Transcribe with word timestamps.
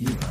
Eva. 0.00 0.29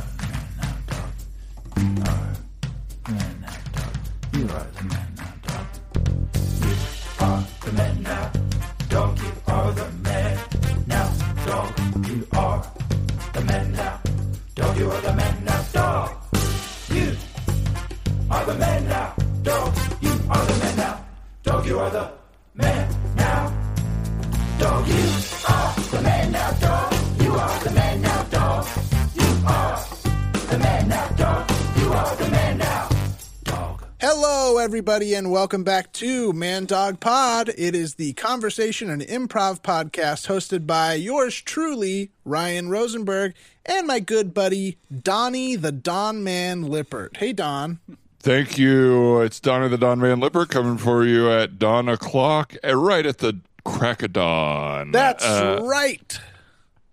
Everybody, 34.80 35.12
and 35.12 35.30
welcome 35.30 35.62
back 35.62 35.92
to 35.92 36.32
Man 36.32 36.64
Dog 36.64 37.00
Pod. 37.00 37.50
It 37.58 37.74
is 37.74 37.96
the 37.96 38.14
conversation 38.14 38.88
and 38.88 39.02
improv 39.02 39.60
podcast 39.60 40.26
hosted 40.26 40.66
by 40.66 40.94
yours 40.94 41.38
truly, 41.38 42.12
Ryan 42.24 42.70
Rosenberg, 42.70 43.34
and 43.66 43.86
my 43.86 44.00
good 44.00 44.32
buddy, 44.32 44.78
Donnie 45.02 45.54
the 45.56 45.70
Don 45.70 46.24
Man 46.24 46.62
Lippert. 46.62 47.18
Hey, 47.18 47.34
Don. 47.34 47.78
Thank 48.20 48.56
you. 48.56 49.20
It's 49.20 49.38
Donna 49.38 49.68
the 49.68 49.76
Don 49.76 50.00
Man 50.00 50.18
Lipper 50.18 50.46
coming 50.46 50.78
for 50.78 51.04
you 51.04 51.30
at 51.30 51.58
dawn 51.58 51.86
o'clock, 51.86 52.54
uh, 52.66 52.74
right 52.74 53.04
at 53.04 53.18
the 53.18 53.38
crack 53.66 54.02
of 54.02 54.14
dawn. 54.14 54.92
That's 54.92 55.22
Uh, 55.22 55.58
right. 55.62 56.18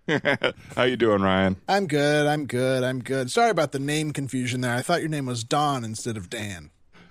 how 0.76 0.82
you 0.82 0.98
doing, 0.98 1.22
Ryan? 1.22 1.56
I'm 1.66 1.86
good. 1.86 2.26
I'm 2.26 2.44
good. 2.44 2.84
I'm 2.84 2.98
good. 3.02 3.30
Sorry 3.30 3.48
about 3.50 3.72
the 3.72 3.78
name 3.78 4.12
confusion 4.12 4.60
there. 4.60 4.74
I 4.74 4.82
thought 4.82 5.00
your 5.00 5.08
name 5.08 5.24
was 5.24 5.42
Don 5.42 5.84
instead 5.84 6.18
of 6.18 6.28
Dan. 6.28 6.68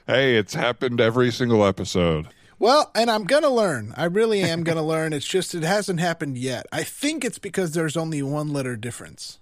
Hey, 0.08 0.38
it's 0.38 0.54
happened 0.54 1.02
every 1.02 1.32
single 1.32 1.66
episode. 1.66 2.28
Well, 2.60 2.92
and 2.96 3.12
I'm 3.12 3.26
going 3.26 3.44
to 3.44 3.50
learn. 3.50 3.94
I 3.98 4.06
really 4.06 4.42
am 4.42 4.64
going 4.64 4.78
to 4.78 4.82
learn. 4.84 5.12
It's 5.12 5.28
just 5.28 5.54
it 5.54 5.64
hasn't 5.64 6.00
happened 6.00 6.38
yet. 6.38 6.66
I 6.72 6.84
think 6.84 7.26
it's 7.26 7.40
because 7.40 7.74
there's 7.74 7.98
only 7.98 8.22
one 8.24 8.54
letter 8.54 8.78
difference. 8.78 9.40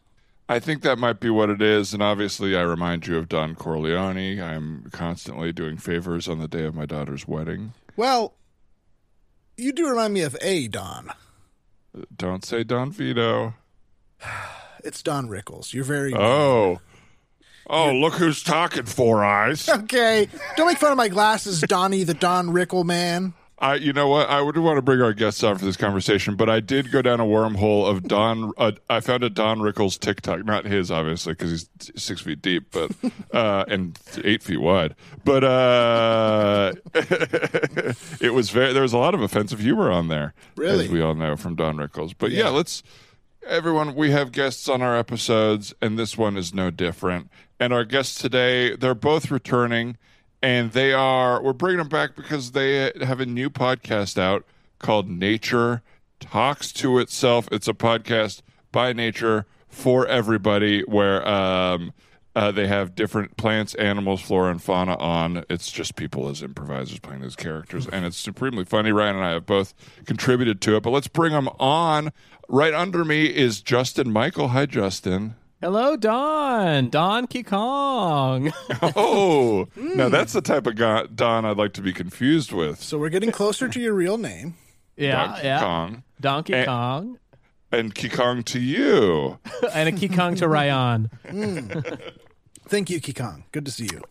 I 0.49 0.57
think 0.59 0.81
that 0.81 0.97
might 0.97 1.19
be 1.19 1.29
what 1.29 1.49
it 1.49 1.61
is, 1.61 1.93
and 1.93 2.03
obviously, 2.03 2.55
I 2.55 2.61
remind 2.61 3.07
you 3.07 3.17
of 3.17 3.27
Don 3.29 3.55
Corleone. 3.55 4.39
I'm 4.39 4.89
constantly 4.91 5.51
doing 5.51 5.77
favors 5.77 6.27
on 6.27 6.37
the 6.39 6.47
day 6.47 6.65
of 6.65 6.75
my 6.75 6.85
daughter's 6.85 7.27
wedding. 7.27 7.73
Well, 7.95 8.33
you 9.57 9.71
do 9.71 9.87
remind 9.89 10.13
me 10.13 10.21
of 10.21 10.35
a 10.41 10.67
Don. 10.67 11.11
Don't 12.15 12.43
say 12.43 12.63
Don 12.63 12.91
Vito. 12.91 13.53
It's 14.83 15.01
Don 15.01 15.27
Rickles. 15.27 15.73
You're 15.73 15.83
very 15.83 16.13
Oh, 16.13 16.79
oh, 17.67 17.93
look 17.93 18.13
who's 18.15 18.43
talking, 18.43 18.85
Four 18.85 19.23
Eyes. 19.23 19.67
okay. 19.69 20.27
Don't 20.55 20.67
make 20.67 20.77
fun 20.77 20.91
of 20.91 20.97
my 20.97 21.07
glasses, 21.07 21.61
Donnie 21.61 22.03
the 22.03 22.13
Don 22.13 22.51
Rickle 22.51 22.83
man. 22.83 23.33
I, 23.57 23.75
you 23.75 23.93
know 23.93 24.09
what? 24.09 24.29
I 24.29 24.41
would 24.41 24.57
want 24.57 24.77
to 24.77 24.81
bring 24.81 25.01
our 25.01 25.13
guests 25.13 25.41
on 25.41 25.57
for 25.57 25.63
this 25.63 25.77
conversation, 25.77 26.35
but 26.35 26.49
I 26.49 26.59
did 26.59 26.91
go 26.91 27.01
down 27.01 27.21
a 27.21 27.25
wormhole 27.25 27.87
of 27.89 28.03
Don. 28.03 28.51
Uh, 28.57 28.73
I 28.89 28.99
found 28.99 29.23
a 29.23 29.29
Don 29.29 29.59
Rickles 29.59 29.97
TikTok, 29.97 30.43
not 30.43 30.65
his, 30.65 30.91
obviously, 30.91 31.33
because 31.33 31.51
he's 31.51 31.69
six 31.95 32.19
feet 32.19 32.41
deep, 32.41 32.65
but 32.71 32.91
uh, 33.33 33.63
and 33.69 33.97
eight 34.25 34.43
feet 34.43 34.59
wide. 34.59 34.93
But 35.23 35.45
uh, 35.45 36.73
it 38.19 38.33
was 38.33 38.49
very. 38.49 38.73
There 38.73 38.81
was 38.81 38.93
a 38.93 38.97
lot 38.97 39.15
of 39.15 39.21
offensive 39.21 39.59
humor 39.59 39.89
on 39.89 40.09
there, 40.09 40.33
Really? 40.57 40.85
as 40.85 40.91
we 40.91 41.01
all 41.01 41.15
know 41.15 41.37
from 41.37 41.55
Don 41.55 41.77
Rickles. 41.77 42.13
But 42.17 42.31
yeah, 42.31 42.49
let's 42.49 42.83
everyone. 43.47 43.95
We 43.95 44.11
have 44.11 44.33
guests 44.33 44.67
on 44.67 44.81
our 44.81 44.97
episodes, 44.97 45.73
and 45.81 45.97
this 45.97 46.17
one 46.17 46.35
is 46.35 46.53
no 46.53 46.71
different. 46.71 47.29
And 47.59 47.71
our 47.71 47.85
guests 47.85 48.21
today, 48.21 48.75
they're 48.75 48.93
both 48.93 49.31
returning 49.31 49.97
and 50.41 50.73
they 50.73 50.93
are 50.93 51.41
we're 51.41 51.53
bringing 51.53 51.79
them 51.79 51.89
back 51.89 52.15
because 52.15 52.51
they 52.51 52.91
have 53.01 53.19
a 53.19 53.25
new 53.25 53.49
podcast 53.49 54.17
out 54.17 54.45
called 54.79 55.09
nature 55.09 55.81
talks 56.19 56.71
to 56.73 56.99
itself. 56.99 57.47
It's 57.51 57.67
a 57.67 57.73
podcast 57.73 58.41
by 58.71 58.93
nature 58.93 59.45
for 59.67 60.05
everybody 60.07 60.81
where 60.81 61.27
um, 61.27 61.93
uh, 62.35 62.51
they 62.51 62.67
have 62.67 62.95
different 62.95 63.37
plants 63.37 63.73
animals 63.75 64.21
flora 64.21 64.51
and 64.51 64.61
fauna 64.61 64.95
on. 64.97 65.45
It's 65.49 65.71
just 65.71 65.95
people 65.95 66.29
as 66.29 66.43
improvisers 66.43 66.99
playing 66.99 67.21
those 67.21 67.35
characters 67.35 67.87
and 67.87 68.05
it's 68.05 68.17
supremely 68.17 68.65
funny. 68.65 68.91
Ryan 68.91 69.15
and 69.15 69.25
i 69.25 69.31
have 69.31 69.45
both 69.45 69.73
contributed 70.05 70.61
to 70.61 70.75
it 70.75 70.83
but 70.83 70.91
let's 70.91 71.07
bring 71.07 71.31
them 71.31 71.49
on. 71.59 72.11
Right 72.47 72.73
under 72.73 73.03
me 73.03 73.25
is 73.25 73.61
justin 73.61 74.11
michael. 74.11 74.49
Hi 74.49 74.65
justin 74.65 75.35
Hello, 75.65 75.95
Don. 75.97 76.89
Don 76.91 77.25
Kong. 77.25 78.53
Oh, 78.83 79.67
now 79.75 80.09
that's 80.09 80.33
the 80.33 80.41
type 80.41 80.67
of 80.67 80.75
go- 80.75 81.07
Don 81.07 81.43
I'd 81.43 81.57
like 81.57 81.73
to 81.73 81.81
be 81.81 81.91
confused 81.91 82.51
with. 82.51 82.79
So 82.83 82.99
we're 82.99 83.09
getting 83.09 83.31
closer 83.31 83.67
to 83.67 83.79
your 83.79 83.95
real 83.95 84.19
name. 84.19 84.53
yeah, 84.95 85.25
Donkey 85.25 85.41
yeah. 85.47 85.59
Kong 85.59 86.03
Donkey 86.21 86.53
And- 86.53 86.67
Kong. 86.67 87.19
and 87.71 87.95
Kikong 87.95 88.43
to 88.43 88.59
you. 88.59 89.39
and 89.73 89.89
a 89.89 89.91
King 89.91 90.13
Kong 90.15 90.35
to 90.35 90.47
Ryan. 90.47 91.09
Thank 92.67 92.91
you, 92.91 93.01
Kikong. 93.01 93.45
Good 93.51 93.65
to 93.65 93.71
see 93.71 93.87
you. 93.91 94.03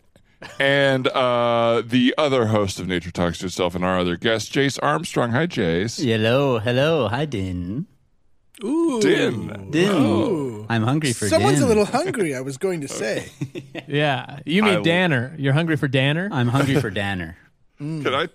And 0.59 1.07
uh, 1.07 1.85
the 1.87 2.17
other 2.19 2.47
host 2.47 2.81
of 2.81 2.89
Nature 2.89 3.13
Talks 3.13 3.39
to 3.39 3.47
Itself 3.47 3.77
and 3.77 3.85
our 3.85 4.01
other 4.01 4.17
guest, 4.17 4.53
Jace 4.53 4.77
Armstrong. 4.83 5.31
Hi, 5.31 5.47
Jace. 5.47 6.05
Hello, 6.05 6.59
hello. 6.59 7.07
Hi, 7.07 7.25
Din. 7.27 7.87
Ooh. 8.63 9.01
Din. 9.01 9.69
Din. 9.71 10.67
I'm 10.69 10.83
hungry 10.83 11.13
for 11.13 11.29
Someone's 11.29 11.57
Din. 11.59 11.65
a 11.65 11.67
little 11.69 11.85
hungry, 11.85 12.35
I 12.35 12.41
was 12.41 12.57
going 12.59 12.81
to 12.83 12.89
say. 12.89 13.29
Yeah. 13.89 14.39
You 14.47 14.63
mean 14.63 14.79
I- 14.79 14.83
Danner. 14.83 15.35
You're 15.39 15.53
hungry 15.53 15.77
for 15.77 15.89
Danner? 15.89 16.29
I'm 16.33 16.49
hungry 16.49 16.81
for 16.81 16.91
Danner. 17.03 17.37
Can 17.79 18.07
I 18.15 18.29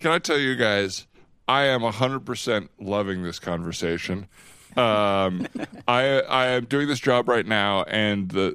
can 0.00 0.10
I 0.12 0.18
tell 0.18 0.38
you 0.38 0.54
guys, 0.56 1.06
I 1.48 1.64
am 1.64 1.80
hundred 1.82 2.26
percent 2.26 2.70
loving 2.78 3.22
this 3.22 3.38
conversation. 3.38 4.28
Um, 4.76 5.46
I 5.88 6.20
I 6.20 6.46
am 6.48 6.66
doing 6.66 6.88
this 6.88 7.00
job 7.00 7.28
right 7.28 7.46
now, 7.46 7.82
and 7.84 8.28
the 8.30 8.54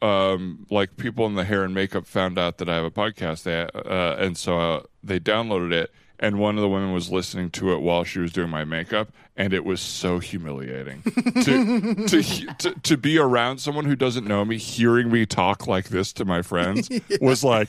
the 0.00 0.06
um 0.06 0.66
like 0.70 0.96
people 0.96 1.26
in 1.26 1.34
the 1.34 1.44
hair 1.44 1.64
and 1.64 1.74
makeup 1.74 2.06
found 2.06 2.38
out 2.38 2.58
that 2.58 2.68
I 2.68 2.74
have 2.76 2.84
a 2.84 2.90
podcast, 2.90 3.42
they, 3.44 3.62
uh, 3.74 4.16
and 4.16 4.36
so 4.38 4.58
uh, 4.58 4.82
they 5.02 5.18
downloaded 5.18 5.72
it. 5.72 5.90
And 6.20 6.38
one 6.38 6.56
of 6.56 6.62
the 6.62 6.68
women 6.68 6.92
was 6.92 7.10
listening 7.10 7.50
to 7.50 7.72
it 7.72 7.80
while 7.80 8.04
she 8.04 8.20
was 8.20 8.32
doing 8.32 8.48
my 8.48 8.64
makeup, 8.64 9.08
and 9.36 9.52
it 9.52 9.64
was 9.64 9.80
so 9.80 10.20
humiliating 10.20 11.02
to, 11.02 11.94
to 12.08 12.22
to 12.58 12.74
to 12.82 12.96
be 12.96 13.18
around 13.18 13.58
someone 13.58 13.84
who 13.84 13.96
doesn't 13.96 14.26
know 14.26 14.44
me, 14.44 14.56
hearing 14.56 15.10
me 15.10 15.26
talk 15.26 15.66
like 15.66 15.88
this 15.88 16.12
to 16.14 16.24
my 16.24 16.40
friends 16.40 16.88
was 17.20 17.42
like, 17.42 17.68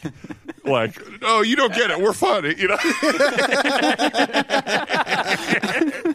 like, 0.63 1.01
oh, 1.23 1.41
you 1.41 1.55
don't 1.55 1.73
get 1.73 1.89
it. 1.89 1.99
We're 1.99 2.13
funny, 2.13 2.53
you 2.55 2.67
know. 2.67 2.77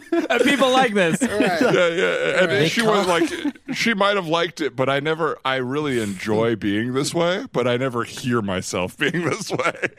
Uh, 0.11 0.39
People 0.43 0.71
like 0.71 0.93
this. 0.93 1.21
yeah, 1.21 1.59
yeah. 1.61 2.41
And 2.41 2.51
They 2.51 2.67
she 2.67 2.81
was 2.81 3.07
like, 3.07 3.29
she 3.73 3.93
might 3.93 4.15
have 4.15 4.27
liked 4.27 4.59
it, 4.61 4.75
but 4.75 4.89
I 4.89 4.99
never. 4.99 5.37
I 5.45 5.55
really 5.55 6.01
enjoy 6.01 6.55
being 6.55 6.93
this 6.93 7.13
way, 7.13 7.45
but 7.51 7.67
I 7.67 7.77
never 7.77 8.03
hear 8.03 8.41
myself 8.41 8.97
being 8.97 9.23
this 9.25 9.49
way. 9.51 9.89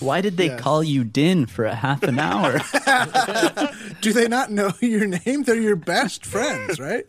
Why 0.00 0.20
did 0.20 0.36
they 0.36 0.56
call 0.56 0.82
you 0.82 1.04
Din 1.04 1.46
for 1.46 1.64
a 1.64 1.74
half 1.74 2.02
an 2.02 2.18
hour? 2.18 2.60
Do 4.00 4.12
they 4.12 4.28
not 4.28 4.50
know 4.50 4.72
your 4.80 5.06
name? 5.06 5.42
They're 5.42 5.60
your 5.60 5.76
best 5.76 6.24
friends, 6.24 6.80
right? 6.80 7.04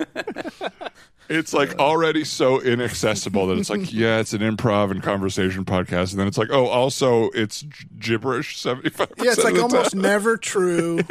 It's 1.29 1.53
like 1.53 1.77
already 1.77 2.23
so 2.25 2.59
inaccessible 2.59 3.45
that 3.47 3.59
it's 3.59 3.69
like, 3.69 3.93
yeah, 3.93 4.17
it's 4.19 4.33
an 4.33 4.41
improv 4.41 4.89
and 4.89 5.03
conversation 5.03 5.63
podcast, 5.63 6.09
and 6.11 6.19
then 6.19 6.27
it's 6.27 6.39
like, 6.39 6.49
oh, 6.51 6.65
also 6.65 7.29
it's 7.29 7.63
gibberish 7.99 8.59
seventy 8.59 8.89
five. 8.89 9.11
Yeah, 9.19 9.33
it's 9.33 9.43
like 9.43 9.59
almost 9.59 9.95
never 9.95 10.37
true. 10.37 11.01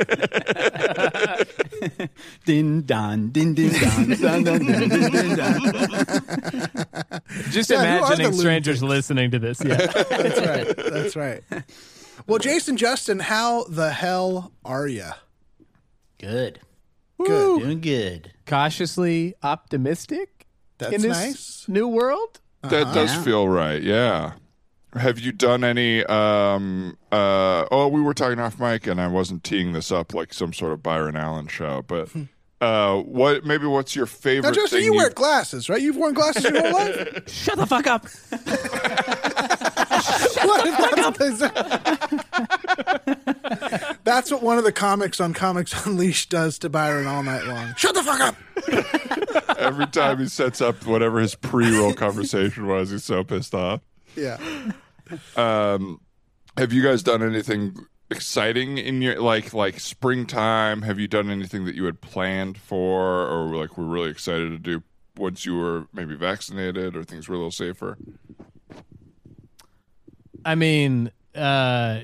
din 2.45 2.83
don, 2.84 3.31
din 3.31 3.55
din 3.55 3.71
don, 3.73 4.09
don, 4.21 4.43
don, 4.43 4.67
din, 4.67 4.89
din, 4.89 5.10
din, 5.13 5.37
don. 5.37 5.60
Just 7.51 7.71
Yeah, 7.71 7.98
imagining 7.98 8.33
the 8.33 8.37
strangers 8.37 8.83
listening 8.83 9.31
to 9.31 9.39
this. 9.39 9.63
Yeah. 9.65 9.77
That's 9.87 10.41
right. 10.41 10.77
That's 10.77 11.15
right. 11.16 11.42
Well, 12.27 12.41
Jason 12.41 12.77
Justin, 12.77 13.21
how 13.21 13.63
the 13.65 13.91
hell 13.91 14.51
are 14.65 14.89
you? 14.89 15.10
Good. 16.19 16.60
Good. 17.26 17.62
Doing 17.62 17.80
good. 17.80 18.32
Cautiously 18.47 19.34
optimistic 19.42 20.47
That's 20.78 20.94
in 20.94 21.03
this 21.03 21.18
nice. 21.18 21.65
new 21.68 21.88
world. 21.88 22.41
That 22.62 22.94
does 22.94 23.12
Yeah. 23.15 23.22
feel 23.22 23.48
right. 23.48 23.82
Yeah. 23.82 24.32
Have 24.94 25.18
you 25.18 25.32
done 25.32 25.65
any? 25.65 26.04
Um, 26.06 26.97
uh, 27.12 27.66
oh, 27.70 27.88
we 27.88 28.00
were 28.00 28.15
talking 28.15 28.38
off 28.41 28.59
mic, 28.59 28.86
and 28.86 29.00
I 29.00 29.06
wasn't 29.06 29.44
teeing 29.44 29.72
this 29.72 29.92
up 29.92 30.15
like 30.15 30.32
some 30.32 30.53
sort 30.53 30.72
of 30.72 30.82
Byron 30.82 31.15
Allen 31.15 31.47
show. 31.48 31.82
But 31.86 32.09
uh, 32.60 32.97
what? 33.03 33.44
Maybe 33.44 33.66
what's 33.66 33.94
your 33.94 34.06
favorite 34.06 34.48
Now, 34.48 34.54
Justin, 34.54 34.78
thing? 34.78 34.86
you 34.86 34.94
wear 34.94 35.04
you've- 35.04 35.15
glasses, 35.15 35.68
right? 35.68 35.80
You've 35.82 35.97
worn 35.97 36.15
glasses 36.15 36.44
your 36.44 36.59
whole 36.60 36.72
life. 36.72 37.22
Shut 37.28 37.59
the 37.59 37.66
fuck 37.66 37.86
up. 37.86 38.06
What? 40.44 40.65
That's, 41.18 41.41
that's 44.09 44.31
what 44.31 44.43
one 44.43 44.57
of 44.57 44.65
the 44.65 44.72
comics 44.72 45.21
on 45.21 45.34
Comics 45.34 45.87
Unleashed 45.87 46.31
does 46.31 46.59
to 46.60 46.71
Byron 46.71 47.07
all 47.07 47.22
night 47.22 47.45
long. 47.45 47.75
Shut 47.77 47.95
the 47.95 48.03
fuck 48.03 48.21
up. 48.21 49.59
Every 49.59 49.87
time 49.87 50.19
he 50.19 50.27
sets 50.27 50.63
up 50.63 50.87
whatever 50.87 51.21
his 51.21 51.34
pre-roll 51.34 51.93
conversation 51.93 52.66
was, 52.66 52.91
he's 52.91 53.05
so 53.05 53.22
pissed 53.22 53.55
off. 53.55 53.83
Yeah. 54.16 54.39
Um, 55.37 56.01
have 56.57 56.72
you 56.72 56.83
guys 56.83 57.03
done 57.03 57.22
anything 57.22 57.77
exciting 58.10 58.78
in 58.78 59.03
your 59.03 59.21
like 59.21 59.53
like 59.53 59.78
springtime? 59.78 60.83
Have 60.83 60.99
you 60.99 61.07
done 61.07 61.28
anything 61.28 61.66
that 61.66 61.75
you 61.75 61.84
had 61.84 62.01
planned 62.01 62.57
for, 62.57 63.27
or 63.27 63.54
like 63.54 63.77
were 63.77 63.84
really 63.84 64.11
excited 64.11 64.51
to 64.51 64.59
do 64.59 64.83
once 65.16 65.45
you 65.45 65.57
were 65.57 65.87
maybe 65.93 66.15
vaccinated, 66.15 66.97
or 66.97 67.04
things 67.04 67.28
were 67.28 67.34
a 67.34 67.39
little 67.39 67.51
safer? 67.51 67.99
I 70.45 70.54
mean, 70.54 71.11
uh, 71.34 72.01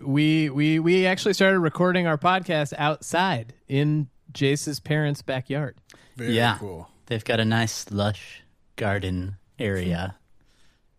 we 0.00 0.50
we 0.50 0.78
we 0.78 1.06
actually 1.06 1.34
started 1.34 1.60
recording 1.60 2.06
our 2.06 2.18
podcast 2.18 2.72
outside 2.76 3.54
in 3.68 4.08
Jace's 4.32 4.80
parents' 4.80 5.22
backyard. 5.22 5.76
Very 6.16 6.32
yeah. 6.32 6.58
cool. 6.58 6.88
They've 7.06 7.24
got 7.24 7.40
a 7.40 7.44
nice 7.44 7.90
lush 7.90 8.42
garden 8.76 9.36
area. 9.58 10.16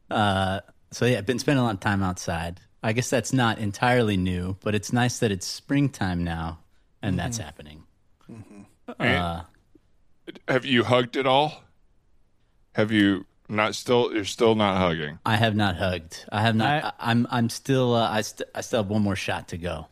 Uh, 0.10 0.62
so 0.92 1.06
yeah, 1.06 1.20
I've 1.20 1.26
been 1.26 1.40
spending 1.40 1.62
a 1.62 1.66
lot 1.66 1.76
of 1.76 1.80
time 1.80 2.02
outside. 2.02 2.62
I 2.82 2.94
guess 2.94 3.10
that's 3.10 3.34
not 3.34 3.60
entirely 3.60 4.18
new, 4.18 4.58
but 4.62 4.74
it's 4.74 4.94
nice 4.94 5.20
that 5.20 5.32
it's 5.32 5.46
springtime 5.46 6.24
now 6.24 6.60
and 7.02 7.20
that's 7.20 7.38
happening. 7.38 7.84
Uh, 9.00 9.42
Have 10.48 10.66
you 10.66 10.84
hugged 10.84 11.16
it 11.16 11.28
all? 11.28 11.64
Have 12.74 12.92
you 12.92 13.26
not 13.50 13.76
still? 13.76 14.14
You're 14.14 14.26
still 14.26 14.56
not 14.56 14.78
hugging. 14.78 15.20
I 15.26 15.36
have 15.36 15.56
not 15.56 15.76
hugged. 15.76 16.26
I 16.32 16.42
have 16.42 16.56
not. 16.56 16.84
I- 16.86 16.92
I, 17.00 17.12
am 17.12 17.28
I'm 17.32 17.50
still. 17.50 17.96
Uh, 17.96 18.10
I 18.10 18.22
st- 18.22 18.50
I 18.56 18.62
still 18.62 18.84
have 18.84 18.90
one 18.90 19.02
more 19.02 19.16
shot 19.16 19.48
to 19.50 19.58
go. 19.58 19.88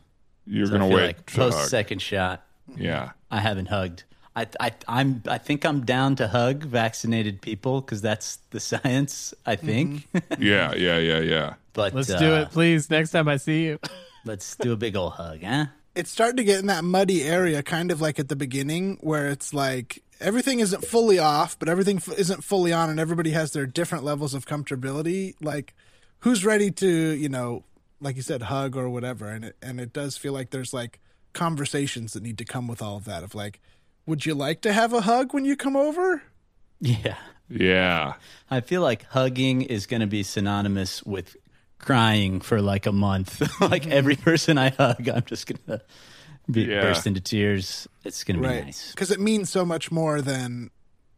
You're 0.46 0.66
So 0.66 0.72
gonna 0.72 0.86
wait 0.88 1.06
like 1.06 1.26
to 1.26 1.34
post 1.36 1.58
hug. 1.58 1.68
second 1.68 2.00
shot. 2.02 2.44
Yeah. 2.76 3.10
I 3.30 3.40
haven't 3.40 3.66
hugged. 3.66 4.04
I, 4.36 4.46
I 4.60 4.72
I'm 4.86 5.22
I 5.26 5.38
think 5.38 5.64
I'm 5.66 5.84
down 5.84 6.16
to 6.16 6.28
hug 6.28 6.62
vaccinated 6.64 7.42
people 7.42 7.80
because 7.80 8.00
that's 8.00 8.36
the 8.50 8.60
science. 8.70 9.34
I 9.44 9.56
think. 9.56 10.06
Yeah, 10.38 10.74
yeah, 10.74 10.98
yeah, 10.98 11.18
yeah. 11.20 11.54
but 11.72 11.92
Let's 11.94 12.08
uh, 12.10 12.18
do 12.18 12.34
it, 12.36 12.50
please. 12.50 12.88
Next 12.88 13.10
time 13.10 13.26
I 13.28 13.36
see 13.36 13.64
you. 13.64 13.78
Let's 14.24 14.56
do 14.56 14.72
a 14.72 14.76
big 14.76 14.96
old 14.96 15.14
hug, 15.14 15.42
huh? 15.42 15.66
It's 15.94 16.10
starting 16.10 16.36
to 16.36 16.44
get 16.44 16.60
in 16.60 16.66
that 16.66 16.84
muddy 16.84 17.24
area, 17.24 17.62
kind 17.62 17.90
of 17.90 18.00
like 18.00 18.18
at 18.20 18.28
the 18.28 18.36
beginning, 18.36 18.98
where 19.00 19.28
it's 19.28 19.52
like 19.52 20.02
everything 20.20 20.60
isn't 20.60 20.84
fully 20.84 21.18
off, 21.18 21.58
but 21.58 21.68
everything 21.68 21.96
f- 21.96 22.18
isn't 22.18 22.44
fully 22.44 22.72
on, 22.72 22.90
and 22.90 23.00
everybody 23.00 23.30
has 23.30 23.52
their 23.52 23.66
different 23.66 24.04
levels 24.04 24.34
of 24.34 24.46
comfortability. 24.46 25.34
Like, 25.40 25.74
who's 26.20 26.44
ready 26.44 26.70
to, 26.72 26.88
you 26.88 27.28
know, 27.28 27.64
like 28.00 28.16
you 28.16 28.22
said, 28.22 28.42
hug 28.42 28.76
or 28.76 28.88
whatever? 28.88 29.28
And 29.28 29.44
it 29.44 29.56
and 29.62 29.80
it 29.80 29.92
does 29.92 30.16
feel 30.16 30.32
like 30.32 30.50
there's 30.50 30.72
like 30.72 31.00
conversations 31.32 32.12
that 32.12 32.22
need 32.22 32.38
to 32.38 32.44
come 32.44 32.66
with 32.66 32.82
all 32.82 32.96
of 32.96 33.04
that. 33.04 33.22
Of 33.22 33.34
like, 33.34 33.60
would 34.06 34.26
you 34.26 34.34
like 34.34 34.60
to 34.62 34.72
have 34.72 34.92
a 34.92 35.02
hug 35.02 35.34
when 35.34 35.44
you 35.44 35.56
come 35.56 35.76
over? 35.76 36.22
Yeah. 36.80 37.16
Yeah. 37.48 38.14
I 38.50 38.60
feel 38.60 38.82
like 38.82 39.04
hugging 39.04 39.62
is 39.62 39.86
going 39.86 40.00
to 40.00 40.06
be 40.06 40.22
synonymous 40.22 41.02
with 41.02 41.36
crying 41.78 42.40
for 42.40 42.60
like 42.60 42.86
a 42.86 42.92
month. 42.92 43.42
like 43.60 43.86
every 43.86 44.16
mm-hmm. 44.16 44.24
person 44.24 44.58
I 44.58 44.70
hug, 44.70 45.08
I'm 45.08 45.24
just 45.24 45.46
going 45.46 45.60
to 45.66 45.84
be 46.50 46.62
Yeah. 46.62 46.80
burst 46.82 47.06
into 47.06 47.20
tears. 47.20 47.86
It's 48.04 48.24
going 48.24 48.40
to 48.42 48.48
be 48.48 48.54
nice. 48.64 48.90
Because 48.92 49.10
it 49.10 49.20
means 49.20 49.50
so 49.50 49.64
much 49.64 49.90
more 49.90 50.20
than 50.22 50.70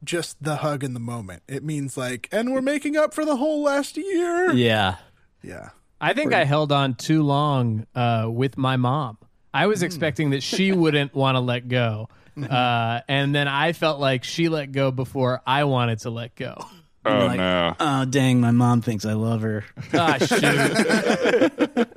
just 0.03 0.43
the 0.43 0.57
hug 0.57 0.83
in 0.83 0.95
the 0.95 1.01
moment. 1.01 1.43
It 1.49 1.63
means 1.63 1.97
like, 1.97 2.29
and 2.33 2.53
we're 2.53 2.63
making 2.63 2.97
up 2.97 3.15
for 3.15 3.25
the 3.25 3.37
whole 3.37 3.63
last 3.63 3.97
year. 3.97 4.53
Yeah. 4.53 4.97
Yeah. 5.43 5.71
I 6.01 6.15
think 6.15 6.33
I 6.33 6.45
held 6.45 6.73
on 6.73 6.95
too 6.95 7.23
long 7.23 7.87
uh, 7.95 8.27
with 8.31 8.57
my 8.57 8.77
mom. 8.77 9.19
I 9.53 9.67
was 9.67 9.83
expecting 9.83 10.31
that 10.31 10.43
she 10.43 10.73
wouldn't 10.83 11.15
want 11.15 11.37
to 11.37 11.41
let 11.41 11.69
go. 11.69 12.09
Uh, 12.41 13.01
and 13.09 13.35
then 13.35 13.49
I 13.49 13.73
felt 13.73 14.01
like 14.01 14.25
she 14.25 14.49
let 14.49 14.73
go 14.73 14.91
before 14.91 15.43
I 15.47 15.65
wanted 15.65 15.99
to 16.01 16.11
let 16.11 16.35
go. 16.35 16.57
Oh 17.03 17.27
Like- 17.27 17.39
no. 17.39 17.75
Oh, 17.81 18.05
dang. 18.05 18.43
My 18.43 18.51
mom 18.51 18.83
thinks 18.83 19.07
I 19.07 19.15
love 19.15 19.41
her. 19.41 19.65
Ah, 19.95 20.19
shoot. 20.19 21.89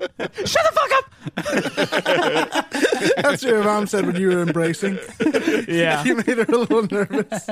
Shut 0.45 0.65
the 0.65 0.71
fuck 0.73 0.91
up! 0.97 1.05
That's 3.17 3.43
what 3.43 3.51
your 3.51 3.63
mom 3.63 3.87
said 3.87 4.05
when 4.05 4.15
you 4.15 4.27
were 4.29 4.41
embracing. 4.41 4.97
Yeah. 5.67 6.03
You 6.05 6.15
made 6.15 6.25
her 6.27 6.43
a 6.43 6.57
little 6.57 6.83
nervous. 6.83 7.49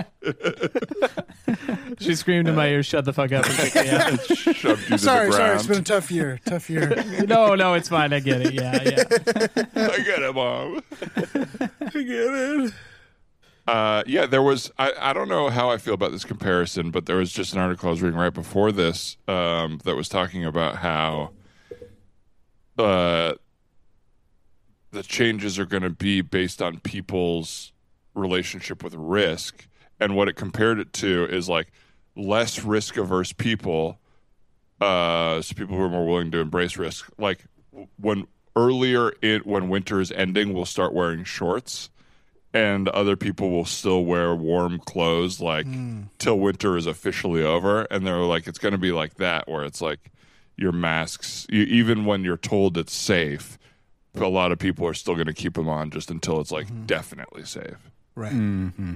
She 1.99 2.15
screamed 2.15 2.47
in 2.47 2.55
my 2.55 2.67
ear, 2.67 2.83
shut 2.83 3.05
the 3.05 3.13
fuck 3.13 3.31
up 3.31 3.45
and 3.45 3.55
kicked 3.55 3.75
me 3.75 3.89
out. 3.89 4.19
Shoved 4.55 4.83
you 4.83 4.89
to 4.89 4.97
Sorry, 4.97 4.97
the 4.97 4.97
sorry. 4.97 5.29
ground. 5.29 5.59
It's 5.59 5.67
been 5.67 5.79
a 5.79 5.83
tough 5.83 6.11
year. 6.11 6.39
Tough 6.45 6.69
year. 6.69 7.03
No, 7.27 7.55
no, 7.55 7.73
it's 7.75 7.87
fine. 7.89 8.11
I 8.13 8.19
get 8.19 8.41
it. 8.41 8.53
Yeah, 8.53 8.81
yeah. 8.83 9.03
I 9.75 9.97
get 9.99 10.21
it, 10.21 10.35
mom. 10.35 10.81
I 11.81 11.89
get 11.89 12.03
it. 12.03 12.73
Uh, 13.67 14.03
yeah, 14.07 14.25
there 14.25 14.41
was. 14.41 14.71
I, 14.77 14.91
I 14.99 15.13
don't 15.13 15.29
know 15.29 15.49
how 15.49 15.69
I 15.69 15.77
feel 15.77 15.93
about 15.93 16.11
this 16.11 16.25
comparison, 16.25 16.91
but 16.91 17.05
there 17.05 17.17
was 17.17 17.31
just 17.31 17.53
an 17.53 17.59
article 17.59 17.89
I 17.89 17.91
was 17.91 18.01
reading 18.01 18.19
right 18.19 18.33
before 18.33 18.71
this 18.71 19.17
um, 19.27 19.79
that 19.85 19.95
was 19.95 20.09
talking 20.09 20.43
about 20.45 20.77
how 20.77 21.31
uh, 22.77 23.33
the 24.91 25.03
changes 25.03 25.59
are 25.59 25.65
going 25.65 25.83
to 25.83 25.89
be 25.89 26.21
based 26.21 26.61
on 26.61 26.79
people's 26.79 27.71
relationship 28.13 28.83
with 28.83 28.93
risk, 28.95 29.67
and 29.99 30.15
what 30.15 30.27
it 30.27 30.35
compared 30.35 30.79
it 30.79 30.93
to 30.93 31.25
is 31.25 31.47
like 31.47 31.71
less 32.15 32.63
risk 32.63 32.97
averse 32.97 33.31
people, 33.31 33.99
uh, 34.79 35.41
so 35.41 35.55
people 35.55 35.75
who 35.75 35.83
are 35.83 35.89
more 35.89 36.05
willing 36.05 36.31
to 36.31 36.39
embrace 36.39 36.77
risk. 36.77 37.09
Like 37.17 37.45
when 37.97 38.27
earlier 38.55 39.13
it 39.21 39.45
when 39.45 39.69
winter 39.69 40.01
is 40.01 40.11
ending, 40.11 40.53
we'll 40.53 40.65
start 40.65 40.93
wearing 40.93 41.23
shorts 41.23 41.89
and 42.53 42.89
other 42.89 43.15
people 43.15 43.49
will 43.49 43.65
still 43.65 44.03
wear 44.03 44.35
warm 44.35 44.79
clothes 44.79 45.39
like 45.39 45.65
till 46.17 46.37
winter 46.37 46.75
is 46.75 46.85
officially 46.85 47.43
over. 47.43 47.83
And 47.83 48.05
they're 48.05 48.17
like 48.17 48.47
it's 48.47 48.59
going 48.59 48.73
to 48.73 48.77
be 48.77 48.91
like 48.91 49.15
that 49.15 49.47
where 49.47 49.63
it's 49.63 49.81
like 49.81 50.11
your 50.61 50.71
masks 50.71 51.45
you, 51.49 51.63
even 51.63 52.05
when 52.05 52.23
you're 52.23 52.37
told 52.37 52.77
it's 52.77 52.93
safe 52.93 53.57
a 54.15 54.27
lot 54.27 54.51
of 54.51 54.59
people 54.59 54.85
are 54.85 54.93
still 54.93 55.15
going 55.15 55.27
to 55.27 55.33
keep 55.33 55.53
them 55.53 55.69
on 55.69 55.89
just 55.89 56.11
until 56.11 56.39
it's 56.39 56.51
like 56.51 56.67
mm-hmm. 56.67 56.85
definitely 56.85 57.43
safe 57.43 57.91
Right. 58.15 58.33
Mm-hmm. 58.33 58.95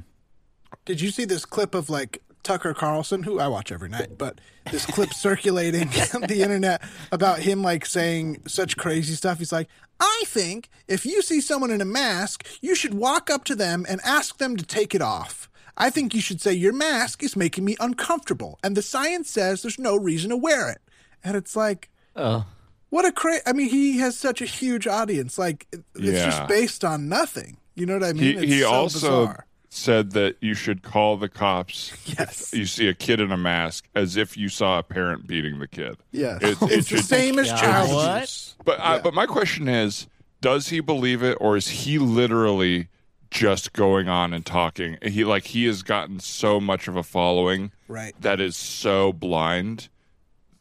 Did 0.85 1.01
you 1.01 1.09
see 1.11 1.25
this 1.25 1.45
clip 1.45 1.73
of 1.73 1.89
like 1.89 2.21
Tucker 2.43 2.73
Carlson, 2.73 3.23
who 3.23 3.39
I 3.39 3.47
watch 3.47 3.71
every 3.71 3.89
night, 3.89 4.17
but 4.17 4.39
this 4.71 4.85
clip 4.85 5.13
circulating 5.13 5.89
on 6.13 6.21
the 6.21 6.41
internet 6.41 6.83
about 7.11 7.39
him 7.39 7.63
like 7.63 7.85
saying 7.85 8.43
such 8.47 8.77
crazy 8.77 9.15
stuff? 9.15 9.39
He's 9.39 9.51
like, 9.51 9.69
I 9.99 10.23
think 10.25 10.69
if 10.87 11.05
you 11.05 11.21
see 11.21 11.41
someone 11.41 11.71
in 11.71 11.81
a 11.81 11.85
mask, 11.85 12.45
you 12.61 12.75
should 12.75 12.93
walk 12.93 13.29
up 13.29 13.45
to 13.45 13.55
them 13.55 13.85
and 13.87 14.01
ask 14.03 14.37
them 14.37 14.57
to 14.57 14.65
take 14.65 14.93
it 14.93 15.01
off. 15.01 15.49
I 15.77 15.89
think 15.89 16.13
you 16.13 16.21
should 16.21 16.39
say, 16.39 16.53
Your 16.53 16.71
mask 16.71 17.23
is 17.23 17.35
making 17.35 17.65
me 17.65 17.75
uncomfortable, 17.79 18.59
and 18.63 18.77
the 18.77 18.81
science 18.81 19.29
says 19.29 19.61
there's 19.61 19.79
no 19.79 19.97
reason 19.97 20.29
to 20.29 20.37
wear 20.37 20.69
it. 20.69 20.81
And 21.25 21.35
it's 21.35 21.55
like, 21.55 21.89
Oh. 22.15 22.45
what 22.89 23.03
a 23.03 23.11
cra 23.11 23.39
I 23.45 23.51
mean, 23.53 23.67
he 23.69 23.97
has 23.97 24.17
such 24.17 24.41
a 24.41 24.45
huge 24.45 24.87
audience. 24.87 25.37
Like, 25.37 25.67
it's 25.71 25.83
Yeah. 25.95 26.25
just 26.25 26.47
based 26.47 26.85
on 26.85 27.09
nothing. 27.09 27.57
You 27.75 27.85
know 27.85 27.95
what 27.95 28.03
I 28.03 28.13
he, 28.13 28.33
mean? 28.35 28.43
It's 28.43 28.53
he 28.53 28.59
so 28.61 28.71
also 28.71 28.99
bizarre. 29.25 29.45
said 29.69 30.11
that 30.11 30.37
you 30.39 30.53
should 30.53 30.81
call 30.83 31.17
the 31.17 31.27
cops 31.27 31.91
Yes. 32.05 32.53
you 32.53 32.65
see 32.65 32.87
a 32.87 32.93
kid 32.93 33.19
in 33.19 33.31
a 33.33 33.37
mask 33.37 33.89
as 33.93 34.15
if 34.15 34.37
you 34.37 34.47
saw 34.47 34.79
a 34.79 34.83
parent 34.83 35.27
beating 35.27 35.59
the 35.59 35.67
kid 35.67 35.97
Yes. 36.13 36.41
It- 36.41 36.61
it 36.61 36.71
it's 36.71 36.89
the 36.89 36.97
should- 36.97 37.05
same 37.05 37.39
as 37.39 37.49
child 37.49 37.91
What? 37.91 38.15
abuse. 38.15 38.55
But 38.63 38.79
I, 38.79 38.99
but 38.99 39.13
my 39.13 39.25
question 39.25 39.67
is, 39.67 40.07
does 40.39 40.69
he 40.69 40.79
believe 40.79 41.21
it, 41.23 41.37
or 41.41 41.57
is 41.57 41.67
he 41.67 41.97
literally 41.97 42.87
just 43.31 43.73
going 43.73 44.07
on 44.07 44.31
and 44.33 44.45
talking? 44.45 44.97
He 45.01 45.25
like 45.25 45.47
he 45.47 45.65
has 45.65 45.81
gotten 45.83 46.19
so 46.21 46.61
much 46.61 46.87
of 46.87 46.95
a 46.95 47.03
following 47.03 47.71
Right. 47.89 48.13
that 48.21 48.39
is 48.39 48.55
so 48.55 49.11
blind 49.11 49.89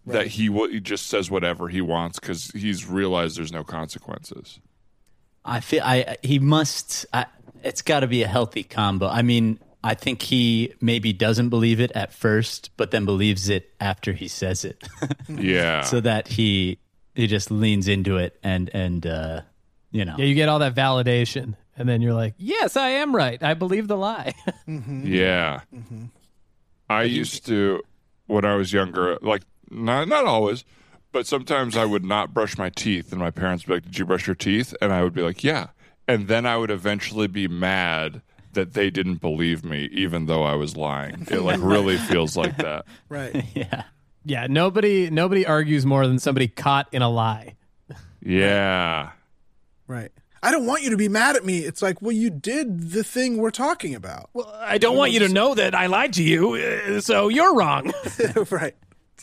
that 0.06 0.26
he 0.28 0.48
will 0.48 0.68
he 0.68 0.80
just 0.80 1.06
says 1.06 1.30
whatever 1.30 1.68
he 1.68 1.80
wants 1.80 2.18
because 2.18 2.50
he's 2.50 2.86
realized 2.86 3.38
there's 3.38 3.52
no 3.52 3.64
consequences. 3.64 4.60
I 5.44 5.60
feel 5.60 5.82
I 5.84 6.16
he 6.22 6.38
must. 6.38 7.06
I, 7.12 7.26
it's 7.62 7.82
got 7.82 8.00
to 8.00 8.06
be 8.06 8.22
a 8.22 8.28
healthy 8.28 8.62
combo. 8.62 9.08
I 9.08 9.22
mean, 9.22 9.58
I 9.82 9.94
think 9.94 10.22
he 10.22 10.74
maybe 10.80 11.12
doesn't 11.12 11.48
believe 11.48 11.80
it 11.80 11.92
at 11.92 12.12
first, 12.12 12.70
but 12.76 12.90
then 12.90 13.04
believes 13.04 13.48
it 13.48 13.70
after 13.80 14.12
he 14.12 14.28
says 14.28 14.64
it, 14.64 14.82
Yeah, 15.28 15.82
so 15.82 16.00
that 16.00 16.28
he 16.28 16.78
he 17.14 17.26
just 17.26 17.50
leans 17.50 17.88
into 17.88 18.16
it 18.18 18.38
and 18.42 18.70
and 18.74 19.06
uh, 19.06 19.40
you 19.90 20.04
know. 20.04 20.16
Yeah, 20.18 20.24
you 20.24 20.34
get 20.34 20.48
all 20.48 20.58
that 20.60 20.74
validation. 20.74 21.54
And 21.76 21.88
then 21.88 22.02
you're 22.02 22.14
like, 22.14 22.34
yes, 22.38 22.76
I 22.76 22.90
am 22.90 23.14
right. 23.14 23.42
I 23.42 23.54
believe 23.54 23.88
the 23.88 23.96
lie. 23.96 24.32
yeah. 24.68 25.62
I 26.88 27.02
used 27.02 27.46
to 27.46 27.82
when 28.26 28.44
I 28.44 28.54
was 28.54 28.72
younger, 28.72 29.18
like 29.22 29.42
not 29.74 30.08
not 30.08 30.24
always, 30.24 30.64
but 31.12 31.26
sometimes 31.26 31.76
I 31.76 31.84
would 31.84 32.04
not 32.04 32.32
brush 32.32 32.56
my 32.58 32.70
teeth, 32.70 33.12
and 33.12 33.20
my 33.20 33.30
parents 33.30 33.66
would 33.66 33.68
be 33.68 33.74
like, 33.76 33.84
"Did 33.84 33.98
you 33.98 34.06
brush 34.06 34.26
your 34.26 34.36
teeth?" 34.36 34.74
And 34.80 34.92
I 34.92 35.02
would 35.02 35.14
be 35.14 35.22
like, 35.22 35.44
"Yeah," 35.44 35.68
and 36.08 36.28
then 36.28 36.46
I 36.46 36.56
would 36.56 36.70
eventually 36.70 37.26
be 37.26 37.48
mad 37.48 38.22
that 38.52 38.72
they 38.74 38.88
didn't 38.90 39.20
believe 39.20 39.64
me, 39.64 39.88
even 39.92 40.26
though 40.26 40.44
I 40.44 40.54
was 40.54 40.76
lying. 40.76 41.26
It 41.30 41.40
like 41.40 41.60
really 41.62 41.96
feels 41.96 42.36
like 42.36 42.56
that. 42.58 42.86
Right. 43.08 43.44
yeah. 43.54 43.84
yeah, 44.24 44.46
nobody 44.48 45.10
nobody 45.10 45.46
argues 45.46 45.84
more 45.84 46.06
than 46.06 46.18
somebody 46.18 46.48
caught 46.48 46.88
in 46.92 47.02
a 47.02 47.10
lie. 47.10 47.54
Yeah, 48.22 49.10
Right. 49.86 50.10
I 50.42 50.50
don't 50.50 50.66
want 50.66 50.82
you 50.82 50.90
to 50.90 50.96
be 50.98 51.08
mad 51.08 51.36
at 51.36 51.44
me. 51.44 51.60
It's 51.60 51.80
like, 51.80 52.02
well, 52.02 52.12
you 52.12 52.28
did 52.28 52.90
the 52.90 53.02
thing 53.02 53.38
we're 53.38 53.50
talking 53.50 53.94
about. 53.94 54.28
Well, 54.34 54.54
I 54.60 54.76
don't 54.76 54.94
want 54.94 55.12
you 55.12 55.20
to 55.20 55.28
know 55.28 55.54
that 55.54 55.74
I 55.74 55.86
lied 55.86 56.12
to 56.14 56.22
you, 56.22 56.54
uh, 56.54 57.00
so 57.00 57.28
you're 57.28 57.54
wrong. 57.54 57.90
right. 58.50 58.74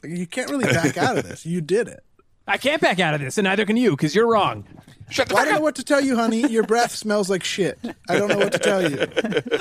It's 0.03 0.09
like, 0.11 0.17
you 0.19 0.27
can't 0.27 0.49
really 0.49 0.65
back 0.65 0.97
out 0.97 1.17
of 1.17 1.27
this. 1.27 1.45
You 1.45 1.61
did 1.61 1.87
it. 1.87 2.03
I 2.47 2.57
can't 2.57 2.81
back 2.81 2.99
out 2.99 3.13
of 3.13 3.21
this, 3.21 3.37
and 3.37 3.45
neither 3.45 3.65
can 3.65 3.77
you, 3.77 3.91
because 3.91 4.15
you're 4.15 4.27
wrong. 4.27 4.65
Shut 5.09 5.27
the 5.29 5.35
Well, 5.35 5.43
I 5.43 5.45
fuck 5.45 5.51
don't 5.53 5.59
know 5.59 5.63
what 5.63 5.75
to 5.75 5.83
tell 5.83 6.01
you, 6.01 6.15
honey. 6.15 6.47
Your 6.49 6.63
breath 6.63 6.91
smells 6.95 7.29
like 7.29 7.43
shit. 7.43 7.77
I 8.09 8.17
don't 8.17 8.29
know 8.29 8.37
what 8.39 8.51
to 8.53 8.59
tell 8.59 8.81
you. 8.89 9.05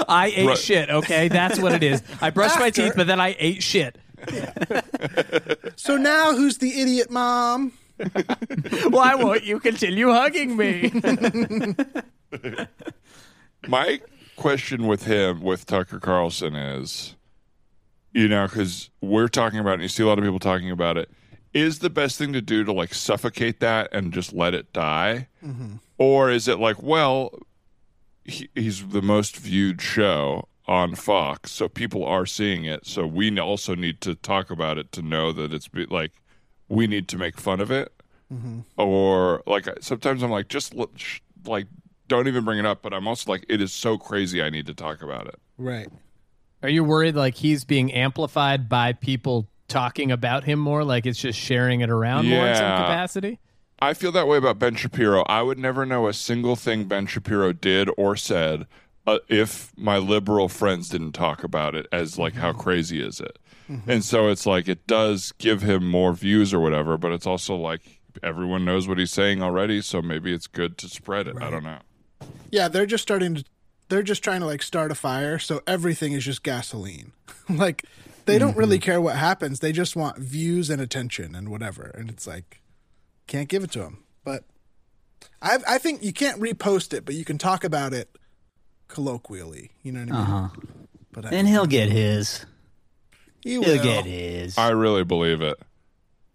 I 0.09 0.29
ate 0.35 0.47
Right. 0.47 0.59
shit, 0.59 0.89
okay? 0.91 1.29
That's 1.29 1.59
what 1.61 1.73
it 1.73 1.83
is. 1.83 2.03
I 2.21 2.31
brushed 2.31 2.59
my 2.59 2.69
After- 2.69 2.85
teeth, 2.85 2.93
but 2.97 3.07
then 3.07 3.21
I 3.21 3.37
ate 3.39 3.63
shit. 3.63 3.99
So 5.77 5.97
now 5.97 6.35
who's 6.35 6.59
the 6.59 6.81
idiot 6.81 7.11
mom? 7.11 7.73
Why 8.89 9.15
won't 9.15 9.45
you 9.45 9.59
continue 9.61 10.11
hugging 10.11 10.57
me? 10.57 10.91
My 13.69 14.01
question 14.37 14.87
with 14.87 15.05
him, 15.05 15.41
with 15.43 15.67
Tucker 15.67 16.01
Carlson, 16.01 16.55
is, 16.55 17.15
you 18.13 18.29
know, 18.29 18.47
because 18.47 18.91
we're 19.01 19.29
talking 19.29 19.59
about 19.59 19.73
it, 19.73 19.75
and 19.75 19.83
you 19.83 19.89
see 19.89 20.03
a 20.03 20.07
lot 20.07 20.19
of 20.19 20.25
people 20.25 20.39
talking 20.39 20.71
about 20.71 20.97
it. 20.97 21.11
Is 21.53 21.81
the 21.81 21.91
best 21.91 22.17
thing 22.17 22.33
to 22.33 22.41
do 22.41 22.63
to 22.63 22.73
like 22.73 22.95
suffocate 22.95 23.59
that 23.61 23.89
and 23.93 24.13
just 24.13 24.33
let 24.33 24.55
it 24.55 24.73
die, 24.73 25.29
mm-hmm. 25.45 25.77
or 25.99 26.31
is 26.31 26.47
it 26.47 26.61
like, 26.61 26.81
well, 26.81 27.37
he, 28.25 28.49
he's 28.55 28.87
the 28.89 29.03
most 29.03 29.37
viewed 29.37 29.83
show 29.83 30.47
on 30.67 30.95
Fox, 30.95 31.51
so 31.51 31.69
people 31.69 32.05
are 32.05 32.27
seeing 32.27 32.65
it, 32.65 32.87
so 32.87 33.05
we 33.05 33.37
also 33.41 33.75
need 33.75 34.01
to 34.03 34.15
talk 34.15 34.51
about 34.51 34.79
it 34.79 34.93
to 34.93 35.03
know 35.03 35.33
that 35.33 35.53
it's 35.53 35.67
be, 35.67 35.87
like 35.87 36.13
we 36.69 36.87
need 36.87 37.09
to 37.09 37.19
make 37.19 37.37
fun 37.37 37.61
of 37.61 37.73
it, 37.73 37.93
mm-hmm. 38.33 38.61
or 38.77 39.43
like 39.45 39.69
sometimes 39.81 40.23
I'm 40.23 40.31
like, 40.31 40.47
just 40.47 40.73
sh- 40.95 41.19
like 41.45 41.67
don't 42.11 42.29
even 42.29 42.45
bring 42.45 42.59
it 42.59 42.67
up. 42.67 42.83
But 42.83 42.93
I'm 42.93 43.09
also 43.09 43.31
like, 43.31 43.47
it 43.49 43.63
is 43.63 43.73
so 43.73 43.97
crazy. 43.97 44.43
I 44.43 44.51
need 44.51 44.67
to 44.67 44.75
talk 44.75 45.01
about 45.03 45.27
it. 45.27 45.37
Right. 45.57 45.89
Are 46.63 46.69
you 46.69 46.85
worried 46.85 47.15
like 47.15 47.35
he's 47.35 47.65
being 47.65 47.93
amplified 47.93 48.69
by 48.69 48.93
people 48.93 49.49
talking 49.69 50.13
about 50.13 50.45
him 50.45 50.59
more? 50.59 50.85
Like 50.85 51.07
it's 51.07 51.19
just 51.19 51.39
sharing 51.39 51.81
it 51.81 51.91
around 51.91 52.29
more 52.29 52.47
in 52.47 52.57
some 52.57 52.77
capacity? 52.77 53.39
I 53.79 53.95
feel 53.95 54.13
that 54.13 54.29
way 54.29 54.37
about 54.37 54.59
Ben 54.59 54.75
Shapiro. 54.75 55.23
I 55.23 55.41
would 55.43 55.59
never 55.59 55.87
know 55.87 56.07
a 56.07 56.13
single 56.13 56.57
thing 56.57 56.85
Ben 56.85 57.07
Shapiro 57.07 57.53
did 57.53 57.89
or 57.97 58.15
said 58.15 58.67
uh, 59.07 59.21
if 59.29 59.73
my 59.77 59.97
liberal 59.97 60.49
friends 60.49 60.91
didn't 60.91 61.13
talk 61.13 61.43
about 61.43 61.75
it 61.75 61.87
as 61.91 62.19
like 62.19 62.35
how 62.35 62.53
crazy 62.53 63.01
is 63.01 63.21
it. 63.21 63.39
And 63.87 64.05
so 64.05 64.27
it's 64.27 64.47
like 64.47 64.69
it 64.69 64.89
does 64.89 65.31
give 65.39 65.63
him 65.63 65.89
more 65.89 66.13
views 66.13 66.53
or 66.53 66.59
whatever, 66.59 66.99
but 66.99 67.13
it's 67.13 67.27
also 67.27 67.55
like 67.55 68.01
everyone 68.21 68.65
knows 68.65 68.89
what 68.89 68.99
he's 68.99 69.13
saying 69.13 69.45
already, 69.45 69.81
so 69.81 70.03
maybe 70.03 70.35
it's 70.35 70.49
good 70.49 70.77
to 70.79 70.89
spread 70.89 71.29
it. 71.29 71.37
I 71.41 71.51
don't 71.51 71.63
know. 71.63 71.79
Yeah, 72.51 72.67
they're 72.67 72.85
just 72.85 73.03
starting 73.03 73.37
to. 73.37 73.45
They're 73.91 74.03
just 74.03 74.25
trying 74.25 74.41
to 74.41 74.47
like 74.47 74.63
start 74.63 74.91
a 74.91 74.95
fire, 74.95 75.39
so 75.39 75.61
everything 75.67 76.13
is 76.13 76.25
just 76.25 76.43
gasoline. 76.43 77.13
like 77.51 77.85
they 78.25 78.39
don't 78.39 78.57
really 78.57 78.79
care 78.79 79.01
what 79.01 79.17
happens. 79.17 79.61
They 79.61 79.73
just 79.73 79.97
want 79.97 80.17
views 80.19 80.71
and 80.71 80.81
attention 80.81 81.35
and 81.35 81.49
whatever. 81.51 81.93
And 81.99 82.09
it's 82.09 82.27
like 82.27 82.63
can't 83.27 83.49
give 83.49 83.63
it 83.65 83.71
to 83.73 83.81
them. 83.81 84.05
But 84.25 84.45
I 85.43 85.59
I 85.69 85.79
think 85.79 86.03
you 86.03 86.13
can't 86.13 86.41
repost 86.41 86.93
it, 86.95 87.05
but 87.05 87.15
you 87.15 87.25
can 87.25 87.37
talk 87.37 87.65
about 87.65 87.93
it 87.93 88.17
colloquially. 88.89 89.71
You 89.83 89.93
know 89.93 90.01
what 90.01 90.13
I 90.13 90.13
mean? 90.13 90.21
Uh-huh. 90.23 90.49
But 91.13 91.27
I, 91.27 91.29
And 91.31 91.49
he'll 91.49 91.67
get 91.67 91.91
his. 91.91 92.45
he 93.43 93.51
He'll 93.53 93.63
will. 93.63 93.83
get 93.83 94.05
his. 94.05 94.57
I 94.57 94.71
really 94.71 95.05
believe 95.05 95.41
it. 95.43 95.57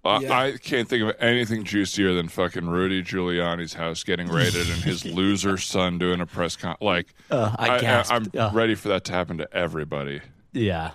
I, 0.05 0.19
Yeah. 0.19 0.39
I 0.39 0.51
can't 0.57 0.87
think 0.87 1.03
of 1.03 1.15
anything 1.19 1.63
juicier 1.63 2.13
than 2.13 2.27
fucking 2.29 2.67
Rudy 2.67 3.01
Giuliani's 3.03 3.73
house 3.73 4.03
getting 4.03 4.27
raided 4.29 4.69
and 4.69 4.83
his 4.83 5.03
loser 5.05 5.57
son 5.57 5.97
doing 5.97 6.21
a 6.21 6.25
press 6.25 6.55
con. 6.55 6.75
Like, 6.79 7.13
Uh, 7.31 7.55
I 7.57 7.79
gasped. 7.79 8.13
am 8.13 8.31
Uh. 8.39 8.51
ready 8.53 8.75
for 8.75 8.87
that 8.89 9.03
to 9.05 9.11
happen 9.13 9.37
to 9.39 9.53
everybody. 9.53 10.21
Yeah. 10.53 10.91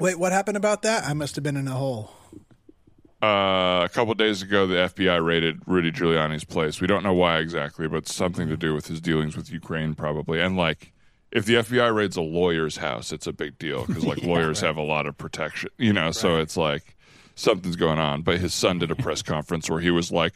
Wait, 0.00 0.18
what 0.18 0.32
happened 0.32 0.56
about 0.56 0.82
that? 0.82 1.04
I 1.04 1.12
must 1.12 1.36
have 1.36 1.44
been 1.44 1.56
in 1.56 1.68
a 1.68 1.72
hole. 1.74 2.10
Uh, 3.22 3.82
a 3.84 3.88
couple 3.88 4.12
days 4.14 4.42
ago, 4.42 4.66
the 4.66 4.74
FBI 4.74 5.24
raided 5.24 5.60
Rudy 5.66 5.90
Giuliani's 5.90 6.44
place. 6.44 6.80
We 6.80 6.86
don't 6.86 7.02
know 7.02 7.14
why 7.14 7.38
exactly, 7.38 7.88
but 7.88 8.06
something 8.06 8.48
to 8.48 8.56
do 8.56 8.74
with 8.74 8.86
his 8.88 9.00
dealings 9.00 9.34
with 9.36 9.50
Ukraine, 9.50 9.94
probably. 9.94 10.40
And 10.40 10.56
like, 10.58 10.92
if 11.30 11.46
the 11.46 11.54
FBI 11.54 11.94
raids 11.94 12.16
a 12.16 12.20
lawyer's 12.22 12.76
house, 12.78 13.12
it's 13.12 13.26
a 13.26 13.32
big 13.32 13.58
deal 13.58 13.86
because 13.86 14.04
like 14.04 14.22
lawyers 14.22 14.60
have 14.60 14.76
a 14.76 14.82
lot 14.82 15.06
of 15.06 15.16
protection, 15.16 15.70
you 15.78 15.92
know. 15.92 16.10
So 16.10 16.36
it's 16.36 16.56
like 16.56 16.93
something's 17.34 17.76
going 17.76 17.98
on. 17.98 18.22
But 18.22 18.38
his 18.38 18.54
son 18.54 18.78
did 18.78 18.90
a 18.90 18.94
press 18.96 19.22
conference 19.34 19.68
where 19.70 19.80
he 19.80 19.90
was 19.90 20.10
like, 20.12 20.34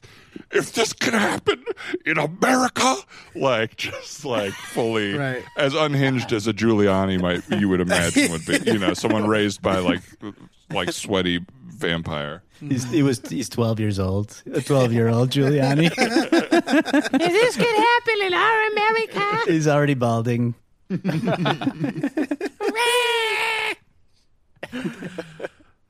"If 0.50 0.72
this 0.72 0.92
could 0.92 1.14
happen 1.14 1.64
in 2.06 2.18
America," 2.18 2.96
like 3.34 3.76
just 3.76 4.24
like 4.24 4.52
fully 4.52 5.14
Right. 5.18 5.44
as 5.56 5.74
unhinged 5.74 6.32
as 6.32 6.46
a 6.46 6.52
Giuliani 6.52 7.20
might 7.20 7.42
you 7.60 7.68
would 7.68 7.80
imagine 7.80 8.30
would 8.32 8.46
be. 8.46 8.58
You 8.70 8.78
know, 8.78 8.94
someone 8.94 9.26
raised 9.26 9.62
by 9.62 9.78
like 9.78 10.02
like 10.70 10.92
sweaty 10.92 11.44
vampire. 11.66 12.42
He's, 12.60 12.90
he 12.90 13.04
was 13.04 13.20
he's 13.28 13.48
12 13.48 13.78
years 13.78 14.00
old. 14.00 14.42
A 14.52 14.60
12 14.60 14.92
year 14.92 15.08
old 15.08 15.30
Giuliani. 15.30 15.86
if 15.92 17.32
this 17.32 17.56
could 17.56 17.66
happen 17.66 18.14
in 18.22 18.34
our 18.34 18.66
America. 18.72 19.52
he's 19.52 19.68
already 19.68 19.94
balding. 19.94 20.54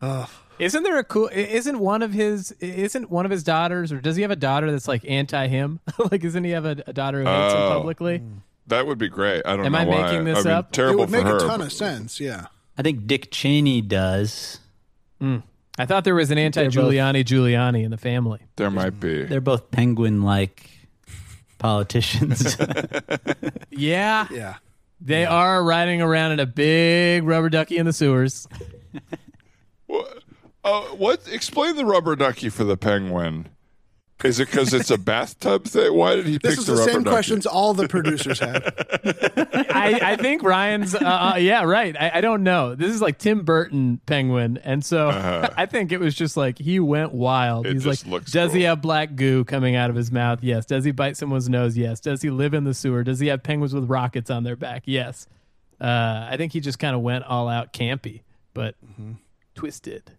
Oh. 0.01 0.31
Isn't 0.59 0.83
there 0.83 0.99
a 0.99 1.05
cool? 1.05 1.29
Isn't 1.33 1.79
one 1.79 2.03
of 2.03 2.13
his? 2.13 2.53
Isn't 2.61 3.11
one 3.11 3.25
of 3.25 3.31
his 3.31 3.43
daughters, 3.43 3.93
or 3.93 4.01
does 4.01 4.17
he 4.17 4.23
have 4.23 4.31
a 4.31 4.37
daughter 4.37 4.71
that's 4.71 4.89
like 4.89 5.05
anti 5.09 5.47
him? 5.49 5.81
like, 6.11 6.25
isn't 6.25 6.45
he 6.45 6.51
have 6.51 6.65
a, 6.65 6.77
a 6.87 6.93
daughter 6.93 7.23
who 7.23 7.27
hates 7.29 7.55
him 7.55 7.61
Oh. 7.61 7.69
publicly? 7.79 8.19
Hmm. 8.19 8.33
That 8.67 8.87
would 8.87 8.99
be 8.99 9.09
great. 9.09 9.43
I 9.47 9.57
don't 9.57 9.65
Am 9.67 9.73
know 9.73 9.79
I 9.79 9.85
why. 9.87 10.03
making 10.03 10.25
this 10.25 10.39
I 10.45 10.49
mean, 10.49 10.53
up? 10.59 10.73
It 10.79 10.85
It 10.91 10.97
would 10.99 11.11
make 11.11 11.23
for 11.23 11.29
her. 11.29 11.37
a 11.37 11.41
ton 11.41 11.59
but- 11.61 11.67
of 11.69 11.73
sense. 11.73 12.21
Yeah. 12.21 12.47
I 12.77 12.83
think 12.83 13.07
Dick 13.07 13.31
Cheney 13.31 13.81
does. 13.81 14.61
Hmm. 15.21 15.39
I 15.79 15.87
thought 15.87 16.05
there 16.05 16.15
was 16.15 16.31
an 16.31 16.39
anti 16.39 16.67
Giuliani 16.67 17.25
Giuliani 17.25 17.83
in 17.85 17.91
the 17.91 17.97
family. 17.97 18.41
There 18.57 18.71
might 18.71 18.99
be. 19.01 19.25
They're 19.25 19.41
both 19.41 19.71
penguin 19.71 20.23
like 20.23 20.69
politicians. 21.59 22.57
Yeah, 23.71 24.27
Yeah. 24.33 24.57
they 25.01 25.25
are 25.25 25.63
riding 25.63 26.03
around 26.03 26.33
in 26.33 26.41
a 26.41 26.47
big 26.47 27.23
rubber 27.23 27.49
ducky 27.49 27.77
in 27.77 27.87
the 27.87 27.93
sewers. 27.93 28.49
What? 29.87 30.25
Uh, 30.69 30.83
what? 30.97 31.27
Explain 31.31 31.77
the 31.77 31.85
rubber 31.85 32.15
ducky 32.17 32.49
for 32.49 32.65
the 32.65 32.77
penguin. 32.77 33.49
Is 34.25 34.41
it 34.41 34.51
because 34.51 34.75
it's 34.75 34.91
a 34.91 34.99
bathtub 35.13 35.65
thing? 35.65 35.95
Why 35.95 36.17
did 36.17 36.27
he 36.27 36.39
This 36.39 36.55
pick 36.55 36.59
is 36.59 36.67
the, 36.67 36.73
the 36.73 36.79
rubber 36.81 36.93
same 36.93 37.03
ducky? 37.05 37.15
questions 37.15 37.47
all 37.47 37.73
the 37.73 37.87
producers 37.87 38.41
had. 38.41 38.65
I, 39.71 40.01
I 40.03 40.17
think 40.17 40.43
Ryan's. 40.43 40.93
Uh, 40.95 40.99
uh, 41.35 41.37
yeah, 41.39 41.63
right. 41.63 41.97
I, 41.97 42.11
I 42.15 42.21
don't 42.21 42.43
know. 42.43 42.75
This 42.75 42.93
is 42.93 43.01
like 43.01 43.19
Tim 43.19 43.45
Burton 43.45 44.01
penguin, 44.07 44.59
and 44.65 44.85
so 44.85 45.09
I 45.57 45.67
think 45.67 45.93
it 45.93 46.01
was 46.01 46.17
just 46.17 46.37
like 46.37 46.59
he 46.59 46.81
went 46.81 47.13
wild. 47.13 47.67
Uh-huh. 47.67 47.71
It 47.71 47.75
He's 47.75 47.85
just 47.85 48.07
like, 48.07 48.13
looks 48.13 48.33
does 48.33 48.53
he 48.53 48.63
have 48.63 48.83
black 48.83 49.15
goo 49.15 49.45
coming 49.45 49.77
out 49.77 49.89
of 49.89 49.95
his 49.95 50.11
mouth? 50.11 50.43
Yes. 50.43 50.67
Does 50.67 50.85
he 50.85 50.91
bite 50.91 51.17
someone's 51.17 51.49
nose? 51.49 51.77
Yes. 51.79 52.01
Does 52.01 52.21
he 52.21 52.31
live 52.31 52.55
in 52.55 52.65
the 52.65 52.75
sewer? 52.75 53.05
Does 53.05 53.21
he 53.21 53.29
have 53.29 53.45
penguins 53.45 53.73
with 53.73 53.89
rockets 53.89 54.31
on 54.31 54.43
their 54.43 54.57
back? 54.57 54.83
Yes. 54.87 55.29
Uh, 55.81 56.27
I 56.29 56.35
think 56.37 56.53
he 56.53 56.59
just 56.59 56.81
kind 56.81 56.97
of 56.97 57.03
went 57.03 57.23
all 57.25 57.49
out 57.49 57.73
campy, 57.73 58.23
but 58.53 58.75
Mm-hmm. 58.85 59.13
twisted. 59.55 60.11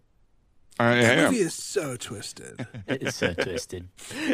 I 0.80 0.94
The 1.02 1.12
am. 1.12 1.24
movie 1.32 1.40
is 1.42 1.54
so 1.54 1.96
twisted. 1.96 2.66
it's 2.86 3.16
so 3.16 3.34
twisted. 3.34 3.88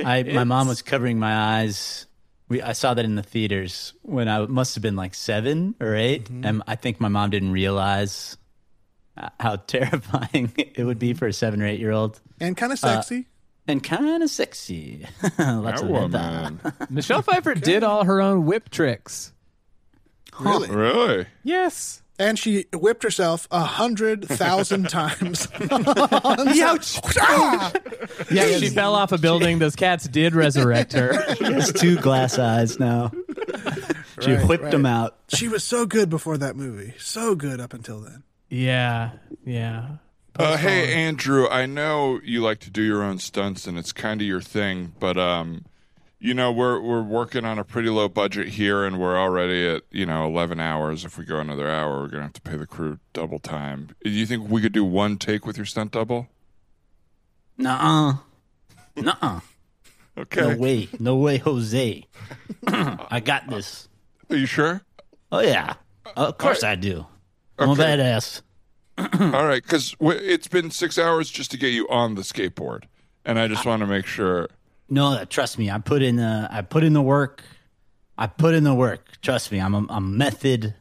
I 0.04 0.22
my 0.22 0.44
mom 0.44 0.68
was 0.68 0.82
covering 0.82 1.18
my 1.18 1.34
eyes. 1.60 2.06
We 2.48 2.62
I 2.62 2.72
saw 2.72 2.94
that 2.94 3.04
in 3.04 3.16
the 3.16 3.22
theaters 3.22 3.92
when 4.02 4.28
I 4.28 4.46
must 4.46 4.74
have 4.76 4.82
been 4.82 4.96
like 4.96 5.14
seven 5.14 5.74
or 5.80 5.94
8 5.94 6.24
mm-hmm. 6.24 6.44
and 6.46 6.62
I 6.66 6.76
think 6.76 7.00
my 7.00 7.08
mom 7.08 7.30
didn't 7.30 7.50
realize 7.52 8.36
uh, 9.16 9.30
how 9.40 9.56
terrifying 9.66 10.52
it 10.56 10.84
would 10.84 10.98
be 10.98 11.10
mm-hmm. 11.10 11.18
for 11.18 11.26
a 11.26 11.32
seven 11.32 11.60
or 11.62 11.66
eight 11.66 11.80
year 11.80 11.90
old 11.92 12.20
And 12.40 12.56
kind 12.56 12.72
of 12.72 12.82
uh, 12.84 13.02
sexy. 13.02 13.26
and 13.66 13.82
kind 13.82 14.22
of 14.22 14.30
sexy. 14.30 15.06
Lots 15.38 15.80
That 15.80 15.82
of 15.82 15.88
woman. 15.88 16.60
Michelle 16.90 17.22
Pfeiffer 17.22 17.54
did 17.54 17.82
all 17.82 18.04
her 18.04 18.20
own 18.20 18.46
whip 18.46 18.70
tricks. 18.70 19.32
really. 20.38 20.68
really? 20.70 21.26
Yes. 21.42 22.02
And 22.18 22.38
she 22.38 22.64
whipped 22.74 23.02
herself 23.02 23.46
a 23.50 23.60
hundred 23.64 24.26
thousand 24.26 24.88
times. 24.88 25.48
Yeah, 28.30 28.58
she 28.58 28.68
fell 28.70 28.94
off 28.94 29.12
a 29.12 29.18
building. 29.18 29.58
Those 29.58 29.76
cats 29.76 30.08
did 30.08 30.34
resurrect 30.34 30.92
her. 30.94 31.12
She 31.36 31.44
has 31.44 31.72
two 31.72 31.96
glass 31.96 32.38
eyes 32.38 32.78
now. 32.80 33.12
She 34.20 34.32
Right, 34.32 34.46
whipped 34.48 34.64
right. 34.64 34.70
them 34.72 34.86
out. 34.86 35.16
she 35.28 35.48
was 35.48 35.62
so 35.64 35.84
good 35.86 36.08
before 36.08 36.38
that 36.38 36.56
movie. 36.56 36.94
So 36.98 37.34
good 37.34 37.60
up 37.60 37.74
until 37.74 38.00
then. 38.00 38.22
Yeah, 38.48 39.10
yeah. 39.44 39.96
Uh, 40.38 40.56
hey, 40.56 40.92
Andrew, 40.94 41.48
I 41.48 41.66
know 41.66 42.20
you 42.24 42.42
like 42.42 42.60
to 42.60 42.70
do 42.70 42.82
your 42.82 43.02
own 43.02 43.18
stunts 43.18 43.66
and 43.66 43.78
it's 43.78 43.92
kind 43.92 44.20
of 44.20 44.26
your 44.26 44.40
thing, 44.40 44.92
but 45.00 45.16
um, 45.18 45.64
you 46.18 46.34
know 46.34 46.50
we're 46.52 46.80
we're 46.80 47.02
working 47.02 47.44
on 47.44 47.58
a 47.58 47.64
pretty 47.64 47.88
low 47.90 48.08
budget 48.08 48.48
here, 48.48 48.84
and 48.84 48.98
we're 49.00 49.18
already 49.18 49.66
at 49.68 49.82
you 49.90 50.06
know 50.06 50.24
eleven 50.26 50.60
hours. 50.60 51.04
If 51.04 51.18
we 51.18 51.24
go 51.24 51.38
another 51.38 51.68
hour, 51.70 52.00
we're 52.02 52.08
gonna 52.08 52.24
have 52.24 52.32
to 52.34 52.40
pay 52.40 52.56
the 52.56 52.66
crew 52.66 52.98
double 53.12 53.38
time. 53.38 53.90
Do 54.02 54.10
you 54.10 54.26
think 54.26 54.48
we 54.48 54.60
could 54.60 54.72
do 54.72 54.84
one 54.84 55.16
take 55.18 55.46
with 55.46 55.56
your 55.56 55.66
stunt 55.66 55.92
double? 55.92 56.28
Nuh-uh. 57.58 58.14
Nuh-uh. 58.96 59.40
Okay. 60.18 60.40
No 60.40 60.56
way. 60.56 60.88
No 60.98 61.16
way, 61.16 61.38
Jose. 61.38 62.04
I 62.66 63.20
got 63.20 63.48
this. 63.48 63.88
Are 64.30 64.36
you 64.36 64.46
sure? 64.46 64.82
Oh, 65.32 65.40
yeah. 65.40 65.74
Of 66.16 66.38
course 66.38 66.62
I 66.62 66.74
do. 66.74 67.06
I'm 67.58 67.70
Okay. 67.70 67.82
a 67.82 67.96
badass. 67.96 68.42
All 68.98 69.46
right, 69.46 69.62
because 69.62 69.94
it's 70.00 70.48
been 70.48 70.70
six 70.70 70.98
hours 70.98 71.30
just 71.30 71.50
to 71.50 71.58
get 71.58 71.68
you 71.68 71.86
on 71.88 72.14
the 72.14 72.22
skateboard, 72.22 72.84
and 73.26 73.38
I 73.38 73.46
just 73.48 73.66
want 73.66 73.80
to 73.80 73.86
make 73.86 74.06
sure. 74.06 74.48
No, 74.88 75.24
trust 75.24 75.58
me. 75.58 75.70
I 75.70 75.78
put 75.78 76.02
in 76.02 76.16
the 76.16 76.48
I 76.50 76.62
put 76.62 76.84
in 76.84 76.92
the 76.92 77.02
work. 77.02 77.42
I 78.16 78.26
put 78.26 78.54
in 78.54 78.64
the 78.64 78.74
work. 78.74 79.20
Trust 79.20 79.52
me. 79.52 79.58
I'm 79.58 79.74
a, 79.74 79.86
a 79.90 80.00
method. 80.00 80.74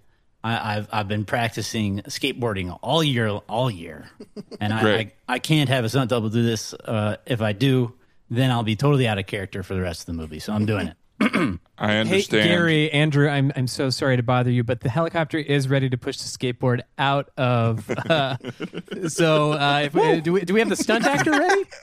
I, 0.44 0.78
I've 0.78 0.88
I've 0.92 1.08
been 1.08 1.26
practicing 1.26 2.02
skateboarding 2.02 2.78
all 2.82 3.04
year 3.04 3.28
all 3.28 3.72
year, 3.72 4.10
and 4.60 4.72
I, 4.74 4.94
I 4.94 5.14
I 5.28 5.40
can't 5.40 5.70
have 5.70 5.86
a 5.86 5.90
stunt 5.90 6.12
double 6.12 6.30
do 6.30 6.44
this. 6.44 6.74
Uh, 6.74 7.18
if 7.26 7.42
I 7.42 7.54
do, 7.54 7.94
then 8.30 8.52
I'll 8.52 8.64
be 8.64 8.76
totally 8.76 9.08
out 9.08 9.18
of 9.18 9.26
character 9.26 9.64
for 9.64 9.74
the 9.74 9.82
rest 9.82 10.02
of 10.02 10.06
the 10.08 10.14
movie. 10.14 10.40
So 10.40 10.54
I'm 10.54 10.66
doing 10.66 10.88
it. 10.88 10.98
I 11.22 11.26
understand. 11.26 11.60
Hey, 11.80 11.98
understand. 11.98 12.50
Gary, 12.50 12.92
Andrew, 12.92 13.28
I'm 13.28 13.52
I'm 13.56 13.68
so 13.68 13.90
sorry 13.90 14.18
to 14.18 14.24
bother 14.24 14.52
you, 14.52 14.64
but 14.64 14.82
the 14.82 14.90
helicopter 14.90 15.38
is 15.38 15.68
ready 15.68 15.90
to 15.90 15.98
push 15.98 16.18
the 16.18 16.28
skateboard 16.28 16.82
out 16.98 17.30
of. 17.38 17.90
Uh, 17.90 18.38
so, 19.08 19.54
uh, 19.54 19.82
if 19.86 19.94
we, 19.94 20.22
do 20.22 20.34
we 20.34 20.42
do 20.42 20.54
we 20.54 20.60
have 20.60 20.70
the 20.70 20.76
stunt 20.76 21.06
actor 21.06 21.32
ready? 21.32 21.66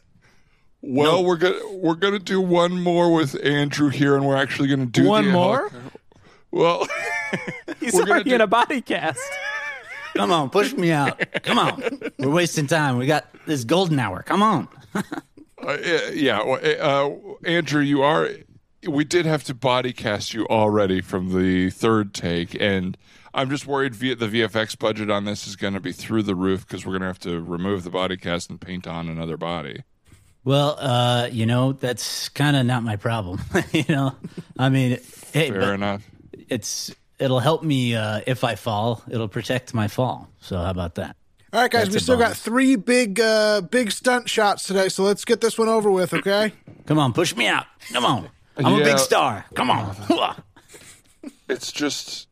Well, 0.82 1.24
we're 1.24 1.36
gonna 1.36 1.60
we're 1.70 1.94
gonna 1.94 2.18
do 2.18 2.40
one 2.40 2.80
more 2.82 3.12
with 3.14 3.36
Andrew 3.44 3.88
here, 3.88 4.16
and 4.16 4.26
we're 4.26 4.36
actually 4.36 4.68
gonna 4.68 4.86
do 4.86 5.04
One 5.06 5.26
the 5.26 5.30
more? 5.32 5.70
helic- 5.70 5.92
Well, 6.50 6.86
He's 7.80 7.94
We're 7.94 8.02
already 8.02 8.30
do- 8.30 8.34
in 8.34 8.40
a 8.40 8.46
body 8.46 8.80
cast. 8.80 9.20
Come 10.16 10.30
on, 10.32 10.50
push 10.50 10.74
me 10.74 10.90
out. 10.92 11.18
Come 11.42 11.58
on. 11.58 11.82
We're 12.18 12.28
wasting 12.30 12.66
time. 12.66 12.98
We 12.98 13.06
got 13.06 13.26
this 13.46 13.64
golden 13.64 13.98
hour. 13.98 14.22
Come 14.22 14.42
on. 14.42 14.68
uh, 14.94 15.76
yeah, 16.12 16.40
uh, 16.40 17.10
Andrew, 17.44 17.80
you 17.80 18.02
are. 18.02 18.28
We 18.86 19.04
did 19.04 19.24
have 19.24 19.44
to 19.44 19.54
body 19.54 19.92
cast 19.94 20.34
you 20.34 20.46
already 20.48 21.00
from 21.00 21.32
the 21.32 21.70
third 21.70 22.12
take, 22.12 22.60
and 22.60 22.98
I'm 23.32 23.48
just 23.48 23.66
worried 23.66 23.94
v- 23.94 24.12
the 24.14 24.26
VFX 24.26 24.78
budget 24.78 25.10
on 25.10 25.24
this 25.24 25.46
is 25.46 25.56
going 25.56 25.72
to 25.74 25.80
be 25.80 25.92
through 25.92 26.24
the 26.24 26.34
roof 26.34 26.66
because 26.66 26.84
we're 26.84 26.92
going 26.92 27.02
to 27.02 27.06
have 27.06 27.20
to 27.20 27.40
remove 27.40 27.84
the 27.84 27.90
body 27.90 28.16
cast 28.18 28.50
and 28.50 28.60
paint 28.60 28.86
on 28.86 29.08
another 29.08 29.36
body. 29.38 29.84
Well, 30.44 30.76
uh, 30.78 31.28
you 31.30 31.46
know, 31.46 31.72
that's 31.72 32.28
kind 32.30 32.56
of 32.56 32.66
not 32.66 32.82
my 32.82 32.96
problem. 32.96 33.40
you 33.72 33.84
know, 33.88 34.16
I 34.58 34.68
mean, 34.68 34.98
hey, 35.32 35.50
Fair 35.50 35.60
but 35.60 35.74
enough. 35.74 36.02
it's 36.48 36.94
it'll 37.18 37.40
help 37.40 37.62
me 37.62 37.94
uh, 37.94 38.20
if 38.26 38.42
I 38.42 38.56
fall. 38.56 39.02
It'll 39.08 39.28
protect 39.28 39.72
my 39.72 39.88
fall. 39.88 40.28
So 40.40 40.58
how 40.58 40.70
about 40.70 40.96
that? 40.96 41.16
All 41.52 41.60
right, 41.60 41.70
guys, 41.70 41.82
That's 41.84 41.94
we 41.94 41.96
a 41.98 42.00
still 42.00 42.16
got 42.16 42.34
three 42.34 42.76
big, 42.76 43.20
uh, 43.20 43.60
big 43.60 43.92
stunt 43.92 44.26
shots 44.26 44.66
today, 44.66 44.88
so 44.88 45.02
let's 45.02 45.24
get 45.26 45.42
this 45.42 45.58
one 45.58 45.68
over 45.68 45.90
with, 45.90 46.14
okay? 46.14 46.54
Come 46.86 46.98
on, 46.98 47.12
push 47.12 47.36
me 47.36 47.46
out. 47.46 47.66
Come 47.92 48.06
on. 48.06 48.30
I'm 48.56 48.80
a 48.80 48.84
big 48.84 48.98
star. 48.98 49.44
Come 49.54 49.70
on. 49.70 49.94
It's 51.48 51.70
just 51.70 52.28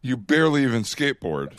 you 0.00 0.16
barely 0.16 0.62
even 0.62 0.82
skateboard, 0.82 1.52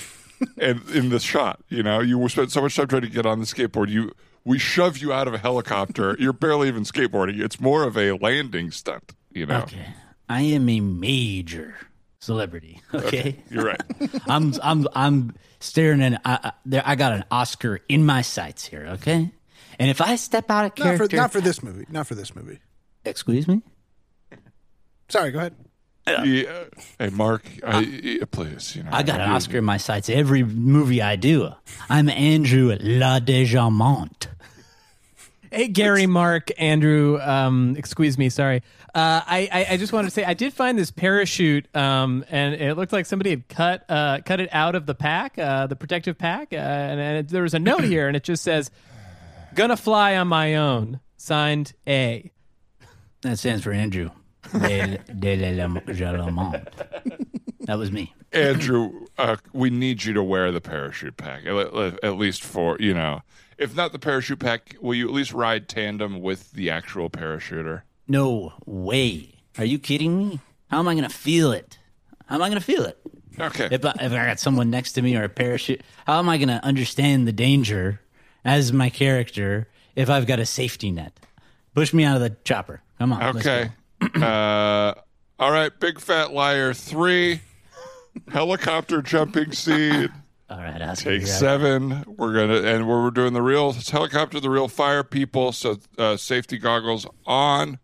and 0.57 0.81
in 0.89 1.09
the 1.09 1.19
shot, 1.19 1.59
you 1.69 1.83
know, 1.83 1.99
you 1.99 2.27
spent 2.27 2.51
so 2.51 2.61
much 2.61 2.75
time 2.75 2.87
trying 2.87 3.03
to 3.03 3.09
get 3.09 3.27
on 3.27 3.39
the 3.39 3.45
skateboard. 3.45 3.89
You 3.89 4.13
we 4.47 4.57
shove 4.57 4.97
you 4.97 5.11
out 5.13 5.27
of 5.27 5.33
a 5.33 5.37
helicopter. 5.37 6.15
You're 6.19 6.33
barely 6.33 6.67
even 6.69 6.83
skateboarding. 6.83 7.39
It's 7.39 7.59
more 7.59 7.83
of 7.83 7.97
a 7.97 8.13
landing 8.13 8.71
stunt. 8.71 9.13
You 9.31 9.45
know, 9.45 9.59
Okay. 9.63 9.85
I 10.29 10.41
am 10.41 10.67
a 10.69 10.79
major 10.79 11.75
celebrity. 12.19 12.81
Okay. 12.93 13.37
you're 13.51 13.65
right. 13.65 13.81
I'm 14.27 14.53
I'm 14.63 14.87
I'm 14.95 15.35
staring 15.59 16.01
at 16.01 16.21
I, 16.25 16.39
I, 16.43 16.51
there. 16.65 16.83
I 16.85 16.95
got 16.95 17.11
an 17.13 17.23
Oscar 17.29 17.79
in 17.89 18.05
my 18.05 18.21
sights 18.21 18.65
here. 18.65 18.85
Okay. 18.93 19.31
And 19.79 19.89
if 19.91 20.01
I 20.01 20.15
step 20.15 20.49
out 20.49 20.65
of 20.65 20.71
Not 20.71 20.77
for, 20.77 20.97
character, 20.97 21.17
not 21.17 21.31
for 21.31 21.41
this 21.41 21.61
movie. 21.61 21.85
Not 21.89 22.07
for 22.07 22.15
this 22.15 22.35
movie. 22.35 22.59
excuse 23.05 23.47
me. 23.47 23.61
Sorry, 25.09 25.31
go 25.31 25.39
ahead. 25.39 25.55
Yeah. 26.07 26.63
Hey, 26.97 27.09
Mark, 27.09 27.43
I, 27.65 27.79
yeah, 27.81 28.23
please. 28.31 28.75
You 28.77 28.83
know, 28.83 28.89
I 28.93 29.03
got 29.03 29.19
an 29.19 29.29
Oscar 29.29 29.57
in 29.57 29.65
my 29.65 29.75
sights 29.77 30.09
every 30.09 30.41
movie 30.43 31.01
I 31.01 31.17
do. 31.17 31.51
I'm 31.89 32.07
Andrew 32.09 32.75
La 32.81 33.19
Dejamont. 33.19 34.27
Hey, 35.57 35.69
Gary, 35.69 36.05
Mark, 36.05 36.51
Andrew, 36.59 37.19
um, 37.19 37.75
excuse 37.79 38.15
me, 38.15 38.29
sorry. 38.29 38.61
Uh, 38.93 39.25
I, 39.25 39.49
I, 39.51 39.65
I 39.71 39.77
just 39.77 39.91
wanted 39.91 40.09
to 40.09 40.11
say 40.13 40.23
I 40.23 40.35
did 40.35 40.53
find 40.53 40.77
this 40.77 40.91
parachute, 40.91 41.67
um, 41.75 42.23
and 42.29 42.53
it 42.53 42.77
looked 42.77 42.93
like 42.93 43.07
somebody 43.07 43.31
had 43.31 43.47
cut 43.47 43.83
uh, 43.89 44.19
cut 44.23 44.39
it 44.39 44.49
out 44.51 44.75
of 44.75 44.85
the 44.85 44.93
pack, 44.93 45.39
uh, 45.39 45.65
the 45.65 45.75
protective 45.75 46.15
pack, 46.15 46.53
uh, 46.53 46.57
and, 46.57 46.99
and 46.99 47.17
it, 47.17 47.29
there 47.29 47.41
was 47.41 47.55
a 47.55 47.59
note 47.59 47.83
here, 47.85 48.07
and 48.07 48.15
it 48.15 48.23
just 48.23 48.43
says, 48.43 48.69
"Gonna 49.55 49.77
fly 49.77 50.15
on 50.15 50.27
my 50.27 50.53
own." 50.53 50.99
Signed 51.17 51.73
A. 51.87 52.31
That 53.21 53.39
stands 53.39 53.63
for 53.63 53.71
Andrew 53.71 54.11
de, 54.53 54.99
de 55.19 55.55
la 55.55 55.67
Dejamont. 55.69 56.67
That 57.61 57.79
was 57.79 57.91
me. 57.91 58.13
Andrew, 58.31 59.07
uh, 59.17 59.37
we 59.53 59.71
need 59.71 60.03
you 60.03 60.13
to 60.13 60.21
wear 60.21 60.51
the 60.51 60.61
parachute 60.61 61.17
pack 61.17 61.47
at, 61.47 62.03
at 62.03 62.15
least 62.15 62.43
for 62.43 62.77
you 62.79 62.93
know. 62.93 63.21
If 63.57 63.75
not 63.75 63.91
the 63.91 63.99
parachute 63.99 64.39
pack, 64.39 64.75
will 64.79 64.93
you 64.93 65.07
at 65.07 65.13
least 65.13 65.33
ride 65.33 65.67
tandem 65.67 66.21
with 66.21 66.51
the 66.51 66.69
actual 66.69 67.09
parachuter? 67.09 67.81
No 68.07 68.53
way. 68.65 69.33
Are 69.57 69.65
you 69.65 69.79
kidding 69.79 70.17
me? 70.17 70.39
How 70.69 70.79
am 70.79 70.87
I 70.87 70.93
going 70.93 71.09
to 71.09 71.15
feel 71.15 71.51
it? 71.51 71.79
How 72.27 72.35
am 72.35 72.41
I 72.41 72.49
going 72.49 72.59
to 72.59 72.63
feel 72.63 72.85
it? 72.85 72.99
Okay. 73.39 73.67
If 73.71 73.85
I, 73.85 73.93
if 74.01 74.11
I 74.11 74.25
got 74.27 74.39
someone 74.39 74.69
next 74.69 74.93
to 74.93 75.01
me 75.01 75.15
or 75.15 75.23
a 75.23 75.29
parachute, 75.29 75.81
how 76.05 76.19
am 76.19 76.29
I 76.29 76.37
going 76.37 76.49
to 76.49 76.63
understand 76.63 77.27
the 77.27 77.31
danger 77.31 78.01
as 78.45 78.71
my 78.73 78.89
character 78.89 79.67
if 79.95 80.09
I've 80.09 80.27
got 80.27 80.39
a 80.39 80.45
safety 80.45 80.91
net? 80.91 81.19
Push 81.73 81.93
me 81.93 82.03
out 82.03 82.15
of 82.15 82.21
the 82.21 82.35
chopper. 82.43 82.81
Come 82.99 83.13
on. 83.13 83.37
Okay. 83.37 83.69
uh, 84.15 84.93
all 85.39 85.51
right. 85.51 85.71
Big 85.79 85.99
fat 85.99 86.33
liar 86.33 86.73
three. 86.73 87.41
Helicopter 88.29 89.01
jumping 89.01 89.51
scene. 89.51 90.09
All 90.49 90.57
right. 90.59 90.81
Oscar, 90.81 91.11
Take 91.11 91.21
you're 91.21 91.29
seven. 91.29 92.03
We're 92.07 92.33
gonna 92.33 92.61
and 92.61 92.87
we're 92.87 93.11
doing 93.11 93.33
the 93.33 93.41
real 93.41 93.73
helicopter, 93.73 94.39
the 94.39 94.49
real 94.49 94.67
fire 94.67 95.03
people. 95.03 95.51
So 95.51 95.77
uh, 95.97 96.17
safety 96.17 96.57
goggles 96.57 97.05
on. 97.25 97.79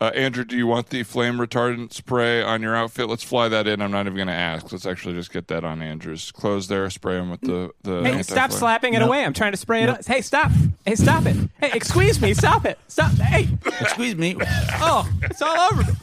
Uh, 0.00 0.08
Andrew, 0.08 0.44
do 0.44 0.56
you 0.56 0.66
want 0.66 0.90
the 0.90 1.02
flame 1.02 1.38
retardant 1.38 1.94
spray 1.94 2.42
on 2.42 2.60
your 2.60 2.74
outfit? 2.74 3.08
Let's 3.08 3.22
fly 3.22 3.48
that 3.48 3.66
in. 3.66 3.80
I'm 3.80 3.90
not 3.90 4.04
even 4.06 4.16
going 4.16 4.26
to 4.26 4.34
ask. 4.34 4.70
Let's 4.70 4.84
actually 4.84 5.14
just 5.14 5.32
get 5.32 5.48
that 5.48 5.64
on 5.64 5.80
Andrew's 5.80 6.30
clothes 6.32 6.68
there. 6.68 6.90
Spray 6.90 7.16
him 7.16 7.30
with 7.30 7.40
the 7.40 7.70
the. 7.82 8.02
Hey, 8.02 8.10
anti-flame. 8.10 8.22
stop 8.24 8.52
slapping 8.52 8.94
it 8.94 9.00
away! 9.00 9.24
I'm 9.24 9.32
trying 9.32 9.52
to 9.52 9.56
spray 9.56 9.84
it. 9.84 9.88
up. 9.88 10.04
Hey, 10.04 10.20
stop! 10.20 10.50
Hey, 10.84 10.96
stop 10.96 11.24
it! 11.24 11.36
Hey, 11.58 11.70
excuse 11.72 12.20
me! 12.20 12.34
Stop 12.34 12.66
it! 12.66 12.78
Stop! 12.88 13.12
Hey! 13.12 13.48
Excuse 13.80 14.16
me. 14.16 14.36
Oh, 14.74 15.08
it's 15.22 15.40
all 15.40 15.56
over 15.72 15.84
me. 15.84 15.94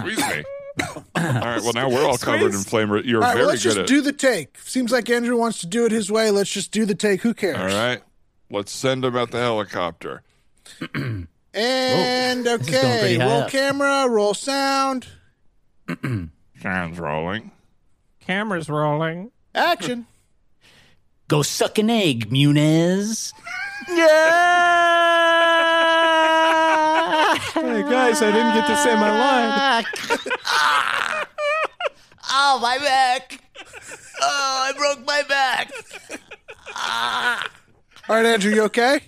Squeeze 0.00 0.18
me. 0.18 0.44
All 0.80 0.92
right. 1.14 1.60
Well, 1.62 1.72
now 1.74 1.88
we're 1.90 2.04
all 2.06 2.16
covered 2.18 2.54
in 2.54 2.60
flame. 2.60 2.88
You're 3.04 3.22
All 3.22 3.28
right, 3.28 3.32
very 3.34 3.40
well, 3.46 3.48
let's 3.48 3.62
good 3.62 3.68
just 3.70 3.78
at. 3.78 3.86
do 3.86 4.00
the 4.00 4.12
take. 4.12 4.56
Seems 4.58 4.92
like 4.92 5.10
Andrew 5.10 5.36
wants 5.36 5.58
to 5.60 5.66
do 5.66 5.84
it 5.86 5.92
his 5.92 6.10
way. 6.10 6.30
Let's 6.30 6.50
just 6.50 6.70
do 6.72 6.84
the 6.84 6.94
take. 6.94 7.22
Who 7.22 7.34
cares? 7.34 7.56
all 7.58 7.66
right. 7.66 8.02
Let's 8.50 8.72
send 8.72 9.04
him 9.04 9.16
at 9.16 9.30
the 9.30 9.38
helicopter. 9.38 10.22
And 11.52 12.46
is 12.46 12.58
going 12.58 12.62
okay, 12.62 13.18
roll 13.18 13.30
up. 13.42 13.50
camera, 13.50 14.08
roll 14.08 14.34
sound, 14.34 15.08
Sounds 16.62 16.98
rolling. 17.00 17.50
Camera's 18.20 18.68
rolling. 18.68 19.32
action. 19.52 20.06
Go 21.26 21.42
suck 21.42 21.78
an 21.78 21.90
egg, 21.90 22.30
Muniz. 22.30 23.32
Hey 27.80 27.88
guys, 27.88 28.20
I 28.20 28.30
didn't 28.30 28.52
get 28.52 28.66
to 28.66 28.76
say 28.76 28.94
my 28.94 29.10
line. 29.10 29.84
Oh, 32.30 32.58
my 32.60 32.76
back. 32.76 33.42
Oh, 34.20 34.68
I 34.68 34.72
broke 34.76 35.06
my 35.06 35.22
back. 35.26 35.72
All 38.06 38.16
right, 38.16 38.26
Andrew, 38.26 38.52
you 38.52 38.64
okay? 38.64 39.00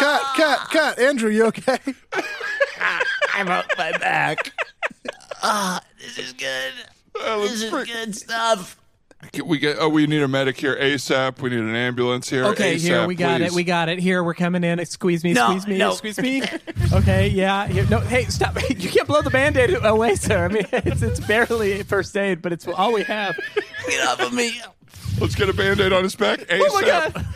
Cut, 0.00 0.22
cut, 0.34 0.58
cut. 0.70 0.98
Andrew, 0.98 1.30
you 1.30 1.44
okay? 1.46 1.78
I 3.32 3.44
broke 3.44 3.78
my 3.78 3.92
back. 3.98 4.50
Ah, 5.44 5.80
this 6.00 6.18
is 6.18 6.32
good. 6.32 6.72
This 7.14 7.62
is 7.62 7.70
bring- 7.70 7.84
good 7.86 8.16
stuff. 8.16 8.76
We 9.44 9.58
get. 9.58 9.76
Oh, 9.78 9.88
we 9.88 10.06
need 10.06 10.22
a 10.22 10.28
medic 10.28 10.58
here 10.58 10.76
ASAP. 10.76 11.40
We 11.40 11.50
need 11.50 11.60
an 11.60 11.74
ambulance 11.74 12.28
here. 12.28 12.44
Okay, 12.46 12.76
ASAP, 12.76 12.80
here 12.80 13.06
we 13.06 13.14
got 13.14 13.40
it. 13.40 13.52
We 13.52 13.64
got 13.64 13.88
it. 13.88 13.98
Here 13.98 14.24
we're 14.24 14.34
coming 14.34 14.64
in. 14.64 14.84
Squeeze 14.86 15.22
me, 15.24 15.32
No, 15.32 15.48
squeeze 15.48 15.66
me, 15.66 15.78
no. 15.78 15.92
squeeze 15.92 16.18
me. 16.20 16.42
Okay, 16.92 17.28
yeah. 17.28 17.66
Here, 17.68 17.86
no, 17.88 18.00
hey, 18.00 18.24
stop! 18.24 18.56
You 18.70 18.88
can't 18.88 19.06
blow 19.06 19.20
the 19.20 19.30
band-aid 19.30 19.84
away, 19.84 20.14
sir. 20.14 20.46
I 20.46 20.48
mean, 20.48 20.66
it's 20.72 21.02
it's 21.02 21.20
barely 21.20 21.82
first 21.82 22.16
aid, 22.16 22.40
but 22.40 22.52
it's 22.52 22.66
all 22.66 22.92
we 22.92 23.02
have. 23.04 23.38
Get 23.88 24.06
off 24.06 24.20
of 24.20 24.32
me. 24.32 24.60
Let's 25.20 25.34
get 25.34 25.48
a 25.50 25.52
band-aid 25.52 25.92
on 25.92 26.02
his 26.02 26.16
back. 26.16 26.40
ASAP. 26.40 26.60
Oh 26.62 26.80
my 26.80 26.86
god! 26.86 27.26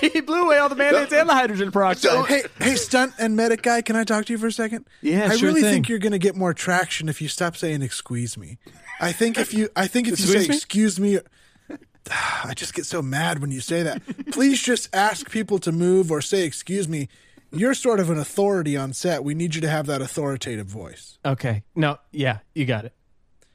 he 0.00 0.20
blew 0.20 0.44
away 0.44 0.58
all 0.58 0.68
the 0.68 0.74
band-aids 0.76 1.12
and 1.12 1.28
the 1.28 1.34
hydrogen 1.34 1.70
peroxide. 1.70 2.10
So, 2.10 2.22
hey, 2.22 2.42
hey, 2.58 2.76
stunt 2.76 3.12
and 3.18 3.36
medic 3.36 3.62
guy, 3.62 3.82
can 3.82 3.96
I 3.96 4.04
talk 4.04 4.24
to 4.26 4.32
you 4.32 4.38
for 4.38 4.46
a 4.46 4.52
second? 4.52 4.86
Yeah, 5.02 5.28
I 5.30 5.36
sure 5.36 5.48
really 5.48 5.60
thing. 5.62 5.72
think 5.72 5.88
you're 5.88 5.98
going 5.98 6.12
to 6.12 6.18
get 6.18 6.36
more 6.36 6.54
traction 6.54 7.08
if 7.08 7.20
you 7.20 7.28
stop 7.28 7.56
saying 7.56 7.82
"excuse 7.82 8.38
me." 8.38 8.58
I 9.00 9.12
think 9.12 9.38
if 9.38 9.54
you, 9.54 9.68
I 9.76 9.86
think 9.86 10.08
if 10.08 10.18
you 10.20 10.26
say 10.26 10.44
Excuse 10.44 10.98
me? 10.98 11.14
"excuse 11.14 11.30
me," 11.70 11.78
I 12.44 12.54
just 12.54 12.74
get 12.74 12.86
so 12.86 13.02
mad 13.02 13.40
when 13.40 13.50
you 13.50 13.60
say 13.60 13.82
that. 13.82 14.02
Please 14.32 14.62
just 14.62 14.94
ask 14.94 15.30
people 15.30 15.58
to 15.60 15.72
move 15.72 16.10
or 16.10 16.20
say 16.20 16.44
"excuse 16.44 16.88
me." 16.88 17.08
you're 17.50 17.74
sort 17.74 18.00
of 18.00 18.10
an 18.10 18.18
authority 18.18 18.76
on 18.76 18.92
set. 18.92 19.24
We 19.24 19.34
need 19.34 19.54
you 19.54 19.60
to 19.62 19.68
have 19.68 19.86
that 19.86 20.02
authoritative 20.02 20.66
voice. 20.66 21.18
Okay. 21.24 21.62
No, 21.74 21.98
yeah, 22.12 22.38
you 22.54 22.64
got 22.66 22.84
it. 22.84 22.92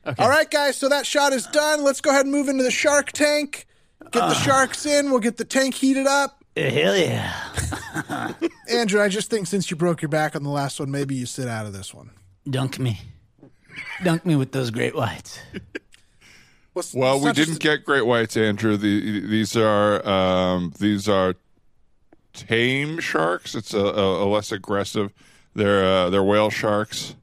Okay. 0.06 0.22
All 0.22 0.30
right, 0.30 0.50
guys. 0.50 0.78
So 0.78 0.90
that 0.90 1.06
shot 1.06 1.34
is 1.34 1.46
done. 1.48 1.84
Let's 1.84 2.02
go 2.02 2.10
ahead 2.10 2.26
and 2.26 2.34
move 2.34 2.50
into 2.50 2.64
the 2.64 2.72
shark 2.72 3.12
tank. 3.12 3.68
Get 4.12 4.20
the 4.20 4.22
ah. 4.22 4.34
sharks 4.34 4.86
in. 4.86 5.12
We'll 5.12 5.22
get 5.22 5.38
the 5.38 5.46
tank 5.46 5.76
heated 5.76 6.08
up. 6.08 6.44
Uh, 6.58 6.70
hell 6.70 6.98
yeah. 6.98 8.34
Andrew, 8.70 9.02
I 9.02 9.08
just 9.08 9.30
think 9.30 9.48
since 9.48 9.72
you 9.72 9.78
broke 9.78 10.02
your 10.02 10.10
back 10.10 10.36
on 10.36 10.44
the 10.44 10.50
last 10.50 10.80
one, 10.80 10.92
maybe 10.92 11.16
you 11.16 11.26
sit 11.26 11.48
out 11.48 11.66
of 11.66 11.74
this 11.74 11.94
one. 11.94 12.12
Dunk 12.50 12.80
me. 12.80 13.00
Dunk 14.04 14.26
me 14.26 14.36
with 14.36 14.52
those 14.52 14.70
great 14.72 14.96
whites. 14.96 15.40
What's- 16.74 16.94
Well, 16.94 17.20
we 17.20 17.32
didn't 17.34 17.60
get 17.60 17.86
great 17.86 18.06
whites, 18.06 18.36
Andrew. 18.38 18.78
The, 18.78 19.20
these 19.28 19.56
are 19.56 20.06
um, 20.08 20.74
these 20.80 21.08
are 21.08 21.36
tame 22.34 23.00
sharks. 23.00 23.54
It's 23.56 23.74
a, 23.74 23.80
a, 23.80 24.24
a 24.24 24.28
less 24.28 24.52
aggressive. 24.52 25.12
They're 25.56 25.86
uh, 25.86 26.10
they're 26.10 26.24
whale 26.24 26.50
sharks. 26.50 27.16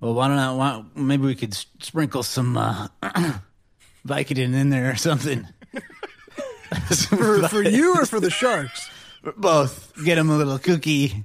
Well, 0.00 0.14
why 0.14 0.28
don't 0.28 0.38
I? 0.38 0.52
Why, 0.52 0.82
maybe 0.96 1.24
we 1.26 1.34
could 1.36 1.52
s- 1.52 1.66
sprinkle 1.80 2.22
some 2.24 2.56
uh, 2.56 2.88
Vicodin 4.06 4.54
in 4.54 4.70
there 4.70 4.90
or 4.90 4.96
something. 4.96 5.46
for, 7.08 7.46
for 7.48 7.62
you 7.62 7.94
or 7.96 8.06
for 8.06 8.18
the 8.18 8.30
sharks. 8.30 8.88
Both. 9.36 9.92
Get 10.04 10.14
them 10.16 10.30
a 10.30 10.36
little 10.38 10.58
cookie. 10.58 11.24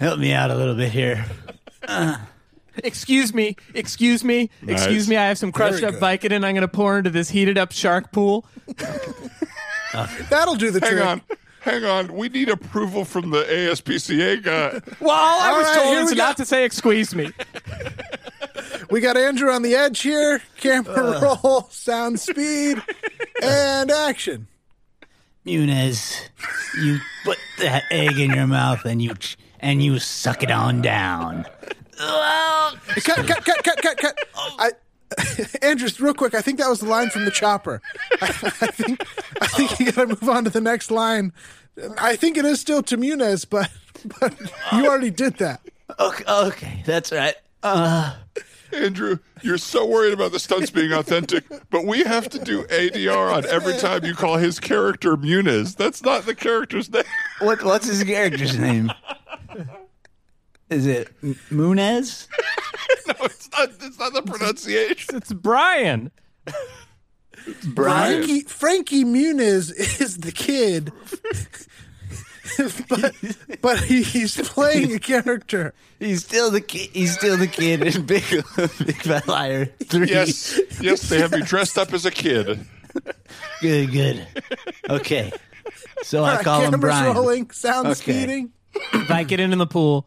Help 0.00 0.18
me 0.18 0.32
out 0.32 0.50
a 0.50 0.54
little 0.56 0.74
bit 0.74 0.90
here. 0.92 1.24
Excuse 2.84 3.34
me. 3.34 3.56
Excuse 3.74 4.24
me. 4.24 4.50
Excuse 4.66 5.08
me. 5.08 5.16
I 5.16 5.26
have 5.26 5.38
some 5.38 5.52
crushed 5.52 5.80
Very 5.80 5.94
up 5.94 6.00
good. 6.00 6.20
Vicodin. 6.30 6.44
I'm 6.44 6.54
going 6.54 6.60
to 6.62 6.68
pour 6.68 6.98
into 6.98 7.10
this 7.10 7.28
heated 7.30 7.58
up 7.58 7.72
shark 7.72 8.12
pool. 8.12 8.44
That'll 10.30 10.54
do 10.56 10.70
the 10.70 10.80
trick. 10.80 10.98
Hang 11.02 11.20
trick. 11.20 11.30
on, 11.30 11.38
hang 11.60 11.84
on. 11.84 12.14
We 12.14 12.28
need 12.28 12.48
approval 12.48 13.04
from 13.04 13.30
the 13.30 13.42
ASPCA 13.42 14.42
guy. 14.42 14.80
Well, 15.00 15.10
all 15.10 15.40
I 15.40 15.50
All 15.50 15.58
was 15.58 15.66
right, 15.66 15.74
told 15.76 15.88
here 15.88 16.00
is 16.04 16.10
we 16.10 16.16
not 16.16 16.36
to 16.38 16.44
say 16.44 16.64
excuse 16.64 17.14
me. 17.14 17.30
We 18.90 19.00
got 19.00 19.16
Andrew 19.18 19.50
on 19.50 19.62
the 19.62 19.74
edge 19.74 20.00
here. 20.00 20.40
Camera 20.56 20.94
uh. 21.18 21.36
roll, 21.42 21.62
sound 21.70 22.18
speed, 22.20 22.82
and 23.42 23.90
action. 23.90 24.46
Muniz, 25.44 26.28
you 26.82 26.98
put 27.24 27.38
that 27.58 27.84
egg 27.90 28.18
in 28.18 28.30
your 28.30 28.46
mouth 28.46 28.84
and 28.86 29.02
you 29.02 29.14
ch- 29.14 29.36
and 29.60 29.82
you 29.82 29.98
suck 29.98 30.42
it 30.42 30.50
on 30.50 30.80
down. 30.80 31.44
Well, 31.98 32.76
Cut, 33.02 33.26
cut, 33.26 33.44
cut, 33.44 33.64
cut, 33.64 33.82
cut, 33.82 33.96
cut. 33.98 34.18
I, 34.36 34.70
Andrew, 35.62 35.88
just 35.88 36.00
real 36.00 36.14
quick. 36.14 36.34
I 36.34 36.40
think 36.42 36.58
that 36.58 36.68
was 36.68 36.80
the 36.80 36.86
line 36.88 37.10
from 37.10 37.24
the 37.24 37.30
chopper. 37.30 37.80
I, 38.20 38.26
I 38.26 38.30
think 38.70 39.02
I 39.40 39.46
think 39.48 39.80
you 39.80 39.86
got 39.92 40.02
to 40.02 40.06
move 40.08 40.28
on 40.28 40.44
to 40.44 40.50
the 40.50 40.60
next 40.60 40.90
line. 40.90 41.32
I 41.98 42.16
think 42.16 42.36
it 42.36 42.44
is 42.44 42.60
still 42.60 42.82
to 42.84 42.96
Muniz, 42.96 43.46
but 43.48 43.70
but 44.20 44.38
you 44.72 44.86
already 44.86 45.10
did 45.10 45.38
that. 45.38 45.60
okay, 45.98 46.24
okay, 46.28 46.82
that's 46.84 47.10
right. 47.12 47.34
Uh, 47.62 48.14
Andrew, 48.72 49.18
you're 49.42 49.58
so 49.58 49.86
worried 49.86 50.12
about 50.12 50.30
the 50.32 50.38
stunts 50.38 50.70
being 50.70 50.92
authentic, 50.92 51.44
but 51.70 51.86
we 51.86 52.02
have 52.04 52.28
to 52.28 52.38
do 52.38 52.64
ADR 52.64 53.32
on 53.32 53.46
every 53.46 53.72
time 53.78 54.04
you 54.04 54.14
call 54.14 54.36
his 54.36 54.60
character 54.60 55.16
Muniz. 55.16 55.74
That's 55.76 56.02
not 56.02 56.26
the 56.26 56.34
character's 56.34 56.90
name. 56.92 57.04
what 57.40 57.62
what's 57.64 57.86
his 57.86 58.04
character's 58.04 58.58
name? 58.58 58.92
Is 60.70 60.86
it 60.86 61.08
M- 61.22 61.38
Munez? 61.50 62.26
No, 63.06 63.14
it's 63.24 63.50
not. 63.52 63.70
It's 63.80 63.98
not 63.98 64.12
the 64.12 64.22
pronunciation. 64.22 65.16
It's 65.16 65.32
Brian. 65.32 66.10
Brian? 67.68 68.22
Frankie 68.22 68.40
Frankie 68.42 69.04
Muniz 69.04 69.72
is 70.00 70.18
the 70.18 70.30
kid, 70.32 70.92
but 72.88 73.14
but 73.62 73.80
he, 73.80 74.02
he's 74.02 74.36
playing 74.48 74.92
a 74.94 74.98
character. 74.98 75.72
He's 75.98 76.24
still 76.24 76.50
the 76.50 76.60
kid. 76.60 76.90
He's 76.92 77.14
still 77.14 77.36
the 77.38 77.46
kid 77.46 77.82
in 77.82 78.04
Big 78.06 78.24
Big 78.84 78.96
Fat 79.02 79.26
Liar 79.26 79.66
Three. 79.84 80.08
Yes, 80.08 80.58
yes. 80.80 81.08
They 81.08 81.20
have 81.20 81.32
me 81.32 81.40
dressed 81.42 81.78
up 81.78 81.92
as 81.94 82.04
a 82.04 82.10
kid. 82.10 82.60
good, 83.62 83.90
good. 83.92 84.26
Okay, 84.90 85.32
so 86.02 86.24
I 86.24 86.30
All 86.30 86.36
right, 86.36 86.44
call 86.44 86.60
him 86.62 86.70
cameras 86.72 86.80
Brian. 86.80 87.16
rolling, 87.16 87.50
sound 87.50 87.86
Okay. 87.88 87.94
speeding. 87.94 88.52
Vicodin 88.92 89.52
in 89.52 89.58
the 89.58 89.66
pool. 89.66 90.06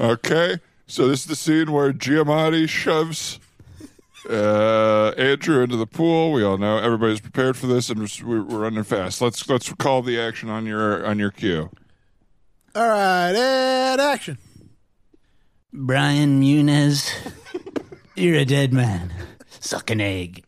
Okay, 0.00 0.58
so 0.86 1.06
this 1.06 1.20
is 1.20 1.26
the 1.26 1.36
scene 1.36 1.70
where 1.72 1.92
Giamatti 1.92 2.66
shoves 2.66 3.38
uh, 4.30 5.08
Andrew 5.10 5.62
into 5.62 5.76
the 5.76 5.86
pool. 5.86 6.32
We 6.32 6.42
all 6.42 6.56
know 6.56 6.78
everybody's 6.78 7.20
prepared 7.20 7.58
for 7.58 7.66
this, 7.66 7.90
and 7.90 8.00
we're, 8.24 8.42
we're 8.42 8.60
running 8.60 8.82
fast. 8.82 9.20
Let's 9.20 9.46
let's 9.46 9.70
call 9.74 10.00
the 10.00 10.18
action 10.18 10.48
on 10.48 10.64
your 10.64 11.04
on 11.04 11.18
your 11.18 11.30
cue. 11.30 11.68
All 12.74 12.88
right, 12.88 13.34
and 13.34 14.00
action. 14.00 14.38
Brian 15.70 16.40
Munez, 16.40 17.12
you're 18.16 18.38
a 18.38 18.46
dead 18.46 18.72
man. 18.72 19.12
Suck 19.60 19.90
an 19.90 20.00
egg. 20.00 20.44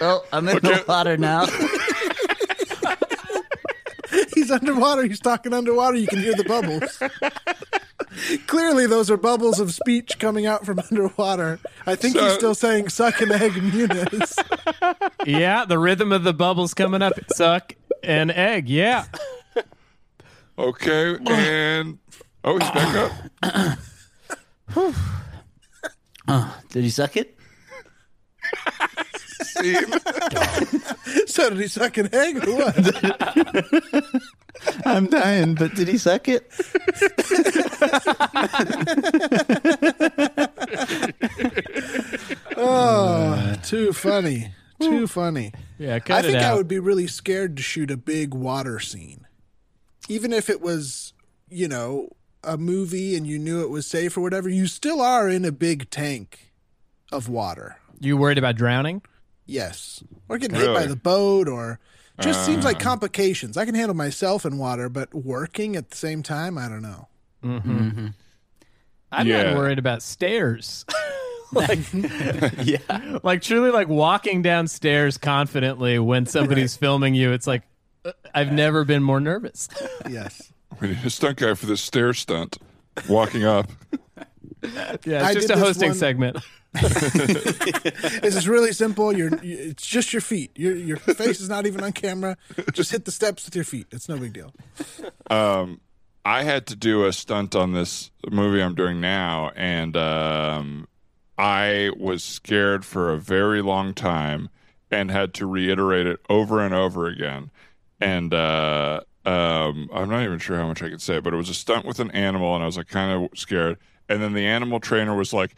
oh, 0.00 0.24
I'm 0.32 0.48
in 0.48 0.58
the 0.58 0.84
water 0.86 1.16
now. 1.16 1.46
He's 4.46 4.52
underwater. 4.52 5.02
He's 5.06 5.18
talking 5.18 5.52
underwater. 5.52 5.96
You 5.96 6.06
can 6.06 6.20
hear 6.20 6.32
the 6.32 6.44
bubbles. 6.44 7.02
Clearly, 8.46 8.86
those 8.86 9.10
are 9.10 9.16
bubbles 9.16 9.58
of 9.58 9.74
speech 9.74 10.20
coming 10.20 10.46
out 10.46 10.64
from 10.64 10.78
underwater. 10.78 11.58
I 11.84 11.96
think 11.96 12.16
he's 12.16 12.34
still 12.34 12.54
saying 12.54 12.90
"suck 12.90 13.20
an 13.20 13.32
egg, 13.32 13.54
Muniz." 13.54 14.38
Yeah, 15.26 15.64
the 15.64 15.80
rhythm 15.80 16.12
of 16.12 16.22
the 16.22 16.32
bubbles 16.32 16.74
coming 16.74 17.02
up. 17.02 17.14
Suck 17.32 17.74
an 18.04 18.30
egg. 18.30 18.68
Yeah. 18.68 19.06
Okay, 20.56 21.18
and 21.26 21.98
oh, 22.44 22.56
he's 22.56 22.70
back 22.70 23.10
up. 24.76 24.98
Uh, 26.28 26.52
did 26.70 26.84
he 26.84 26.90
suck 26.90 27.16
it? 27.16 27.36
Scene. 29.56 31.24
so 31.26 31.48
did 31.50 31.58
he 31.58 31.68
suck 31.68 31.96
an 31.96 32.14
egg 32.14 32.46
or 32.46 32.56
what? 32.56 34.14
I'm 34.84 35.06
dying, 35.06 35.54
but 35.54 35.74
did 35.74 35.88
he 35.88 35.98
suck 35.98 36.28
it? 36.28 36.50
Oh, 42.56 43.56
too 43.62 43.92
funny. 43.92 44.52
Too 44.80 45.06
funny. 45.06 45.52
Yeah, 45.78 45.98
cut 45.98 46.16
I 46.16 46.18
it 46.20 46.32
think 46.32 46.42
I 46.42 46.54
would 46.54 46.68
be 46.68 46.78
really 46.78 47.06
scared 47.06 47.56
to 47.56 47.62
shoot 47.62 47.90
a 47.90 47.96
big 47.96 48.34
water 48.34 48.78
scene, 48.80 49.26
even 50.08 50.32
if 50.32 50.50
it 50.50 50.60
was, 50.60 51.12
you 51.48 51.68
know, 51.68 52.10
a 52.44 52.56
movie 52.56 53.16
and 53.16 53.26
you 53.26 53.38
knew 53.38 53.62
it 53.62 53.70
was 53.70 53.86
safe 53.86 54.16
or 54.16 54.20
whatever. 54.20 54.48
You 54.48 54.66
still 54.66 55.00
are 55.00 55.28
in 55.28 55.44
a 55.44 55.52
big 55.52 55.90
tank 55.90 56.52
of 57.10 57.28
water. 57.28 57.78
You 58.00 58.16
worried 58.16 58.38
about 58.38 58.56
drowning? 58.56 59.02
Yes. 59.46 60.02
Or 60.28 60.38
getting 60.38 60.56
hit 60.58 60.74
by 60.74 60.86
the 60.86 60.96
boat 60.96 61.48
or 61.48 61.78
just 62.20 62.44
seems 62.46 62.64
like 62.64 62.76
uh. 62.76 62.80
complications. 62.80 63.56
I 63.56 63.64
can 63.64 63.74
handle 63.74 63.94
myself 63.94 64.44
in 64.44 64.58
water, 64.58 64.88
but 64.88 65.14
working 65.14 65.76
at 65.76 65.90
the 65.90 65.96
same 65.96 66.22
time, 66.22 66.58
I 66.58 66.68
don't 66.68 66.82
know. 66.82 67.08
Mm-hmm. 67.44 67.78
Mm-hmm. 67.78 68.06
I'm 69.12 69.26
Yeah. 69.26 69.42
not 69.44 69.56
worried 69.56 69.78
about 69.78 70.02
stairs. 70.02 70.84
like, 71.52 71.78
Yeah. 72.64 73.18
like 73.22 73.42
truly, 73.42 73.70
like 73.70 73.88
walking 73.88 74.42
downstairs 74.42 75.16
confidently 75.18 75.98
when 75.98 76.26
somebody's 76.26 76.76
filming 76.76 77.14
you. 77.14 77.32
It's 77.32 77.46
like 77.46 77.62
uh, 78.04 78.12
I've 78.34 78.52
never 78.52 78.84
been 78.84 79.02
more 79.02 79.20
nervous. 79.20 79.68
Yes. 80.10 80.52
We 80.80 80.88
need 80.88 80.98
a 81.04 81.10
stunt 81.10 81.38
guy 81.38 81.54
for 81.54 81.66
this 81.66 81.80
stair 81.80 82.12
stunt. 82.14 82.58
Walking 83.08 83.44
up. 83.44 83.70
Yeah, 85.04 85.22
I 85.24 85.30
it's 85.30 85.34
just 85.34 85.50
a 85.50 85.58
hosting 85.58 85.90
one- 85.90 85.98
segment. 85.98 86.36
This 86.76 88.36
is 88.36 88.48
really 88.48 88.72
simple. 88.72 89.16
You're, 89.16 89.30
you, 89.42 89.56
it's 89.70 89.86
just 89.86 90.12
your 90.12 90.20
feet. 90.20 90.50
Your 90.56 90.74
your 90.74 90.96
face 90.98 91.40
is 91.40 91.48
not 91.48 91.66
even 91.66 91.82
on 91.82 91.92
camera. 91.92 92.36
Just 92.72 92.90
hit 92.90 93.04
the 93.06 93.10
steps 93.10 93.46
with 93.46 93.54
your 93.54 93.64
feet. 93.64 93.86
It's 93.92 94.08
no 94.08 94.18
big 94.18 94.32
deal. 94.32 94.52
I 96.26 96.42
had 96.42 96.66
to 96.66 96.76
do 96.76 97.06
a 97.06 97.12
stunt 97.12 97.54
on 97.54 97.72
this 97.72 98.10
movie 98.28 98.60
I'm 98.60 98.74
doing 98.74 99.00
now, 99.00 99.52
and 99.54 99.96
um, 99.96 100.88
I 101.38 101.90
was 101.96 102.24
scared 102.24 102.84
for 102.84 103.12
a 103.12 103.16
very 103.16 103.62
long 103.62 103.94
time 103.94 104.48
and 104.90 105.10
had 105.10 105.34
to 105.34 105.46
reiterate 105.46 106.06
it 106.08 106.18
over 106.28 106.60
and 106.60 106.74
over 106.74 107.06
again. 107.06 107.52
And 108.00 108.34
uh, 108.34 109.00
um, 109.24 109.88
I'm 109.94 110.10
not 110.10 110.24
even 110.24 110.40
sure 110.40 110.56
how 110.58 110.66
much 110.66 110.82
I 110.82 110.88
could 110.90 111.00
say, 111.00 111.20
but 111.20 111.32
it 111.32 111.36
was 111.36 111.48
a 111.48 111.54
stunt 111.54 111.86
with 111.86 112.00
an 112.00 112.10
animal, 112.10 112.54
and 112.54 112.62
I 112.62 112.66
was 112.66 112.76
like 112.76 112.88
kind 112.88 113.12
of 113.12 113.38
scared. 113.38 113.78
And 114.08 114.22
then 114.22 114.32
the 114.32 114.46
animal 114.46 114.80
trainer 114.80 115.14
was 115.14 115.32
like, 115.32 115.54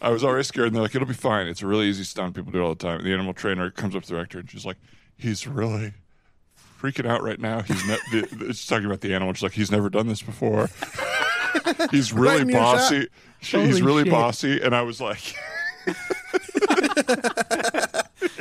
I 0.00 0.10
was 0.10 0.22
already 0.24 0.44
scared, 0.44 0.68
and 0.68 0.76
they're 0.76 0.82
like, 0.82 0.94
"It'll 0.94 1.08
be 1.08 1.14
fine. 1.14 1.48
It's 1.48 1.62
a 1.62 1.66
really 1.66 1.86
easy 1.86 2.04
stunt. 2.04 2.36
People 2.36 2.52
do 2.52 2.60
it 2.60 2.62
all 2.62 2.74
the 2.74 2.84
time." 2.84 3.02
The 3.02 3.12
animal 3.12 3.34
trainer 3.34 3.70
comes 3.70 3.96
up 3.96 4.02
to 4.04 4.08
the 4.08 4.14
director, 4.14 4.38
and 4.38 4.48
she's 4.48 4.64
like, 4.64 4.76
"He's 5.16 5.46
really 5.46 5.92
freaking 6.80 7.06
out 7.06 7.22
right 7.22 7.40
now. 7.40 7.60
He's 7.62 7.84
ne- 7.86 7.98
she's 8.48 8.66
talking 8.66 8.86
about 8.86 9.00
the 9.00 9.14
animal. 9.14 9.34
She's 9.34 9.42
like, 9.42 9.52
he's 9.52 9.70
never 9.70 9.90
done 9.90 10.06
this 10.06 10.22
before. 10.22 10.70
he's 11.90 12.12
really 12.12 12.50
your 12.50 12.60
bossy. 12.60 13.08
She, 13.40 13.60
he's 13.64 13.82
really 13.82 14.04
shit. 14.04 14.12
bossy. 14.12 14.60
And 14.60 14.74
I 14.74 14.82
was 14.82 15.00
like, 15.00 15.34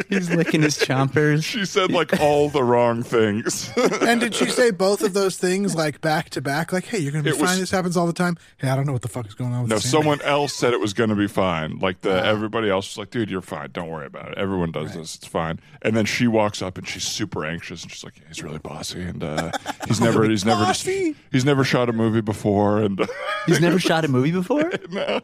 He's 0.09 0.29
licking 0.29 0.61
his 0.61 0.77
chompers. 0.77 1.43
She 1.43 1.65
said 1.65 1.91
like 1.91 2.19
all 2.19 2.49
the 2.49 2.63
wrong 2.63 3.03
things. 3.03 3.71
And 4.07 4.21
did 4.21 4.33
she 4.35 4.45
say 4.49 4.71
both 4.71 5.01
of 5.03 5.13
those 5.13 5.37
things 5.37 5.75
like 5.75 5.99
back 6.01 6.29
to 6.31 6.41
back? 6.41 6.71
Like, 6.71 6.85
hey, 6.85 6.97
you're 6.99 7.11
gonna 7.11 7.23
be 7.23 7.31
It 7.31 7.37
was- 7.39 7.49
fine. 7.49 7.59
This 7.59 7.71
happens 7.71 7.97
all 7.97 8.07
the 8.07 8.13
time. 8.13 8.37
Hey, 8.57 8.69
I 8.69 8.75
don't 8.75 8.85
know 8.85 8.93
what 8.93 9.01
the 9.01 9.07
fuck 9.09 9.27
is 9.27 9.33
going 9.33 9.53
on 9.53 9.61
with 9.63 9.69
no, 9.69 9.75
this 9.77 9.89
someone 9.89 10.21
else 10.21 10.53
said 10.53 10.73
it 10.73 10.79
was 10.79 10.93
going 10.93 11.09
to 11.09 11.15
be 11.15 11.27
fine. 11.27 11.79
Like 11.79 12.01
the 12.01 12.11
everybody 12.25 12.69
else 12.69 12.91
was 12.91 12.97
like, 12.97 13.09
"Dude, 13.09 13.29
you're 13.29 13.41
fine. 13.41 13.71
Don't 13.71 13.89
worry 13.89 14.05
about 14.05 14.31
it. 14.31 14.37
Everyone 14.37 14.71
does 14.71 14.93
this. 14.93 15.15
It's 15.15 15.27
fine." 15.27 15.59
And 15.81 15.95
then 15.95 16.05
she 16.05 16.27
walks 16.27 16.61
up 16.61 16.77
and 16.77 16.87
she's 16.87 17.03
super 17.03 17.45
anxious 17.45 17.83
and 17.83 17.91
she's 17.91 18.03
like, 18.03 18.13
"He's 18.27 18.41
really 18.43 18.59
bossy 18.59 19.01
and 19.01 19.23
uh, 19.23 19.51
he's 19.87 19.99
never 19.99 20.23
he's 20.29 20.45
never 20.45 20.65
just, 20.65 20.85
he's 20.85 21.45
never 21.45 21.63
shot 21.63 21.89
a 21.89 21.93
movie 21.93 22.21
before 22.21 22.79
and." 22.81 23.01
He's 23.47 23.61
never 23.61 23.79
shot 23.79 24.03
a 24.03 24.09
movie 24.09 24.31
before. 24.31 24.69
Uh, 24.99 25.21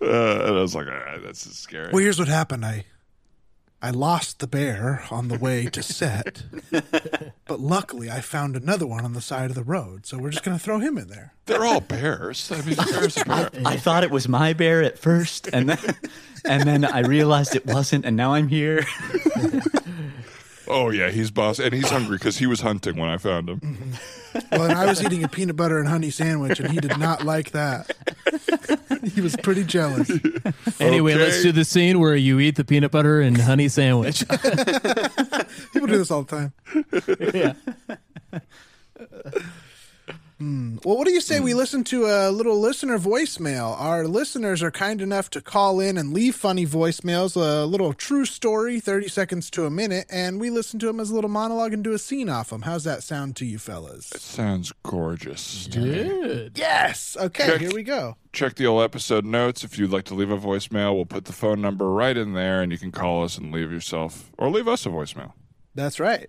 and 0.00 0.56
I 0.56 0.60
was 0.60 0.74
like, 0.74 0.86
all 0.86 0.92
right, 0.92 1.22
"That's 1.22 1.40
scary." 1.56 1.90
Well, 1.92 2.02
here's 2.02 2.18
what 2.18 2.28
happened. 2.28 2.64
I 2.64 2.84
I 3.84 3.90
lost 3.90 4.38
the 4.38 4.46
bear 4.46 5.04
on 5.10 5.26
the 5.26 5.36
way 5.36 5.66
to 5.66 5.82
set, 5.82 6.44
but 6.70 7.58
luckily 7.58 8.08
I 8.08 8.20
found 8.20 8.54
another 8.54 8.86
one 8.86 9.04
on 9.04 9.12
the 9.12 9.20
side 9.20 9.50
of 9.50 9.56
the 9.56 9.64
road. 9.64 10.06
So 10.06 10.18
we're 10.18 10.30
just 10.30 10.44
gonna 10.44 10.60
throw 10.60 10.78
him 10.78 10.96
in 10.96 11.08
there. 11.08 11.34
They're 11.46 11.64
all 11.64 11.80
bears. 11.80 12.52
I 12.52 12.62
mean, 12.62 12.76
bears 12.76 13.18
are 13.18 13.24
bear. 13.24 13.50
I 13.66 13.76
thought 13.76 14.04
it 14.04 14.12
was 14.12 14.28
my 14.28 14.52
bear 14.52 14.84
at 14.84 15.00
first, 15.00 15.48
and 15.52 15.68
then 15.68 15.96
and 16.44 16.62
then 16.62 16.84
I 16.84 17.00
realized 17.00 17.56
it 17.56 17.66
wasn't, 17.66 18.04
and 18.04 18.16
now 18.16 18.34
I'm 18.34 18.46
here. 18.46 18.86
Oh 20.68 20.90
yeah, 20.90 21.10
he's 21.10 21.30
boss, 21.30 21.58
and 21.58 21.72
he's 21.74 21.90
hungry 21.90 22.16
because 22.18 22.38
he 22.38 22.46
was 22.46 22.60
hunting 22.60 22.96
when 22.96 23.08
I 23.08 23.18
found 23.18 23.48
him. 23.48 23.92
Well, 24.50 24.62
and 24.62 24.72
I 24.72 24.86
was 24.86 25.02
eating 25.04 25.22
a 25.24 25.28
peanut 25.28 25.56
butter 25.56 25.78
and 25.78 25.86
honey 25.86 26.08
sandwich, 26.08 26.58
and 26.58 26.70
he 26.72 26.80
did 26.80 26.98
not 26.98 27.22
like 27.22 27.50
that. 27.50 27.94
he 29.12 29.20
was 29.20 29.36
pretty 29.36 29.62
jealous. 29.62 30.10
Anyway, 30.80 31.12
Okay. 31.12 31.22
let's 31.22 31.42
do 31.42 31.52
the 31.52 31.66
scene 31.66 32.00
where 32.00 32.16
you 32.16 32.40
eat 32.40 32.56
the 32.56 32.64
peanut 32.64 32.90
butter 32.92 33.20
and 33.20 33.36
honey 33.36 33.68
sandwich. 33.68 34.26
People 35.74 35.86
do 35.86 35.98
this 35.98 36.10
all 36.10 36.22
the 36.22 36.50
time. 36.50 36.52
yeah. 37.34 38.40
Mm. 40.42 40.84
Well, 40.84 40.96
what 40.96 41.06
do 41.06 41.12
you 41.12 41.20
say 41.20 41.38
we 41.38 41.52
mm. 41.52 41.56
listen 41.56 41.84
to 41.84 42.06
a 42.06 42.30
little 42.30 42.58
listener 42.58 42.98
voicemail? 42.98 43.78
Our 43.80 44.08
listeners 44.08 44.62
are 44.62 44.72
kind 44.72 45.00
enough 45.00 45.30
to 45.30 45.40
call 45.40 45.78
in 45.78 45.96
and 45.96 46.12
leave 46.12 46.34
funny 46.34 46.66
voicemails, 46.66 47.36
a 47.36 47.64
little 47.64 47.92
true 47.92 48.24
story, 48.24 48.80
30 48.80 49.08
seconds 49.08 49.50
to 49.50 49.66
a 49.66 49.70
minute, 49.70 50.06
and 50.10 50.40
we 50.40 50.50
listen 50.50 50.80
to 50.80 50.86
them 50.86 50.98
as 50.98 51.10
a 51.10 51.14
little 51.14 51.30
monologue 51.30 51.72
and 51.72 51.84
do 51.84 51.92
a 51.92 51.98
scene 51.98 52.28
off 52.28 52.50
them. 52.50 52.62
How's 52.62 52.82
that 52.84 53.04
sound 53.04 53.36
to 53.36 53.44
you 53.44 53.58
fellas? 53.58 54.10
It 54.12 54.20
sounds 54.20 54.72
gorgeous. 54.82 55.68
Good. 55.68 56.58
Yes. 56.58 57.16
Okay, 57.20 57.46
Check. 57.46 57.60
here 57.60 57.72
we 57.72 57.84
go. 57.84 58.16
Check 58.32 58.56
the 58.56 58.66
old 58.66 58.82
episode 58.82 59.24
notes 59.24 59.62
if 59.62 59.78
you'd 59.78 59.92
like 59.92 60.06
to 60.06 60.14
leave 60.14 60.30
a 60.30 60.38
voicemail. 60.38 60.94
We'll 60.94 61.06
put 61.06 61.26
the 61.26 61.32
phone 61.32 61.60
number 61.60 61.88
right 61.88 62.16
in 62.16 62.32
there, 62.32 62.62
and 62.62 62.72
you 62.72 62.78
can 62.78 62.90
call 62.90 63.22
us 63.22 63.38
and 63.38 63.52
leave 63.52 63.70
yourself 63.70 64.32
or 64.38 64.50
leave 64.50 64.66
us 64.66 64.86
a 64.86 64.88
voicemail. 64.88 65.34
That's 65.74 66.00
right. 66.00 66.28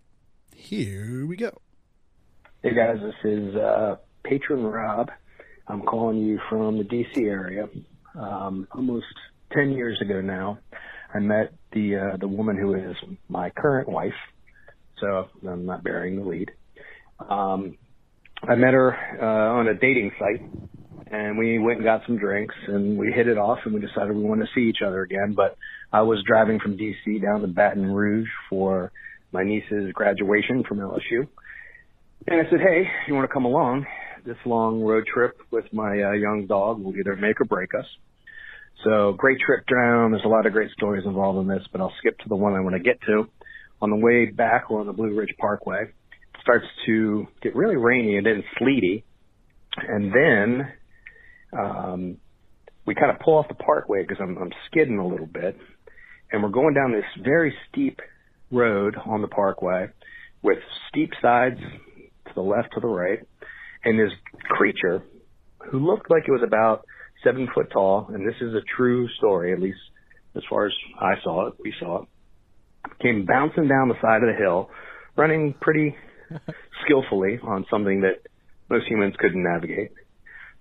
Here 0.54 1.26
we 1.26 1.36
go. 1.36 1.63
Hey 2.66 2.74
guys, 2.74 2.96
this 3.02 3.30
is 3.30 3.56
uh, 3.58 3.98
Patron 4.24 4.64
Rob. 4.64 5.10
I'm 5.68 5.82
calling 5.82 6.20
you 6.20 6.40
from 6.50 6.78
the 6.78 6.86
DC 6.86 7.18
area. 7.18 7.68
Um, 8.18 8.70
almost 8.72 9.06
10 9.52 9.74
years 9.74 10.00
ago 10.00 10.22
now, 10.22 10.60
I 11.14 11.20
met 11.20 11.54
the 11.74 11.98
uh, 11.98 12.18
the 12.22 12.30
woman 12.30 12.56
who 12.58 12.76
is 12.76 12.96
my 13.28 13.50
current 13.50 13.90
wife. 13.90 14.14
So 15.02 15.28
I'm 15.46 15.66
not 15.66 15.84
bearing 15.84 16.16
the 16.16 16.24
lead. 16.26 16.52
Um, 17.20 17.78
I 18.42 18.56
met 18.56 18.74
her 18.74 18.96
uh, 19.22 19.60
on 19.60 19.68
a 19.68 19.74
dating 19.74 20.12
site, 20.18 20.50
and 21.08 21.38
we 21.38 21.60
went 21.60 21.80
and 21.80 21.86
got 21.86 22.04
some 22.08 22.18
drinks, 22.18 22.56
and 22.70 22.98
we 22.98 23.12
hit 23.12 23.28
it 23.28 23.38
off, 23.38 23.60
and 23.66 23.74
we 23.74 23.82
decided 23.82 24.16
we 24.16 24.24
wanted 24.24 24.46
to 24.46 24.52
see 24.56 24.70
each 24.70 24.82
other 24.82 25.02
again. 25.02 25.34
But 25.36 25.58
I 25.92 26.04
was 26.04 26.24
driving 26.26 26.62
from 26.62 26.78
DC 26.78 27.22
down 27.22 27.42
to 27.42 27.48
Baton 27.48 27.92
Rouge 27.92 28.30
for 28.50 28.94
my 29.34 29.44
niece's 29.44 29.92
graduation 29.92 30.64
from 30.64 30.78
LSU. 30.78 31.28
And 32.26 32.40
I 32.40 32.50
said, 32.50 32.62
hey, 32.62 32.84
you 33.08 33.14
want 33.14 33.30
to 33.30 33.34
come 33.34 33.44
along? 33.44 33.86
This 34.26 34.38
long 34.46 34.82
road 34.82 35.06
trip 35.14 35.42
with 35.52 35.66
my 35.74 36.02
uh, 36.02 36.12
young 36.12 36.46
dog 36.48 36.82
will 36.82 36.96
either 36.96 37.18
make 37.18 37.42
or 37.42 37.46
break 37.46 37.72
us. 37.78 37.86
So 38.86 39.14
great 39.18 39.40
trip 39.46 39.66
down. 39.68 40.12
There's 40.12 40.24
a 40.24 40.30
lot 40.30 40.46
of 40.46 40.54
great 40.54 40.72
stories 40.72 41.06
involved 41.06 41.40
in 41.40 41.48
this, 41.48 41.64
but 41.72 41.82
I'll 41.82 41.94
skip 42.00 42.18
to 42.20 42.30
the 42.30 42.36
one 42.36 42.54
I 42.54 42.62
want 42.62 42.76
to 42.76 42.82
get 42.82 43.02
to. 43.08 43.28
On 43.82 43.90
the 43.90 43.98
way 43.98 44.28
back, 44.28 44.70
we're 44.70 44.80
on 44.80 44.88
the 44.88 44.94
Blue 44.94 45.14
Ridge 45.14 45.34
Parkway. 45.38 45.84
It 45.84 46.42
starts 46.42 46.66
to 46.86 47.28
get 47.42 47.56
really 47.58 47.76
rainy 47.76 48.16
and 48.16 48.26
then 48.26 48.44
sleety. 48.58 49.04
And 49.76 50.14
then 50.14 50.72
um, 51.52 52.18
we 52.86 52.96
kind 52.96 53.12
of 53.12 53.20
pull 53.20 53.38
off 53.38 53.50
the 53.50 53.56
parkway 53.56 54.04
because 54.04 54.18
I'm, 54.22 54.38
I'm 54.38 54.52
skidding 54.68 54.98
a 54.98 55.06
little 55.06 55.28
bit. 55.28 55.58
And 56.32 56.42
we're 56.42 56.50
going 56.50 56.74
down 56.74 56.94
this 56.94 57.04
very 57.22 57.54
steep 57.70 58.00
road 58.50 58.96
on 59.06 59.22
the 59.22 59.28
parkway 59.28 59.88
with 60.42 60.60
steep 60.90 61.12
sides 61.22 61.60
to 62.34 62.42
the 62.42 62.48
left, 62.48 62.74
to 62.74 62.80
the 62.80 62.88
right, 62.88 63.20
and 63.84 64.00
this 64.00 64.12
creature 64.50 65.04
who 65.72 65.80
looked 65.80 66.10
like 66.10 66.24
it 66.28 66.32
was 66.32 66.44
about 66.46 66.86
seven 67.24 67.48
foot 67.54 67.70
tall, 67.72 68.10
and 68.14 68.28
this 68.28 68.36
is 68.42 68.54
a 68.54 68.62
true 68.76 69.08
story, 69.18 69.54
at 69.54 69.60
least 69.60 69.80
as 70.36 70.44
far 70.50 70.66
as 70.66 70.74
I 71.00 71.14
saw 71.24 71.48
it, 71.48 71.54
we 71.60 71.74
saw 71.80 72.04
it, 72.04 72.08
came 73.02 73.26
bouncing 73.26 73.68
down 73.68 73.88
the 73.88 74.02
side 74.02 74.24
of 74.24 74.30
the 74.30 74.38
hill, 74.38 74.70
running 75.16 75.54
pretty 75.62 75.96
skillfully 76.86 77.40
on 77.44 77.66
something 77.70 78.02
that 78.02 78.28
most 78.70 78.88
humans 78.88 79.16
couldn't 79.20 79.44
navigate, 79.44 79.92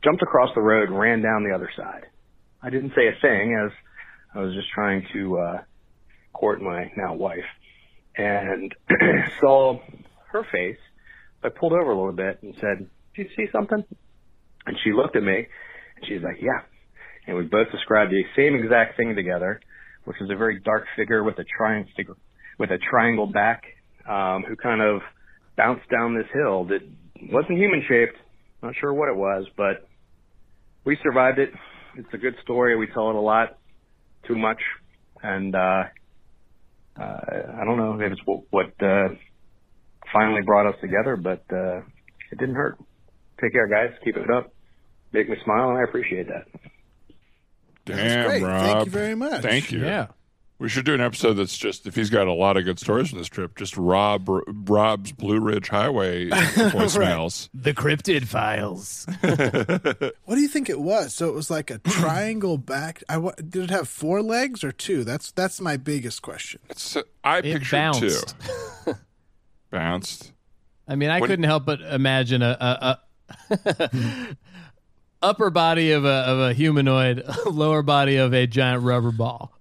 jumped 0.04 0.22
across 0.22 0.50
the 0.54 0.60
road, 0.60 0.88
and 0.88 0.98
ran 0.98 1.22
down 1.22 1.44
the 1.44 1.54
other 1.54 1.70
side. 1.76 2.06
I 2.62 2.70
didn't 2.70 2.92
say 2.94 3.08
a 3.08 3.20
thing 3.20 3.58
as 3.64 3.72
I 4.34 4.40
was 4.40 4.54
just 4.54 4.68
trying 4.74 5.06
to 5.12 5.38
uh, 5.38 5.58
court 6.32 6.60
my 6.60 6.90
now 6.96 7.14
wife 7.14 7.38
and 8.16 8.74
saw 9.40 9.78
her 10.30 10.46
face. 10.52 10.78
I 11.44 11.48
pulled 11.48 11.72
over 11.72 11.90
a 11.90 11.96
little 11.96 12.12
bit 12.12 12.38
and 12.42 12.54
said, 12.60 12.88
"Did 13.14 13.28
you 13.28 13.28
see 13.36 13.50
something?" 13.52 13.84
And 14.66 14.76
she 14.84 14.92
looked 14.92 15.16
at 15.16 15.22
me, 15.22 15.46
and 15.96 16.06
she's 16.06 16.22
like, 16.22 16.40
"Yeah." 16.40 16.62
And 17.26 17.36
we 17.36 17.44
both 17.44 17.70
described 17.70 18.10
the 18.10 18.24
same 18.36 18.54
exact 18.54 18.96
thing 18.96 19.14
together, 19.14 19.60
which 20.04 20.16
was 20.20 20.30
a 20.30 20.36
very 20.36 20.60
dark 20.60 20.86
figure 20.96 21.22
with 21.22 21.38
a 21.38 21.44
triangle 21.44 22.16
with 22.58 22.70
a 22.70 22.78
triangle 22.78 23.26
back, 23.26 23.64
um, 24.08 24.44
who 24.46 24.56
kind 24.56 24.80
of 24.80 25.00
bounced 25.56 25.88
down 25.90 26.14
this 26.14 26.26
hill 26.32 26.64
that 26.64 26.80
wasn't 27.30 27.58
human 27.58 27.82
shaped. 27.88 28.16
Not 28.62 28.74
sure 28.80 28.92
what 28.92 29.08
it 29.08 29.16
was, 29.16 29.46
but 29.56 29.88
we 30.84 30.96
survived 31.02 31.38
it. 31.38 31.50
It's 31.96 32.12
a 32.12 32.18
good 32.18 32.34
story. 32.42 32.76
We 32.76 32.86
tell 32.86 33.10
it 33.10 33.16
a 33.16 33.20
lot, 33.20 33.58
too 34.26 34.36
much, 34.36 34.60
and 35.22 35.54
uh, 35.54 35.84
uh, 36.98 37.20
I 37.60 37.64
don't 37.64 37.76
know 37.76 37.98
if 38.00 38.12
it's 38.12 38.20
what, 38.24 38.42
what 38.50 38.72
uh, 38.82 39.08
finally 40.12 40.42
brought 40.42 40.66
us 40.66 40.74
together, 40.80 41.16
but 41.16 41.44
uh, 41.52 41.78
it 42.30 42.38
didn't 42.38 42.54
hurt. 42.54 42.78
Take 43.40 43.52
care, 43.52 43.66
guys. 43.66 43.90
Keep 44.04 44.16
it 44.16 44.30
up. 44.30 44.52
Make 45.12 45.28
me 45.28 45.36
smile, 45.44 45.70
and 45.70 45.78
I 45.78 45.82
appreciate 45.82 46.28
that. 46.28 46.46
Damn, 47.84 48.28
great. 48.28 48.42
Rob. 48.42 48.60
Thank 48.62 48.84
you 48.86 48.90
very 48.92 49.14
much. 49.14 49.42
Thank 49.42 49.72
you. 49.72 49.80
Yeah. 49.80 50.06
We 50.58 50.68
should 50.68 50.84
do 50.84 50.94
an 50.94 51.00
episode 51.00 51.32
that's 51.34 51.58
just 51.58 51.88
if 51.88 51.96
he's 51.96 52.08
got 52.08 52.28
a 52.28 52.32
lot 52.32 52.56
of 52.56 52.64
good 52.64 52.78
stories 52.78 53.08
from 53.10 53.18
this 53.18 53.26
trip, 53.26 53.56
just 53.56 53.76
Rob 53.76 54.28
Rob's 54.68 55.10
Blue 55.10 55.40
Ridge 55.40 55.68
Highway 55.68 56.28
voicemails. 56.30 57.48
The 57.52 57.74
Cryptid 57.74 58.26
Files. 58.28 59.04
What 60.24 60.36
do 60.36 60.40
you 60.40 60.46
think 60.48 60.70
it 60.70 60.80
was? 60.80 61.14
So 61.14 61.28
it 61.28 61.34
was 61.34 61.50
like 61.50 61.70
a 61.72 61.78
triangle 61.78 62.58
back. 62.58 63.02
I 63.08 63.18
did 63.48 63.64
it 63.64 63.70
have 63.70 63.88
four 63.88 64.22
legs 64.22 64.62
or 64.62 64.70
two? 64.70 65.02
That's 65.02 65.32
that's 65.32 65.60
my 65.60 65.76
biggest 65.76 66.22
question. 66.22 66.60
It's, 66.70 66.96
I 67.24 67.38
It 67.38 67.42
pictured 67.42 67.72
bounced. 67.76 68.34
two. 68.86 68.94
Bounced. 69.72 70.30
I 70.86 70.94
mean, 70.94 71.10
I 71.10 71.18
What- 71.18 71.26
couldn't 71.28 71.44
help 71.46 71.64
but 71.64 71.80
imagine 71.80 72.42
a, 72.42 72.56
a, 72.60 72.98
a 73.50 74.36
upper 75.22 75.50
body 75.50 75.90
of 75.92 76.04
a 76.04 76.08
of 76.08 76.38
a 76.38 76.52
humanoid, 76.52 77.24
lower 77.46 77.82
body 77.82 78.16
of 78.16 78.32
a 78.32 78.46
giant 78.46 78.82
rubber 78.84 79.10
ball. 79.10 79.52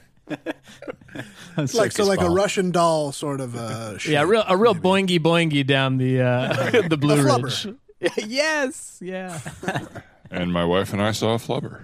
Like 1.55 1.91
so, 1.91 2.05
like 2.05 2.21
a 2.21 2.29
Russian 2.31 2.71
doll 2.71 3.11
sort 3.11 3.39
of. 3.39 3.55
Uh, 3.55 3.99
shape. 3.99 4.13
Yeah, 4.13 4.23
real 4.23 4.43
a 4.47 4.57
real 4.57 4.73
boingy 4.73 5.19
boingy 5.19 5.63
down 5.65 5.97
the 5.97 6.21
uh, 6.21 6.87
the 6.87 6.97
Blue 6.97 7.27
A 7.27 7.39
Ridge. 7.39 7.67
yes, 8.25 8.97
yeah. 9.03 9.39
And 10.31 10.51
my 10.51 10.65
wife 10.65 10.91
and 10.93 11.01
I 11.01 11.11
saw 11.11 11.35
a 11.35 11.37
flubber. 11.37 11.83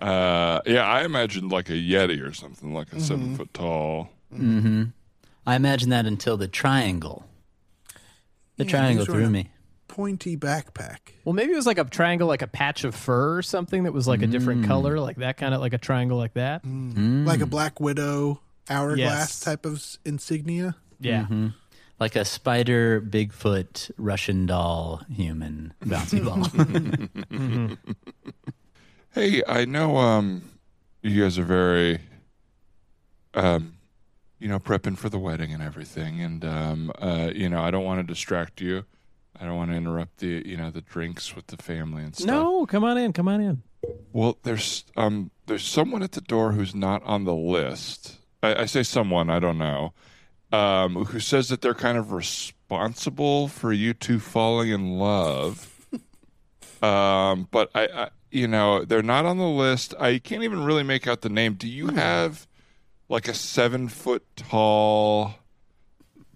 uh, 0.00 0.60
yeah, 0.66 0.84
I 0.86 1.04
imagined 1.04 1.50
like 1.50 1.68
a 1.68 1.72
Yeti 1.72 2.24
or 2.24 2.32
something, 2.32 2.72
like 2.72 2.92
a 2.92 3.00
seven 3.00 3.36
foot 3.36 3.52
tall. 3.52 4.10
I 5.46 5.54
imagine 5.56 5.90
that 5.90 6.06
until 6.06 6.36
the 6.36 6.48
triangle. 6.48 7.24
The 8.56 8.64
Yeah, 8.64 8.70
triangle 8.70 9.04
these 9.04 9.14
threw 9.14 9.28
me. 9.30 9.50
pointy 9.88 10.36
backpack. 10.36 10.98
Well, 11.24 11.32
maybe 11.34 11.52
it 11.52 11.56
was 11.56 11.66
like 11.66 11.78
a 11.78 11.84
triangle, 11.84 12.26
like 12.26 12.42
a 12.42 12.46
patch 12.46 12.84
of 12.84 12.94
fur 12.94 13.36
or 13.38 13.42
something 13.42 13.84
that 13.84 13.92
was 13.92 14.08
like 14.08 14.22
a 14.22 14.26
different 14.26 14.62
Mm. 14.62 14.66
color, 14.68 14.98
like 14.98 15.16
that 15.16 15.36
kind 15.36 15.54
of 15.54 15.60
like 15.60 15.72
a 15.72 15.78
triangle, 15.78 16.16
like 16.18 16.34
that. 16.34 16.62
like 16.64 17.40
a 17.40 17.46
black 17.46 17.80
widow 17.80 18.40
hourglass 18.68 18.98
Yes. 18.98 19.40
type 19.40 19.64
of 19.66 19.84
insignia. 20.04 20.76
Yeah. 21.00 21.26
Like 22.00 22.14
a 22.16 22.24
spider, 22.24 23.00
Bigfoot, 23.00 23.90
Russian 23.96 24.44
doll, 24.46 25.02
human 25.10 25.72
bouncy 25.84 26.22
ball. 26.24 27.76
Hey, 29.12 29.42
I 29.48 29.64
know 29.64 29.96
um, 29.96 30.42
you 31.02 31.22
guys 31.22 31.38
are 31.38 31.44
very, 31.44 32.00
um, 33.32 33.75
you 34.38 34.48
know, 34.48 34.58
prepping 34.58 34.98
for 34.98 35.08
the 35.08 35.18
wedding 35.18 35.52
and 35.52 35.62
everything, 35.62 36.20
and 36.20 36.44
um, 36.44 36.92
uh, 36.98 37.30
you 37.34 37.48
know, 37.48 37.62
I 37.62 37.70
don't 37.70 37.84
want 37.84 38.00
to 38.00 38.12
distract 38.12 38.60
you. 38.60 38.84
I 39.38 39.44
don't 39.44 39.56
want 39.56 39.70
to 39.70 39.76
interrupt 39.76 40.18
the, 40.18 40.42
you 40.46 40.56
know, 40.56 40.70
the 40.70 40.80
drinks 40.80 41.36
with 41.36 41.48
the 41.48 41.56
family 41.56 42.02
and 42.02 42.14
stuff. 42.14 42.26
No, 42.26 42.66
come 42.66 42.84
on 42.84 42.96
in. 42.96 43.12
Come 43.12 43.28
on 43.28 43.40
in. 43.40 43.62
Well, 44.12 44.38
there's 44.42 44.84
um, 44.96 45.30
there's 45.46 45.64
someone 45.64 46.02
at 46.02 46.12
the 46.12 46.20
door 46.20 46.52
who's 46.52 46.74
not 46.74 47.02
on 47.04 47.24
the 47.24 47.34
list. 47.34 48.16
I, 48.42 48.62
I 48.62 48.66
say 48.66 48.82
someone, 48.82 49.30
I 49.30 49.38
don't 49.38 49.58
know, 49.58 49.92
um, 50.52 51.04
who 51.06 51.20
says 51.20 51.48
that 51.48 51.60
they're 51.60 51.74
kind 51.74 51.98
of 51.98 52.12
responsible 52.12 53.48
for 53.48 53.72
you 53.72 53.94
two 53.94 54.18
falling 54.18 54.70
in 54.70 54.98
love. 54.98 55.86
um, 56.82 57.48
but 57.50 57.70
I, 57.74 57.86
I, 57.86 58.08
you 58.30 58.48
know, 58.48 58.84
they're 58.84 59.02
not 59.02 59.26
on 59.26 59.38
the 59.38 59.48
list. 59.48 59.94
I 59.98 60.18
can't 60.18 60.42
even 60.42 60.64
really 60.64 60.82
make 60.82 61.06
out 61.06 61.20
the 61.20 61.28
name. 61.28 61.54
Do 61.54 61.68
you 61.68 61.88
have 61.88 62.46
like 63.08 63.28
a 63.28 63.34
seven 63.34 63.88
foot 63.88 64.24
tall? 64.36 65.34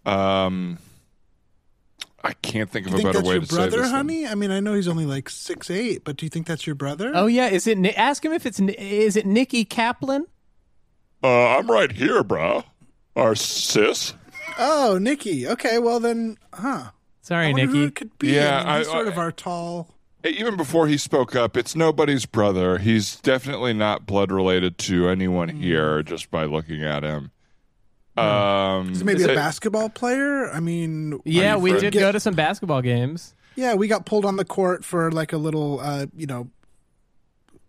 Um, 0.07 0.79
I 2.23 2.33
can't 2.43 2.71
think 2.71 2.87
of 2.87 2.93
Do 2.95 3.01
a 3.01 3.03
better 3.13 3.23
way 3.23 3.35
your 3.35 3.41
to 3.43 3.47
say 3.47 3.55
brother, 3.57 3.71
this. 3.79 3.87
than- 3.89 3.91
honey? 3.97 4.27
I 4.27 4.35
mean, 4.35 4.51
I 4.51 4.61
know 4.61 4.75
he's 4.75 4.89
only 4.89 5.07
like 5.07 5.29
six 5.29 5.71
eight, 5.71 6.05
but 6.05 6.17
do 6.17 6.27
you 6.27 6.31
think 6.31 6.47
that's 6.47 6.67
your 6.67 6.75
brother? 6.75 7.13
Oh 7.15 7.27
yeah, 7.27 7.49
is 7.49 7.67
it? 7.67 7.79
Ni- 7.79 7.95
Ask 7.95 8.25
him 8.25 8.33
if 8.33 8.47
it's. 8.47 8.61
Is 8.61 9.17
it 9.17 9.27
Nikki 9.27 9.65
Kaplan? 9.65 10.27
Uh, 11.23 11.57
I'm 11.59 11.71
right 11.71 11.93
here, 11.93 12.23
bro. 12.25 12.65
Our 13.17 13.35
sis. 13.35 14.15
Oh, 14.59 14.99
Nikki. 15.01 15.47
Okay, 15.47 15.79
well 15.79 16.01
then, 16.01 16.37
huh? 16.55 16.91
Sorry, 17.23 17.47
I 17.49 17.53
wonder 17.53 17.67
who 17.67 17.73
Nikki. 17.75 17.85
it 17.87 17.95
could 17.95 18.19
be. 18.19 18.29
Yeah, 18.33 18.63
I 18.63 18.65
mean, 18.73 18.79
he's 18.79 18.89
I- 18.89 18.93
sort 18.93 19.07
I- 19.07 19.11
of 19.11 19.19
our 19.19 19.33
tall. 19.33 19.95
Even 20.25 20.57
before 20.57 20.87
he 20.87 20.97
spoke 20.99 21.35
up, 21.35 21.57
it's 21.57 21.75
nobody's 21.75 22.27
brother. 22.27 22.79
He's 22.79 23.17
definitely 23.17 23.73
not 23.73 24.05
blood 24.07 24.31
related 24.31 24.77
to 24.79 25.09
anyone 25.09 25.49
here 25.49 26.03
just 26.03 26.31
by 26.31 26.45
looking 26.45 26.83
at 26.85 27.03
him. 27.03 27.31
Um, 28.17 28.93
Is 28.93 28.99
he 28.99 29.05
maybe 29.05 29.21
is 29.23 29.27
a 29.29 29.33
it- 29.33 29.37
basketball 29.37 29.89
player? 29.89 30.51
I 30.51 30.61
mean, 30.61 31.21
Yeah, 31.25 31.57
we 31.57 31.71
friends? 31.71 31.83
did 31.85 31.93
go 31.95 32.13
to 32.13 32.21
some 32.21 32.35
basketball 32.35 32.83
games. 32.83 33.35
yeah, 33.57 33.75
we 33.75 33.89
got 33.89 34.05
pulled 34.05 34.25
on 34.27 34.37
the 34.37 34.45
court 34.45 34.85
for 34.85 35.11
like 35.11 35.33
a 35.33 35.39
little, 35.39 35.81
uh, 35.81 36.07
you 36.15 36.27
know, 36.27 36.51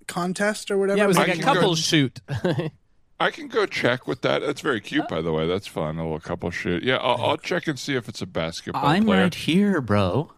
contest 0.08 0.70
or 0.72 0.78
whatever. 0.78 0.98
Yeah, 0.98 1.06
it 1.06 1.08
was 1.08 1.18
like 1.18 1.30
a 1.30 1.32
can 1.34 1.42
go- 1.42 1.54
couple 1.54 1.76
shoot. 1.76 2.20
I 3.20 3.30
can 3.30 3.48
go 3.50 3.66
check 3.68 4.08
with 4.08 4.24
that. 4.24 4.42
That's 4.42 4.62
very 4.62 4.82
cute, 4.82 5.08
by 5.08 5.22
the 5.22 5.32
way. 5.32 5.46
That's 5.48 5.68
fun. 5.68 6.00
A 6.00 6.04
little 6.04 6.20
couple 6.20 6.50
shoot. 6.50 6.82
Yeah, 6.84 6.96
I'll, 6.98 7.24
I'll 7.24 7.38
check 7.38 7.68
and 7.68 7.78
see 7.78 7.96
if 7.96 8.10
it's 8.10 8.22
a 8.22 8.26
basketball 8.26 8.84
I'm 8.84 9.06
player. 9.06 9.22
right 9.22 9.36
here, 9.36 9.80
bro. 9.80 10.32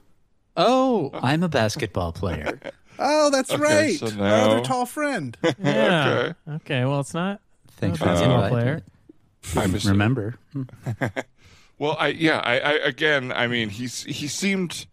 Oh, 0.57 1.11
I'm 1.21 1.43
a 1.43 1.49
basketball 1.49 2.11
player. 2.11 2.59
Oh, 2.99 3.29
that's 3.31 3.51
Okay, 3.51 3.61
right. 3.63 3.99
so 3.99 4.07
Our 4.07 4.11
now- 4.13 4.51
other 4.51 4.61
tall 4.61 4.85
friend. 4.85 5.35
yeah. 5.59 6.33
Okay. 6.47 6.55
okay. 6.55 6.85
Well, 6.85 6.99
it's 6.99 7.13
not. 7.13 7.41
Thanks 7.77 7.97
for 7.97 8.05
a 8.05 8.07
the 8.09 8.13
basketball 8.13 8.49
player. 8.49 8.81
I 9.57 9.65
Remember, 9.89 10.35
Well, 11.79 11.97
I 11.99 12.09
yeah, 12.09 12.37
I, 12.39 12.59
I 12.59 12.71
again, 12.73 13.31
I 13.33 13.47
mean, 13.47 13.69
he's 13.69 14.03
he 14.03 14.27
seemed 14.27 14.85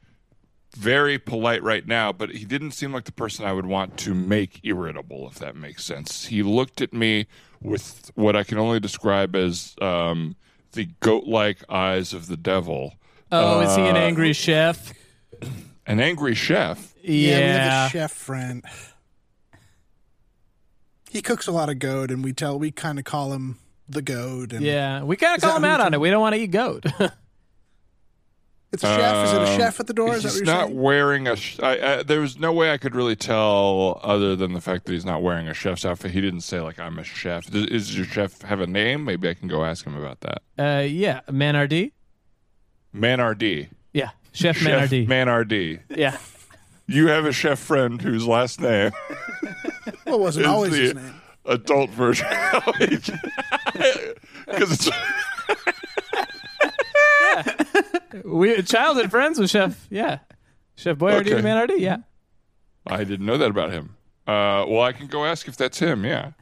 very 0.77 1.19
polite 1.19 1.63
right 1.63 1.87
now, 1.87 2.11
but 2.13 2.31
he 2.31 2.45
didn't 2.45 2.73
seem 2.73 2.93
like 2.93 3.05
the 3.05 3.13
person 3.13 3.45
I 3.45 3.53
would 3.53 3.67
want 3.67 3.97
to 3.99 4.15
make 4.15 4.61
irritable, 4.65 5.29
if 5.29 5.39
that 5.41 5.55
makes 5.57 5.85
sense. 5.85 6.27
He 6.27 6.43
looked 6.43 6.81
at 6.81 6.93
me 6.93 7.27
with 7.61 8.11
what 8.15 8.35
I 8.35 8.43
can 8.45 8.59
only 8.59 8.81
describe 8.81 9.37
as 9.37 9.77
um, 9.81 10.37
the 10.73 10.87
goat-like 11.01 11.59
eyes 11.69 12.13
of 12.13 12.27
the 12.29 12.37
devil, 12.37 12.95
Oh, 13.33 13.61
is 13.61 13.77
he 13.77 13.83
an 13.83 13.97
Uh, 13.97 14.01
angry 14.01 14.33
chef? 14.33 14.93
An 15.87 16.01
angry 16.01 16.35
chef. 16.35 16.95
Yeah, 17.03 17.37
we 17.39 17.45
have 17.45 17.87
a 17.89 17.91
chef 17.91 18.13
friend. 18.13 18.65
He 21.11 21.23
cooks 21.23 21.47
a 21.47 21.53
lot 21.53 21.69
of 21.69 21.79
goat, 21.79 22.11
and 22.11 22.23
we 22.23 22.33
tell 22.33 22.59
we 22.59 22.71
kind 22.71 22.99
of 22.99 23.05
call 23.05 23.33
him 23.33 23.59
the 23.89 24.03
goat. 24.03 24.53
And 24.53 24.65
Yeah, 24.65 25.03
we 25.03 25.17
kind 25.17 25.33
of 25.33 25.39
Is 25.39 25.43
that 25.43 25.49
call 25.49 25.57
him 25.57 25.63
who 25.65 25.69
out 25.69 25.81
you 25.81 25.87
on 25.87 25.95
it. 25.95 26.01
We 26.01 26.11
don't 26.11 26.21
want 26.21 26.35
to 26.37 26.41
eat 26.41 26.53
goat. 26.53 26.85
it's 28.73 28.85
a 28.85 28.87
chef. 28.87 29.27
Is 29.27 29.33
it 29.33 29.39
a 29.43 29.47
Um, 29.53 29.57
chef 29.59 29.81
at 29.81 29.89
the 29.89 29.93
door? 29.95 30.15
Is 30.15 30.23
that 30.23 30.29
he's 30.29 30.41
what 30.43 30.47
you're 30.47 30.55
not 30.55 30.67
saying? 30.69 30.81
wearing 30.81 31.27
a. 31.27 31.35
Sh- 31.35 31.59
I, 31.61 31.73
I, 31.99 32.03
there 32.05 32.21
was 32.21 32.39
no 32.39 32.53
way 32.53 32.71
I 32.71 32.79
could 32.79 32.95
really 32.95 33.17
tell, 33.17 33.99
other 34.05 34.37
than 34.37 34.53
the 34.53 34.61
fact 34.61 34.85
that 34.85 34.93
he's 34.93 35.05
not 35.05 35.21
wearing 35.23 35.49
a 35.49 35.55
chef's 35.55 35.85
outfit. 35.85 36.13
He 36.13 36.21
didn't 36.21 36.43
say 36.43 36.61
like 36.61 36.79
I'm 36.79 36.97
a 36.99 37.05
chef. 37.05 37.47
Does, 37.51 37.67
is 37.67 37.97
your 37.97 38.07
chef 38.07 38.43
have 38.43 38.61
a 38.61 38.67
name? 38.69 39.05
Maybe 39.05 39.29
I 39.29 39.35
can 39.35 39.49
go 39.49 39.65
ask 39.65 39.85
him 39.85 39.97
about 39.97 40.21
that. 40.21 40.43
uh, 40.59 40.83
yeah, 40.83 41.23
Manardi. 41.29 41.91
Manardi. 42.95 43.69
Yeah, 43.93 44.11
Chef, 44.33 44.57
Chef 44.57 44.91
Manardi. 44.91 45.07
Manardi. 45.07 45.81
yeah. 45.89 46.17
You 46.87 47.07
have 47.09 47.25
a 47.25 47.33
chef 47.33 47.59
friend 47.61 48.01
whose 48.03 48.27
last 48.27 48.61
name 48.61 48.91
Well, 50.05 50.15
it 50.17 50.21
wasn't 50.21 50.47
is 50.47 50.51
always 50.53 50.73
the 50.73 50.79
his 50.81 50.95
name. 50.95 51.15
adult 51.47 51.91
version. 51.91 52.27
Because 54.47 54.73
it's 54.89 54.91
We 58.25 58.61
childhood 58.63 59.11
friends 59.11 59.39
with 59.39 59.51
Chef. 59.51 59.87
Yeah, 59.91 60.19
Chef 60.77 60.97
Boyardee 60.97 61.33
Okay. 61.33 61.43
Manardi. 61.43 61.79
Yeah. 61.79 61.99
I 62.87 63.05
didn't 63.05 63.27
know 63.27 63.39
that 63.39 63.51
about 63.51 63.71
him. 63.71 63.97
Uh, 64.27 64.65
well, 64.69 64.81
I 64.83 64.93
can 64.93 65.07
go 65.07 65.25
ask 65.25 65.47
if 65.49 65.57
that's 65.57 65.79
him. 65.79 66.05
Yeah. 66.05 66.33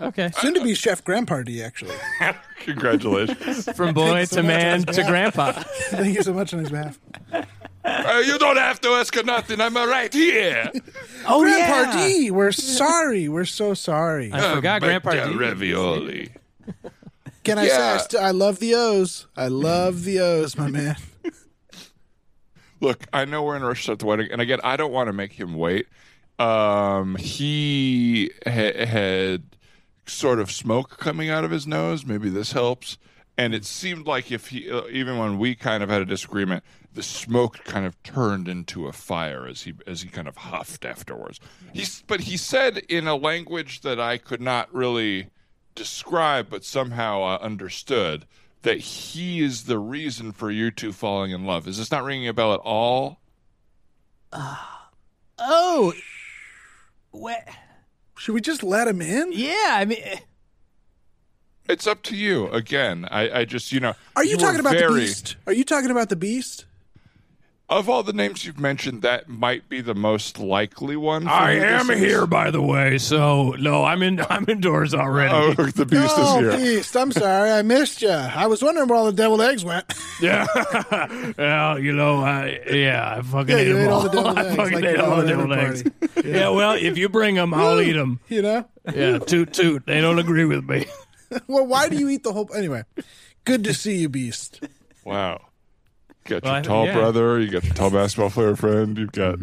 Okay. 0.00 0.30
Soon 0.38 0.54
to 0.54 0.62
be 0.62 0.74
Chef 0.74 1.04
Grandparty, 1.04 1.62
actually. 1.64 1.94
Congratulations. 2.60 3.68
From 3.76 3.94
boy 3.94 4.24
so 4.24 4.36
to 4.36 4.42
much 4.42 4.48
man 4.48 4.82
to 4.84 5.02
grandpa. 5.04 5.52
Thank 5.90 6.14
you 6.14 6.22
so 6.22 6.32
much 6.32 6.54
on 6.54 6.60
his 6.60 6.70
behalf. 6.70 6.98
Uh, 7.84 8.22
you 8.24 8.38
don't 8.38 8.56
have 8.56 8.80
to 8.82 8.88
ask 8.90 9.14
for 9.14 9.22
nothing. 9.22 9.60
I'm 9.60 9.74
right 9.74 10.12
here. 10.12 10.70
Oh 11.26 11.42
Grandparty, 11.42 12.30
we're 12.30 12.52
sorry. 12.52 13.28
We're 13.28 13.44
so 13.44 13.74
sorry. 13.74 14.32
I 14.32 14.54
forgot 14.54 14.80
Grandpa 14.82 15.26
D. 15.26 15.34
ravioli. 15.36 16.30
Can 17.42 17.58
I 17.58 17.68
say 17.68 17.76
I, 17.94 17.96
st- 17.98 18.22
I 18.22 18.30
love 18.32 18.58
the 18.58 18.74
O's? 18.74 19.26
I 19.36 19.48
love 19.48 20.04
the 20.04 20.20
O's, 20.20 20.56
my 20.58 20.68
man. 20.68 20.96
Look, 22.80 23.06
I 23.12 23.24
know 23.24 23.42
we're 23.42 23.56
in 23.56 23.62
a 23.62 23.66
rush 23.66 23.78
to 23.78 23.82
start 23.84 23.98
the 23.98 24.06
wedding, 24.06 24.28
and 24.30 24.40
again, 24.40 24.60
I 24.64 24.76
don't 24.76 24.92
want 24.92 25.08
to 25.08 25.12
make 25.12 25.32
him 25.32 25.54
wait. 25.54 25.86
Um, 26.38 27.16
he 27.16 28.30
ha- 28.46 28.84
had 28.86 29.42
sort 30.10 30.40
of 30.40 30.50
smoke 30.50 30.98
coming 30.98 31.30
out 31.30 31.44
of 31.44 31.50
his 31.50 31.66
nose. 31.66 32.04
Maybe 32.04 32.28
this 32.28 32.52
helps. 32.52 32.98
And 33.38 33.54
it 33.54 33.64
seemed 33.64 34.06
like 34.06 34.30
if 34.30 34.48
he, 34.48 34.70
uh, 34.70 34.82
even 34.90 35.16
when 35.16 35.38
we 35.38 35.54
kind 35.54 35.82
of 35.82 35.88
had 35.88 36.02
a 36.02 36.04
disagreement, 36.04 36.62
the 36.92 37.02
smoke 37.02 37.64
kind 37.64 37.86
of 37.86 38.00
turned 38.02 38.48
into 38.48 38.86
a 38.86 38.92
fire 38.92 39.46
as 39.46 39.62
he 39.62 39.74
as 39.86 40.02
he 40.02 40.08
kind 40.08 40.28
of 40.28 40.36
huffed 40.36 40.84
afterwards. 40.84 41.40
He's, 41.72 42.02
but 42.02 42.20
he 42.20 42.36
said 42.36 42.78
in 42.88 43.06
a 43.06 43.14
language 43.14 43.80
that 43.80 44.00
I 44.00 44.18
could 44.18 44.40
not 44.40 44.72
really 44.74 45.30
describe, 45.74 46.50
but 46.50 46.64
somehow 46.64 47.22
uh, 47.22 47.38
understood 47.40 48.26
that 48.62 48.78
he 48.78 49.40
is 49.40 49.64
the 49.64 49.78
reason 49.78 50.32
for 50.32 50.50
you 50.50 50.70
two 50.70 50.92
falling 50.92 51.30
in 51.30 51.46
love. 51.46 51.66
Is 51.66 51.78
this 51.78 51.90
not 51.90 52.04
ringing 52.04 52.28
a 52.28 52.34
bell 52.34 52.52
at 52.52 52.60
all? 52.60 53.20
Oh. 55.38 55.94
What? 57.12 57.48
Should 58.20 58.34
we 58.34 58.42
just 58.42 58.62
let 58.62 58.86
him 58.86 59.00
in? 59.00 59.32
Yeah. 59.32 59.68
I 59.70 59.86
mean. 59.86 59.98
Eh. 60.02 60.18
It's 61.70 61.86
up 61.86 62.02
to 62.02 62.14
you. 62.14 62.48
Again, 62.48 63.08
I, 63.10 63.30
I 63.40 63.44
just 63.46 63.72
you 63.72 63.80
know. 63.80 63.94
Are 64.14 64.22
you, 64.22 64.36
were 64.36 64.42
talking 64.42 64.60
about 64.60 64.74
the 64.74 64.80
very- 64.80 65.00
beast? 65.00 65.36
Are 65.46 65.54
you 65.54 65.64
talking 65.64 65.90
about 65.90 66.10
the 66.10 66.16
beast? 66.16 66.66
Of 67.70 67.88
all 67.88 68.02
the 68.02 68.12
names 68.12 68.44
you've 68.44 68.58
mentioned, 68.58 69.02
that 69.02 69.28
might 69.28 69.68
be 69.68 69.80
the 69.80 69.94
most 69.94 70.40
likely 70.40 70.96
one. 70.96 71.22
for 71.22 71.28
I 71.30 71.52
am 71.52 71.88
is. 71.88 72.00
here, 72.00 72.26
by 72.26 72.50
the 72.50 72.60
way. 72.60 72.98
So 72.98 73.50
no, 73.60 73.84
I'm 73.84 74.02
in. 74.02 74.20
I'm 74.28 74.44
indoors 74.48 74.92
already. 74.92 75.32
Oh, 75.32 75.54
the 75.66 75.86
beast 75.86 76.14
oh, 76.16 76.44
is 76.44 76.54
here. 76.54 76.56
beast! 76.76 76.96
I'm 76.96 77.12
sorry, 77.12 77.48
I 77.48 77.62
missed 77.62 78.02
you. 78.02 78.10
I 78.10 78.48
was 78.48 78.60
wondering 78.60 78.88
where 78.88 78.98
all 78.98 79.06
the 79.06 79.12
deviled 79.12 79.40
eggs 79.42 79.64
went. 79.64 79.84
Yeah. 80.20 80.46
well, 81.38 81.78
you 81.78 81.92
know, 81.94 82.18
I 82.20 82.60
yeah, 82.70 83.14
I 83.16 83.22
fucking 83.22 83.48
Yeah, 83.48 83.56
ate 83.62 83.66
you 83.68 83.72
them 83.74 83.84
ate 83.84 83.88
all 83.88 83.94
all. 83.94 84.02
the 84.02 84.08
deviled 84.10 84.38
I 84.38 84.44
eggs, 84.48 84.56
fucking 84.56 84.74
like 84.74 84.84
ate 84.84 84.96
you 84.96 85.02
all 85.02 85.16
the 85.16 85.26
deviled 85.26 85.52
eggs. 85.52 85.84
Yeah. 86.24 86.48
Well, 86.50 86.72
if 86.74 86.98
you 86.98 87.08
bring 87.08 87.36
them, 87.36 87.54
I'll 87.54 87.80
eat 87.80 87.92
them. 87.92 88.20
you 88.28 88.42
know. 88.42 88.66
Yeah. 88.94 89.18
Toot 89.20 89.54
toot. 89.54 89.86
They 89.86 90.00
don't 90.02 90.18
agree 90.18 90.44
with 90.44 90.68
me. 90.68 90.84
Well, 91.46 91.66
why 91.66 91.88
do 91.88 91.96
you 91.96 92.08
eat 92.10 92.22
the 92.24 92.32
whole? 92.34 92.50
Anyway, 92.54 92.82
good 93.44 93.62
to 93.64 93.72
see 93.72 93.96
you, 93.98 94.08
beast. 94.10 94.60
Wow. 95.04 95.40
You 96.26 96.40
got 96.40 96.42
Well, 96.44 96.52
your 96.52 96.58
I- 96.58 96.62
tall 96.62 96.86
yeah. 96.86 96.94
brother. 96.94 97.40
You 97.40 97.50
got 97.50 97.64
your 97.64 97.74
tall 97.74 97.90
basketball 97.90 98.30
player 98.30 98.56
friend. 98.56 98.96
You've 98.98 99.12
got 99.12 99.38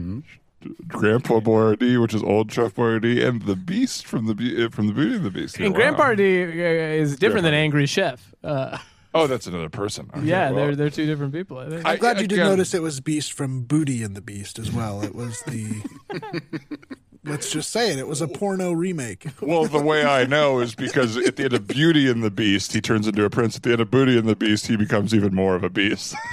Grandpa 0.88 1.40
Boyardee, 1.40 2.02
which 2.02 2.14
is 2.14 2.24
old 2.24 2.52
Chef 2.52 2.76
Boyardee, 2.76 3.26
and 3.26 3.42
the 3.44 3.56
Beast 3.56 4.06
from 4.08 4.26
the 4.26 4.34
Be- 4.36 4.66
uh, 4.66 4.70
from 4.70 4.88
the 4.88 4.94
Beauty 4.94 5.16
and 5.16 5.24
the 5.26 5.30
Beast. 5.32 5.58
And 5.60 5.72
Wow. 5.74 5.76
Grandpa 5.80 6.14
D 6.16 6.44
uh, 6.44 6.48
is 6.48 7.16
different 7.18 7.44
than 7.44 7.52
Grandpa 7.52 7.58
D. 7.58 7.64
Angry 7.64 7.86
Chef. 7.86 8.34
Uh, 8.44 8.78
Oh, 9.14 9.26
that's 9.26 9.48
another 9.48 9.70
person. 9.70 10.12
Okay, 10.16 10.26
yeah, 10.28 10.52
well, 10.52 10.66
they're 10.68 10.76
they're 10.76 10.90
two 10.92 11.08
different 11.08 11.34
people. 11.34 11.58
I 11.58 11.70
think. 11.70 11.86
I- 11.88 11.94
I'm 11.94 11.98
glad 12.00 12.20
you 12.22 12.28
did 12.28 12.36
again- 12.40 12.50
notice 12.50 12.74
it 12.76 12.82
was 12.84 13.00
Beast 13.00 13.34
from 13.34 13.62
Booty 13.62 14.04
and 14.04 14.16
the 14.16 14.22
Beast 14.22 14.60
as 14.60 14.72
well. 14.72 15.02
It 15.02 15.16
was 15.16 15.42
the. 15.48 15.82
let's 17.24 17.52
just 17.52 17.72
say 17.72 17.92
it. 17.92 17.98
It 18.00 18.08
was 18.08 18.22
a 18.22 18.28
porno 18.28 18.72
remake. 18.74 19.26
Well, 19.42 19.66
the 19.66 19.82
way 19.82 20.06
I 20.06 20.26
know 20.26 20.60
is 20.60 20.76
because 20.76 21.18
at 21.18 21.36
the 21.38 21.46
end 21.46 21.54
of 21.54 21.68
Beauty 21.68 22.08
and 22.10 22.22
the 22.24 22.30
Beast, 22.30 22.74
he 22.74 22.82
turns 22.82 23.08
into 23.08 23.24
a 23.24 23.30
prince. 23.30 23.56
At 23.56 23.64
the 23.64 23.72
end 23.72 23.82
of 23.82 23.90
Booty 23.90 24.18
and 24.20 24.28
the 24.28 24.36
Beast, 24.36 24.68
he 24.68 24.76
becomes 24.76 25.16
even 25.16 25.34
more 25.34 25.56
of 25.56 25.64
a 25.64 25.70
beast. 25.70 26.14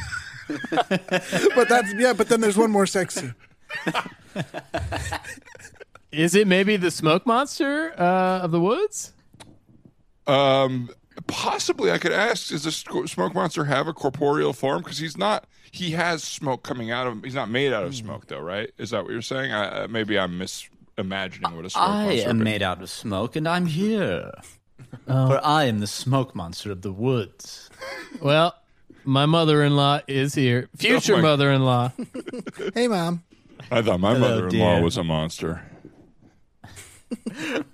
But 1.54 1.68
that's 1.68 1.92
yeah. 1.94 2.12
But 2.12 2.28
then 2.28 2.40
there's 2.40 2.56
one 2.56 2.70
more 2.70 2.86
sex 2.86 3.14
scene. 3.14 3.34
Is 6.12 6.34
it 6.34 6.46
maybe 6.46 6.76
the 6.76 6.90
smoke 6.90 7.26
monster 7.26 7.92
uh, 8.00 8.40
of 8.40 8.50
the 8.52 8.60
woods? 8.60 9.12
Um, 10.26 10.90
possibly 11.26 11.90
I 11.90 11.98
could 11.98 12.12
ask: 12.12 12.48
Does 12.48 12.62
the 12.64 12.72
smoke 12.72 13.34
monster 13.34 13.64
have 13.64 13.88
a 13.88 13.92
corporeal 13.92 14.52
form? 14.52 14.82
Because 14.82 14.98
he's 14.98 15.16
not. 15.16 15.46
He 15.72 15.90
has 15.92 16.22
smoke 16.22 16.62
coming 16.62 16.90
out 16.92 17.06
of 17.06 17.14
him. 17.14 17.22
He's 17.24 17.34
not 17.34 17.50
made 17.50 17.72
out 17.72 17.82
of 17.84 17.94
smoke, 17.96 18.28
though, 18.28 18.38
right? 18.40 18.70
Is 18.78 18.90
that 18.90 19.02
what 19.02 19.12
you're 19.12 19.22
saying? 19.22 19.52
I, 19.52 19.84
uh, 19.84 19.88
maybe 19.88 20.16
I'm 20.18 20.38
misimagining 20.38 21.56
what 21.56 21.64
a 21.64 21.70
smoke 21.70 21.82
I 21.88 22.04
monster. 22.04 22.28
am 22.30 22.38
would 22.38 22.44
be. 22.44 22.50
made 22.50 22.62
out 22.62 22.80
of 22.80 22.88
smoke, 22.90 23.34
and 23.34 23.48
I'm 23.48 23.66
here. 23.66 24.30
For 25.06 25.40
I 25.44 25.64
am 25.64 25.80
the 25.80 25.86
smoke 25.88 26.34
monster 26.36 26.70
of 26.70 26.82
the 26.82 26.92
woods. 26.92 27.70
Well, 28.22 28.54
my 29.04 29.26
mother-in-law 29.26 30.00
is 30.06 30.34
here. 30.34 30.68
Oh 30.72 30.76
Future 30.78 31.14
Oh 31.14 31.16
my- 31.16 31.22
mother-in-law. 31.22 31.92
Hey, 32.74 32.88
mom. 32.88 33.22
I 33.70 33.82
thought 33.82 34.00
my 34.00 34.14
Hello, 34.14 34.20
mother-in-law 34.28 34.74
dear. 34.76 34.82
was 34.84 34.96
a 34.96 35.04
monster. 35.04 35.62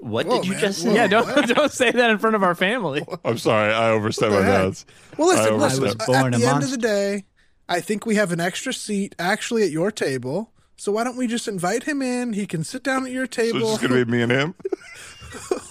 What 0.00 0.26
Whoa, 0.26 0.36
did 0.36 0.44
you 0.46 0.52
man. 0.52 0.60
just 0.60 0.84
Whoa. 0.84 0.90
say? 0.90 0.96
yeah, 0.96 1.06
don't 1.08 1.48
don't 1.56 1.72
say 1.72 1.90
that 1.90 2.10
in 2.10 2.18
front 2.18 2.36
of 2.36 2.44
our 2.44 2.54
family. 2.54 3.04
I'm 3.24 3.36
sorry, 3.36 3.72
I 3.74 3.90
overstepped 3.90 4.30
my 4.32 4.38
the 4.38 4.44
heck? 4.44 4.62
bounds. 4.62 4.86
Well, 5.16 5.26
listen, 5.28 5.54
I 5.54 5.56
listen. 5.56 5.82
was 5.82 5.94
overstepped. 5.94 6.06
born 6.06 6.18
at 6.18 6.34
a 6.34 6.38
the 6.38 6.46
end 6.46 6.56
of 6.56 6.60
monster. 6.60 6.76
the 6.76 6.82
day, 6.82 7.24
I 7.68 7.80
think 7.80 8.06
we 8.06 8.14
have 8.14 8.30
an 8.30 8.38
extra 8.38 8.72
seat 8.72 9.16
actually 9.18 9.64
at 9.64 9.70
your 9.72 9.90
table. 9.90 10.52
So 10.76 10.92
why 10.92 11.02
don't 11.02 11.16
we 11.16 11.26
just 11.26 11.48
invite 11.48 11.82
him 11.82 12.00
in? 12.00 12.32
He 12.34 12.46
can 12.46 12.62
sit 12.62 12.84
down 12.84 13.06
at 13.06 13.10
your 13.10 13.24
So 13.24 13.42
it's 13.42 13.52
table. 13.52 13.60
just 13.70 13.82
gonna 13.82 14.04
be 14.04 14.10
me 14.10 14.22
and 14.22 14.30
him. 14.30 14.54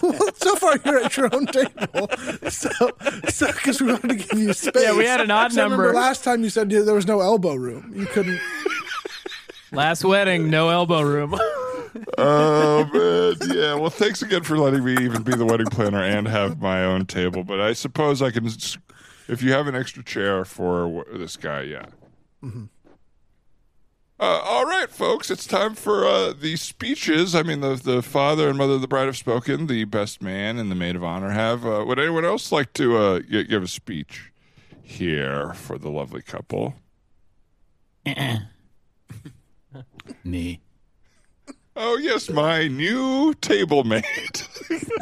Well, 0.02 0.30
so 0.34 0.56
far 0.56 0.78
you're 0.84 0.98
at 1.04 1.16
your 1.16 1.34
own 1.34 1.46
table. 1.46 2.08
So, 2.50 2.70
so 3.28 3.46
because 3.48 3.80
we 3.80 3.88
wanted 3.92 4.08
to 4.08 4.14
give 4.16 4.38
you 4.38 4.52
space. 4.52 4.82
Yeah, 4.82 4.96
we 4.96 5.04
had 5.04 5.20
an 5.20 5.30
odd 5.30 5.52
So 5.52 5.60
I 5.60 5.64
remember 5.64 5.84
number. 5.86 5.98
last 5.98 6.24
time 6.24 6.42
you 6.44 6.50
said 6.50 6.70
there 6.70 6.94
was 6.94 7.06
no 7.06 7.20
elbow 7.20 7.54
room. 7.54 7.92
You 7.94 8.06
couldn't. 8.06 8.40
Last 9.72 10.04
wedding, 10.04 10.50
no 10.50 10.68
elbow 10.68 11.02
room. 11.02 11.38
Oh 12.16 12.84
man, 12.92 13.56
yeah. 13.56 13.74
Well, 13.74 13.90
thanks 13.90 14.22
again 14.22 14.42
for 14.42 14.56
letting 14.58 14.84
me 14.84 14.92
even 15.00 15.22
be 15.22 15.34
the 15.34 15.44
wedding 15.44 15.66
planner 15.66 16.02
and 16.02 16.28
have 16.28 16.60
my 16.60 16.84
own 16.84 17.06
table. 17.06 17.42
But 17.44 17.60
I 17.60 17.72
suppose 17.72 18.20
I 18.22 18.30
can, 18.30 18.46
if 18.46 19.42
you 19.42 19.52
have 19.52 19.66
an 19.66 19.74
extra 19.74 20.04
chair 20.04 20.44
for 20.44 21.04
this 21.12 21.36
guy, 21.36 21.62
yeah. 21.62 21.86
Mm-hmm. 22.44 22.64
Uh, 24.20 24.40
all 24.44 24.64
right, 24.64 24.90
folks, 24.90 25.30
it's 25.30 25.46
time 25.46 25.74
for 25.76 26.04
uh, 26.04 26.32
the 26.32 26.56
speeches. 26.56 27.36
I 27.36 27.44
mean, 27.44 27.60
the 27.60 27.76
the 27.76 28.02
father 28.02 28.48
and 28.48 28.58
mother 28.58 28.72
of 28.74 28.80
the 28.80 28.88
bride 28.88 29.06
have 29.06 29.16
spoken. 29.16 29.68
The 29.68 29.84
best 29.84 30.20
man 30.20 30.58
and 30.58 30.72
the 30.72 30.74
maid 30.74 30.96
of 30.96 31.04
honor 31.04 31.30
have. 31.30 31.64
Uh, 31.64 31.84
would 31.86 32.00
anyone 32.00 32.24
else 32.24 32.50
like 32.50 32.72
to 32.74 32.96
uh, 32.96 33.18
give 33.20 33.62
a 33.62 33.68
speech 33.68 34.32
here 34.82 35.52
for 35.54 35.78
the 35.78 35.88
lovely 35.88 36.22
couple? 36.22 36.74
Me. 40.24 40.60
Oh 41.76 41.96
yes, 41.96 42.28
my 42.28 42.66
new 42.66 43.34
table 43.34 43.84
mate. 43.84 44.48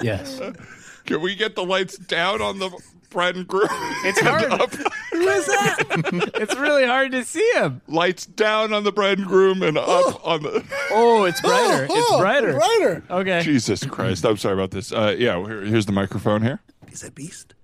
Yes. 0.03 0.41
Can 1.07 1.23
we 1.23 1.35
get 1.35 1.55
the 1.55 1.65
lights 1.65 1.97
down 1.97 2.43
on 2.43 2.59
the 2.59 2.71
bride 3.09 3.37
and 3.37 3.49
groom? 3.49 3.69
It's 4.05 4.21
hard. 4.21 4.45
Up. 5.17 5.23
Who 5.23 5.29
is 5.29 5.47
that? 5.47 6.31
it's 6.37 6.57
really 6.57 6.87
hard 6.87 7.13
to 7.13 7.25
see 7.25 7.49
him. 7.55 7.81
Lights 7.89 8.27
down 8.27 8.73
on 8.73 8.85
the 8.85 8.93
bride 8.93 9.19
and 9.19 9.27
groom 9.27 9.63
and 9.63 9.79
up 9.79 10.27
on 10.27 10.43
the. 10.43 10.65
Oh, 10.91 11.25
it's 11.25 11.41
brighter. 11.41 11.87
Oh, 11.91 11.99
it's 11.99 12.11
oh, 12.11 12.19
brighter. 12.19 12.53
Brighter. 12.55 13.05
Okay. 13.11 13.43
Jesus 13.43 13.85
Christ! 13.85 14.25
I'm 14.25 14.37
sorry 14.37 14.55
about 14.55 14.71
this. 14.71 14.93
Uh, 14.93 15.15
yeah, 15.19 15.39
here, 15.45 15.63
here's 15.63 15.87
the 15.87 15.93
microphone 15.93 16.43
here. 16.43 16.61
Is 16.91 17.01
that 17.01 17.15
beast? 17.15 17.55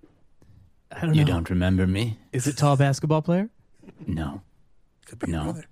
I 0.90 1.00
don't 1.00 1.12
know. 1.12 1.18
You 1.18 1.24
don't 1.24 1.48
remember 1.48 1.86
me? 1.86 2.18
Is 2.32 2.46
it 2.46 2.57
tall 2.57 2.76
basketball 2.76 3.22
player? 3.22 3.48
No. 4.07 4.42
Could 5.07 5.18
be 5.18 5.30
No. 5.30 5.44
brother. 5.44 5.64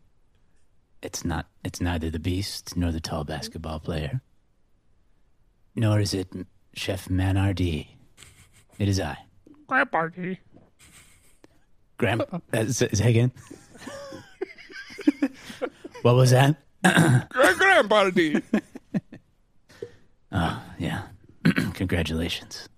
It's 1.02 1.24
not. 1.24 1.46
It's 1.64 1.80
neither 1.80 2.10
the 2.10 2.18
beast 2.18 2.76
nor 2.76 2.92
the 2.92 3.00
tall 3.00 3.24
basketball 3.24 3.80
player. 3.80 4.20
Nor 5.74 6.00
is 6.00 6.14
it 6.14 6.28
Chef 6.74 7.08
Manardi. 7.08 7.88
It 8.78 8.88
is 8.88 9.00
I. 9.00 9.18
Grandpa. 9.66 10.08
Uh, 12.52 12.66
say, 12.66 12.88
say 12.92 13.10
again. 13.10 13.30
what 16.02 16.14
was 16.16 16.30
that? 16.30 16.56
Grand 17.30 17.58
Grandpa 17.58 18.10
D. 18.10 18.40
Yeah. 20.78 21.02
Congratulations. 21.74 22.68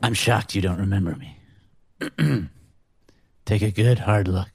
I'm 0.00 0.14
shocked 0.14 0.54
you 0.54 0.62
don't 0.62 0.78
remember 0.78 1.16
me. 1.16 1.36
Take 3.44 3.62
a 3.62 3.70
good 3.72 3.98
hard 3.98 4.28
look. 4.28 4.48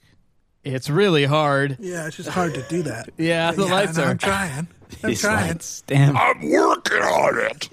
It's 0.64 0.88
really 0.88 1.26
hard. 1.26 1.76
Yeah, 1.78 2.06
it's 2.06 2.16
just 2.16 2.30
hard 2.30 2.54
to 2.54 2.62
do 2.62 2.82
that. 2.84 3.10
Yeah, 3.18 3.52
the 3.52 3.66
Yeah, 3.66 3.72
lights 3.74 3.96
no, 3.98 4.04
are. 4.04 4.10
I'm 4.10 4.18
trying. 4.18 4.68
I'm 5.02 5.10
These 5.10 5.20
trying. 5.20 5.48
lights, 5.48 5.82
damn. 5.86 6.16
I'm 6.16 6.50
working 6.50 7.02
on 7.02 7.38
it. 7.38 7.68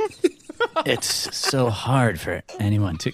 It's 0.85 1.35
so 1.35 1.69
hard 1.69 2.19
for 2.19 2.41
anyone 2.59 2.97
to. 2.99 3.13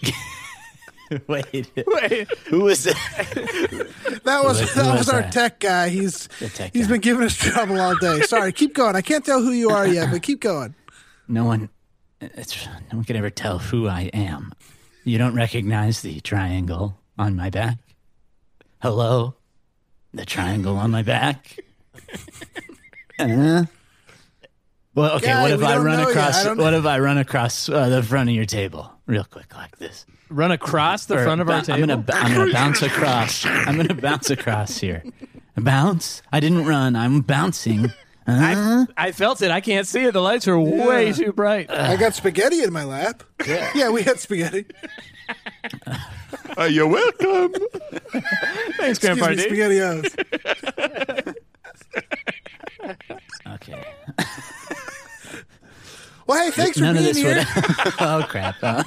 Wait, 1.28 1.72
Wait, 1.76 2.28
who 2.48 2.62
was 2.62 2.84
that? 2.84 2.98
That 4.24 4.44
was 4.44 4.60
Who- 4.60 4.66
who 4.66 4.82
that 4.84 4.92
was 4.92 4.98
was 5.00 5.10
our 5.10 5.22
that? 5.22 5.32
tech 5.32 5.60
guy. 5.62 5.88
He's 5.90 6.28
The 6.40 6.50
tech 6.50 6.72
he's 6.74 6.88
guy. 6.88 6.94
been 6.94 7.02
giving 7.02 7.24
us 7.24 7.34
trouble 7.36 7.80
all 7.80 7.96
day. 7.98 8.22
Sorry, 8.22 8.52
keep 8.52 8.74
going. 8.74 8.96
I 8.96 9.02
can't 9.02 9.24
tell 9.24 9.42
who 9.42 9.52
you 9.52 9.70
are 9.70 9.88
yet, 9.88 10.12
but 10.12 10.22
keep 10.22 10.42
going. 10.42 10.76
No 11.30 11.46
one. 11.46 11.70
It's 12.20 12.66
no 12.92 12.98
one 12.98 13.04
can 13.06 13.16
ever 13.16 13.30
tell 13.30 13.60
who 13.60 13.88
I 13.88 14.10
am. 14.14 14.52
You 15.06 15.18
don't 15.18 15.34
recognize 15.36 16.02
the 16.02 16.20
triangle 16.20 16.98
on 17.18 17.36
my 17.38 17.50
back. 17.50 17.78
Hello, 18.82 19.36
the 20.14 20.26
triangle 20.26 20.76
on 20.78 20.92
my 20.92 21.04
back. 21.04 21.58
Uh, 23.20 23.66
well, 24.94 25.16
okay. 25.18 25.28
Guy, 25.28 25.42
what 25.44 25.52
if 25.52 25.64
I 25.64 25.78
run 25.78 26.00
across? 26.02 26.46
I 26.46 26.54
What 26.54 26.74
if 26.74 26.86
I 26.86 27.00
run 27.00 27.18
across 27.18 27.70
uh, 27.70 27.88
the 27.90 28.04
front 28.04 28.30
of 28.30 28.36
your 28.36 28.46
table 28.46 28.92
real 29.06 29.24
quick 29.24 29.56
like 29.56 29.78
this? 29.78 30.06
Run 30.30 30.52
across 30.52 31.06
the 31.06 31.18
Or 31.18 31.24
front 31.24 31.42
of 31.42 31.50
our 31.50 31.62
table. 31.62 31.84
I'm 31.84 32.04
gonna, 32.04 32.06
I'm 32.14 32.34
gonna 32.34 32.54
bounce 32.54 32.82
across. 32.82 33.46
I'm 33.46 33.78
gonna 33.78 33.94
bounce 33.94 34.30
across 34.30 34.78
here. 34.78 35.04
Bounce. 35.56 36.22
I 36.32 36.40
didn't 36.40 36.66
run. 36.66 36.96
I'm 36.96 37.22
bouncing. 37.22 37.92
Uh, 38.28 38.86
I 38.98 39.14
felt 39.14 39.42
it. 39.42 39.52
I 39.52 39.62
can't 39.62 39.88
see 39.88 40.04
it. 40.04 40.12
The 40.12 40.22
lights 40.22 40.48
are 40.50 40.60
way 40.60 41.14
too 41.14 41.32
bright. 41.32 41.72
I 41.72 41.96
got 41.96 42.14
spaghetti 42.14 42.62
in 42.62 42.74
my 42.74 42.84
lap. 42.84 43.24
Yeah, 43.46 43.72
yeah, 43.74 43.90
we 43.90 44.04
had 44.04 44.20
spaghetti. 44.20 44.66
Uh, 46.58 46.64
you're 46.64 46.88
welcome. 46.88 47.54
Thanks, 48.12 48.98
Excuse 48.98 49.00
Grandpa 49.00 49.30
me, 49.30 49.36
D. 49.36 49.44
spaghettios. 49.44 51.36
okay. 53.48 53.84
Well, 56.28 56.44
hey, 56.46 56.52
thanks 56.52 56.78
for 56.78 56.84
None 56.84 56.98
of 56.98 57.04
being 57.04 57.14
this 57.14 57.18
here. 57.18 57.38
would. 57.38 57.94
oh 58.00 58.26
crap! 58.28 58.56
Uh, 58.62 58.84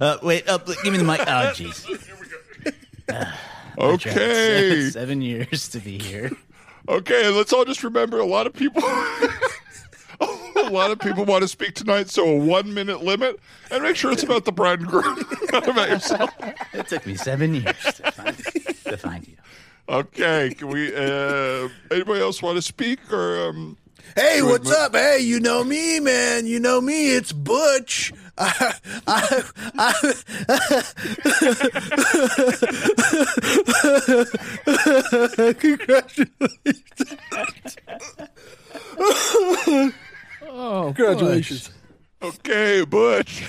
uh, 0.00 0.18
wait, 0.22 0.48
uh, 0.48 0.58
give 0.58 0.92
me 0.92 0.98
the 0.98 1.04
mic. 1.04 1.20
Oh 1.20 1.52
jeez. 1.54 1.86
Okay. 3.78 4.90
Seven 4.90 5.22
years 5.22 5.66
to 5.68 5.78
be 5.80 5.98
here. 5.98 6.30
Okay, 6.88 7.28
let's 7.30 7.54
all 7.54 7.64
just 7.64 7.82
remember 7.82 8.18
a 8.20 8.26
lot 8.26 8.46
of 8.46 8.52
people 8.52 8.82
a 10.62 10.70
lot 10.70 10.90
of 10.90 10.98
people 10.98 11.24
want 11.24 11.42
to 11.42 11.48
speak 11.48 11.74
tonight, 11.74 12.08
so 12.10 12.28
a 12.28 12.36
one 12.36 12.72
minute 12.74 13.02
limit 13.02 13.40
and 13.70 13.82
make 13.82 13.96
sure 13.96 14.12
it's 14.12 14.22
about 14.22 14.44
the 14.44 14.52
bride 14.52 14.80
and 14.80 14.88
groom. 14.88 15.24
Not 15.52 15.68
about 15.68 15.88
yourself. 15.88 16.30
It 16.72 16.86
took 16.88 17.06
me 17.06 17.14
seven 17.14 17.54
years 17.54 17.76
to 17.82 18.12
find, 18.12 18.36
to 18.84 18.96
find 18.96 19.26
you. 19.26 19.36
Okay, 19.88 20.54
can 20.54 20.68
we 20.68 20.94
uh 20.94 21.68
anybody 21.90 22.20
else 22.20 22.42
want 22.42 22.56
to 22.56 22.62
speak 22.62 23.12
or 23.12 23.48
um 23.48 23.76
Hey, 24.16 24.42
Wait, 24.42 24.50
what's 24.50 24.68
wait. 24.68 24.76
up? 24.78 24.94
Hey, 24.94 25.20
you 25.20 25.40
know 25.40 25.64
me, 25.64 25.98
man. 26.00 26.46
You 26.46 26.60
know 26.60 26.80
me. 26.80 27.14
It's 27.14 27.32
Butch. 27.32 28.12
I, 28.38 28.74
I, 29.06 29.42
I, 29.78 29.92
congratulations. 35.58 36.30
Oh, 40.54 40.92
Congratulations. 40.94 41.70
Okay, 42.20 42.84
Butch. 42.84 43.42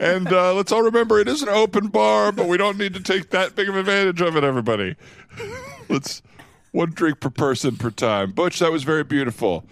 and 0.00 0.26
uh, 0.32 0.54
let's 0.54 0.72
all 0.72 0.82
remember 0.82 1.18
it 1.20 1.28
is 1.28 1.42
an 1.42 1.50
open 1.50 1.88
bar, 1.88 2.32
but 2.32 2.48
we 2.48 2.56
don't 2.56 2.78
need 2.78 2.94
to 2.94 3.00
take 3.00 3.28
that 3.30 3.54
big 3.54 3.68
of 3.68 3.76
advantage 3.76 4.22
of 4.22 4.34
it, 4.36 4.42
everybody. 4.44 4.96
let's 5.90 6.22
one 6.72 6.90
drink 6.90 7.20
per 7.20 7.30
person 7.30 7.76
per 7.76 7.90
time. 7.90 8.32
Butch, 8.32 8.58
that 8.58 8.70
was 8.72 8.82
very 8.84 9.04
beautiful. 9.04 9.64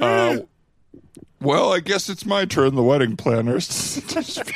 Uh, 0.00 0.38
well, 1.40 1.72
I 1.72 1.80
guess 1.80 2.08
it's 2.08 2.24
my 2.26 2.44
turn, 2.44 2.74
the 2.74 2.82
wedding 2.82 3.16
planners, 3.16 4.00
to 4.08 4.22
speak. 4.22 4.54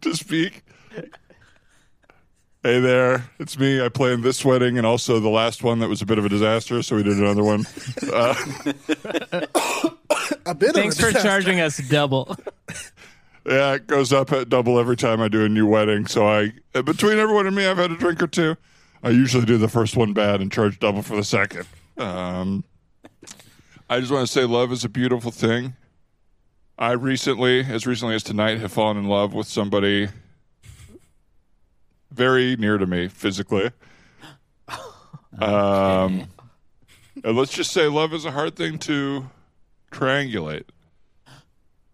to 0.00 0.14
speak. 0.16 0.62
Hey 2.64 2.80
there, 2.80 3.30
it's 3.38 3.58
me. 3.58 3.80
I 3.82 3.88
planned 3.88 4.24
this 4.24 4.44
wedding 4.44 4.78
and 4.78 4.86
also 4.86 5.20
the 5.20 5.28
last 5.28 5.62
one 5.62 5.78
that 5.78 5.88
was 5.88 6.02
a 6.02 6.06
bit 6.06 6.18
of 6.18 6.24
a 6.24 6.28
disaster, 6.28 6.82
so 6.82 6.96
we 6.96 7.02
did 7.04 7.16
another 7.16 7.44
one. 7.44 7.64
Uh, 8.12 8.34
A 10.46 10.54
bit 10.54 10.74
Thanks 10.74 10.96
of 10.98 11.04
a 11.04 11.06
for 11.06 11.12
disaster. 11.12 11.28
charging 11.28 11.60
us 11.60 11.76
double. 11.88 12.34
Yeah, 13.46 13.74
it 13.74 13.86
goes 13.86 14.12
up 14.12 14.32
at 14.32 14.48
double 14.48 14.78
every 14.78 14.96
time 14.96 15.20
I 15.20 15.28
do 15.28 15.44
a 15.44 15.48
new 15.48 15.66
wedding. 15.66 16.06
So 16.06 16.26
I, 16.26 16.52
uh, 16.74 16.82
between 16.82 17.18
everyone 17.18 17.46
and 17.46 17.54
me, 17.54 17.66
I've 17.66 17.76
had 17.76 17.90
a 17.90 17.96
drink 17.96 18.22
or 18.22 18.26
two. 18.26 18.56
I 19.02 19.10
usually 19.10 19.44
do 19.44 19.58
the 19.58 19.68
first 19.68 19.96
one 19.96 20.12
bad 20.12 20.40
and 20.40 20.50
charge 20.50 20.78
double 20.78 21.02
for 21.02 21.16
the 21.16 21.24
second. 21.24 21.66
Um, 21.96 22.64
I 23.88 24.00
just 24.00 24.12
want 24.12 24.26
to 24.26 24.32
say 24.32 24.44
love 24.44 24.72
is 24.72 24.84
a 24.84 24.88
beautiful 24.88 25.30
thing. 25.30 25.74
I 26.78 26.92
recently, 26.92 27.60
as 27.64 27.86
recently 27.86 28.14
as 28.14 28.22
tonight, 28.22 28.58
have 28.60 28.72
fallen 28.72 28.96
in 28.96 29.04
love 29.08 29.34
with 29.34 29.46
somebody 29.48 30.08
very 32.12 32.56
near 32.56 32.78
to 32.78 32.86
me 32.86 33.08
physically. 33.08 33.70
Um, 35.40 36.24
and 37.22 37.36
let's 37.36 37.52
just 37.52 37.70
say 37.70 37.86
love 37.86 38.12
is 38.12 38.24
a 38.24 38.32
hard 38.32 38.56
thing 38.56 38.76
to 38.80 39.28
triangulate. 39.92 40.64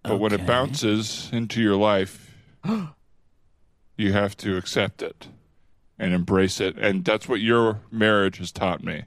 But 0.03 0.19
when 0.19 0.33
it 0.33 0.37
Okay. 0.37 0.47
bounces 0.47 1.29
into 1.31 1.61
your 1.61 1.77
life, 1.77 2.33
you 3.99 4.13
have 4.13 4.35
to 4.39 4.57
accept 4.57 5.03
it 5.03 5.27
and 5.99 6.13
embrace 6.15 6.61
it. 6.61 6.77
And 6.79 7.05
that's 7.05 7.29
what 7.29 7.41
your 7.41 7.81
marriage 7.91 8.39
has 8.39 8.53
taught 8.53 8.83
me. 8.83 9.05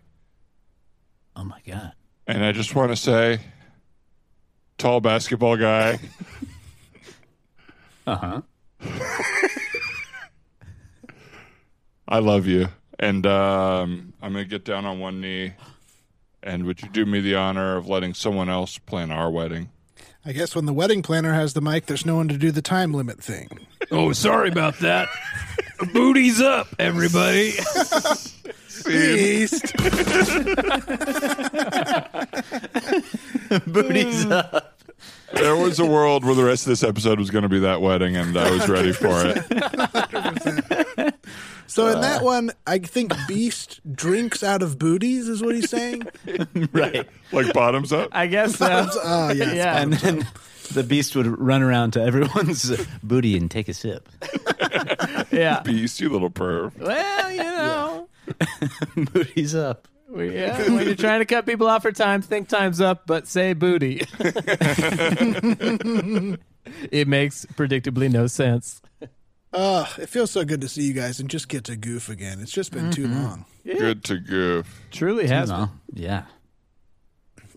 Oh 1.35 1.43
my 1.43 1.59
god. 1.65 1.93
And 2.25 2.43
I 2.43 2.51
just 2.51 2.75
want 2.75 2.91
to 2.91 2.95
say, 2.95 3.39
tall 4.77 4.99
basketball 5.01 5.57
guy, 5.57 5.99
Uh 8.07 8.15
huh. 8.15 8.41
I 12.07 12.19
love 12.19 12.47
you. 12.47 12.69
And 12.97 13.27
um, 13.27 14.13
I'm 14.21 14.31
going 14.31 14.45
to 14.45 14.49
get 14.49 14.63
down 14.63 14.85
on 14.85 14.99
one 14.99 15.19
knee. 15.19 15.53
And 16.41 16.63
would 16.63 16.81
you 16.81 16.87
do 16.87 17.05
me 17.05 17.19
the 17.19 17.35
honor 17.35 17.75
of 17.75 17.87
letting 17.89 18.13
someone 18.13 18.47
else 18.49 18.77
plan 18.77 19.11
our 19.11 19.29
wedding? 19.29 19.69
I 20.23 20.31
guess 20.31 20.55
when 20.55 20.65
the 20.65 20.73
wedding 20.73 21.01
planner 21.01 21.33
has 21.33 21.53
the 21.53 21.59
mic, 21.59 21.87
there's 21.87 22.05
no 22.05 22.15
one 22.15 22.29
to 22.29 22.37
do 22.37 22.49
the 22.49 22.61
time 22.61 22.93
limit 22.93 23.21
thing. 23.21 23.67
Oh, 23.91 24.13
sorry 24.13 24.49
about 24.49 24.79
that. 24.79 25.09
Booty's 25.93 26.41
up, 26.41 26.67
everybody. 26.79 27.53
Beast. 28.85 29.61
Booties 33.65 34.25
mm. 34.25 34.31
up. 34.31 34.79
There 35.33 35.55
was 35.55 35.79
a 35.79 35.85
world 35.85 36.23
where 36.25 36.35
the 36.35 36.43
rest 36.43 36.65
of 36.65 36.69
this 36.69 36.83
episode 36.83 37.19
was 37.19 37.29
going 37.29 37.43
to 37.43 37.49
be 37.49 37.59
that 37.59 37.81
wedding, 37.81 38.15
and 38.15 38.37
I 38.37 38.49
was 38.49 38.67
ready 38.69 38.93
for 38.93 39.11
it. 39.23 41.13
So 41.67 41.87
in 41.89 41.97
uh. 41.97 42.01
that 42.01 42.23
one, 42.23 42.51
I 42.65 42.79
think 42.79 43.13
Beast 43.27 43.81
drinks 43.93 44.41
out 44.41 44.63
of 44.63 44.79
booties, 44.79 45.29
is 45.29 45.43
what 45.43 45.53
he's 45.53 45.69
saying. 45.69 46.07
Right. 46.71 47.07
Like 47.31 47.53
bottoms 47.53 47.93
up. 47.93 48.09
I 48.13 48.27
guess 48.27 48.55
so. 48.55 48.87
Oh 49.03 49.31
yeah, 49.31 49.53
yeah. 49.53 49.81
And 49.81 49.93
then 49.93 50.27
the 50.73 50.83
beast 50.83 51.15
would 51.15 51.27
run 51.39 51.61
around 51.61 51.91
to 51.91 52.01
everyone's 52.01 52.71
booty 53.03 53.37
and 53.37 53.49
take 53.49 53.67
a 53.67 53.73
sip. 53.73 54.09
yeah. 55.31 55.61
Beast, 55.61 55.99
you 55.99 56.09
little 56.09 56.29
perv. 56.29 56.77
Well, 56.77 57.31
you 57.31 57.43
know. 57.43 58.07
Booty's 59.13 59.55
up. 59.55 59.87
we- 60.09 60.35
Yeah, 60.35 60.69
when 60.69 60.85
you're 60.85 60.95
trying 60.95 61.19
to 61.19 61.25
cut 61.25 61.45
people 61.45 61.67
off 61.67 61.83
for 61.83 61.91
time, 61.91 62.21
think 62.21 62.49
time's 62.49 62.81
up, 62.81 63.07
but 63.07 63.27
say 63.27 63.53
booty. 63.53 64.01
it 66.91 67.07
makes 67.07 67.45
predictably 67.45 68.11
no 68.11 68.27
sense. 68.27 68.81
Oh, 69.53 69.91
it 69.97 70.09
feels 70.09 70.31
so 70.31 70.43
good 70.43 70.61
to 70.61 70.69
see 70.69 70.83
you 70.83 70.93
guys 70.93 71.19
and 71.19 71.29
just 71.29 71.47
get 71.47 71.63
to 71.65 71.75
goof 71.75 72.09
again. 72.09 72.41
It's 72.41 72.51
just 72.51 72.71
been 72.71 72.91
too 72.91 73.07
mm-hmm. 73.07 73.23
long. 73.23 73.45
Good 73.65 74.03
to 74.05 74.17
goof. 74.17 74.81
Truly 74.91 75.27
has 75.27 75.49
been. 75.49 75.59
No. 75.59 75.69
Yeah. 75.93 76.23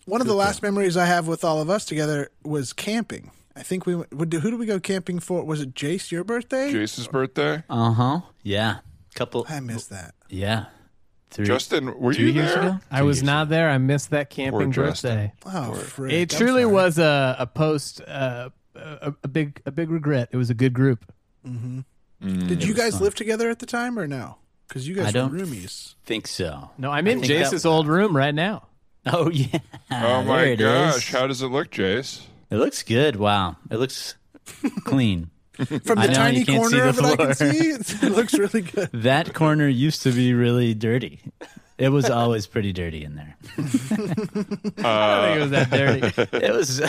One 0.07 0.21
of 0.21 0.27
the 0.27 0.35
last 0.35 0.63
memories 0.63 0.97
I 0.97 1.07
have 1.07 1.27
with 1.29 1.45
all 1.45 1.61
of 1.61 1.71
us 1.71 1.85
together 1.85 2.31
was 2.45 2.73
camping. 2.73 3.31
I 3.57 3.63
think 3.63 3.87
we 3.87 3.95
went, 3.97 4.13
would- 4.15 4.33
who 4.33 4.51
did 4.51 4.59
we 4.59 4.67
go 4.67 4.81
camping 4.81 5.19
for? 5.21 5.45
Was 5.45 5.61
it 5.61 5.75
Jace 5.75 6.11
your 6.11 6.25
birthday? 6.25 6.73
Jace's 6.73 7.07
birthday. 7.09 7.63
Uh 7.69 7.93
huh. 7.93 8.21
Yeah. 8.43 8.79
Couple. 9.15 9.45
I 9.49 9.61
missed 9.61 9.91
that. 9.91 10.15
Yeah. 10.29 10.67
Three, 11.31 11.45
Justin, 11.47 11.97
were 12.01 12.13
two 12.15 12.25
you 12.27 12.33
years 12.33 12.55
there? 12.55 12.63
ago. 12.63 12.79
I 12.91 13.01
Two 13.01 13.05
was 13.07 13.19
years 13.19 13.25
not 13.27 13.49
there. 13.51 13.69
I 13.71 13.79
missed 13.79 14.11
that 14.11 14.31
camping 14.31 14.73
Poor 14.73 14.87
birthday. 14.87 15.33
Oh, 15.47 15.75
frick. 15.75 16.13
It 16.13 16.33
I'm 16.35 16.39
truly 16.39 16.63
sorry. 16.63 16.73
was 16.75 16.99
a, 16.99 17.37
a 17.39 17.47
post, 17.47 18.01
uh, 18.01 18.51
a, 18.75 19.15
a 19.23 19.29
big 19.29 19.61
a 19.67 19.71
big 19.71 19.91
regret. 19.91 20.31
It 20.33 20.37
was 20.37 20.51
a 20.51 20.55
good 20.55 20.73
group. 20.73 21.05
Did 21.45 22.65
you 22.65 22.75
guys 22.75 23.01
live 23.01 23.15
together 23.15 23.49
at 23.51 23.59
the 23.61 23.67
time 23.67 23.99
or 23.99 24.07
no? 24.07 24.39
Because 24.69 24.87
you 24.89 24.95
guys 24.95 25.15
I 25.15 25.23
were 25.23 25.29
don't 25.29 25.33
roomies. 25.41 25.95
think 26.05 26.27
so. 26.27 26.71
No, 26.79 26.91
I'm 26.91 27.07
in 27.07 27.21
think 27.21 27.33
that- 27.33 27.53
Jace's 27.53 27.65
old 27.67 27.87
room 27.89 28.17
right 28.17 28.35
now. 28.35 28.67
Oh 29.07 29.31
yeah. 29.31 29.59
Oh 29.91 30.23
my 30.25 30.55
gosh, 30.57 30.97
is. 30.97 31.09
how 31.09 31.27
does 31.27 31.41
it 31.43 31.47
look, 31.47 31.71
Jace? 31.71 32.23
It 32.51 32.57
looks 32.57 32.83
good. 32.83 33.17
Wow. 33.17 33.57
It 33.71 33.79
looks 33.79 34.15
clean. 34.85 35.31
From 35.55 35.67
the 36.01 36.11
tiny 36.13 36.41
you 36.41 36.47
can't 36.47 36.67
see 36.67 36.79
corner 36.79 36.93
the 36.93 36.99
of 36.99 36.99
it, 36.99 37.05
I 37.05 37.17
can 37.17 37.35
floor. 37.35 37.53
see 37.53 37.69
it, 37.71 38.03
it 38.03 38.13
looks 38.13 38.35
really 38.39 38.61
good. 38.63 38.91
That 38.93 39.33
corner 39.35 39.69
used 39.69 40.03
to 40.03 40.13
be 40.13 40.35
really 40.35 40.75
dirty. 40.75 41.21
It 41.79 41.89
was 41.89 42.11
always 42.11 42.47
pretty 42.47 42.73
dirty 42.75 43.05
in 43.05 43.17
there. 43.17 43.37
Uh, 43.59 44.87
I 44.87 45.17
don't 45.17 45.25
think 45.25 45.37
it 45.37 45.41
was 45.41 45.51
that 45.51 45.71
dirty. 45.71 46.47
It 46.47 46.53
was. 46.55 46.81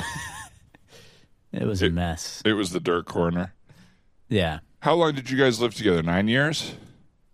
it 1.54 1.64
was 1.66 1.82
a 1.82 1.90
mess. 1.90 2.42
It 2.46 2.54
was 2.54 2.72
the 2.72 2.80
dirt 2.82 3.06
corner. 3.06 3.54
Yeah. 4.28 4.60
How 4.80 4.96
long 4.96 5.14
did 5.16 5.30
you 5.30 5.38
guys 5.38 5.62
live 5.62 5.76
together? 5.76 6.04
Nine 6.04 6.28
years? 6.28 6.74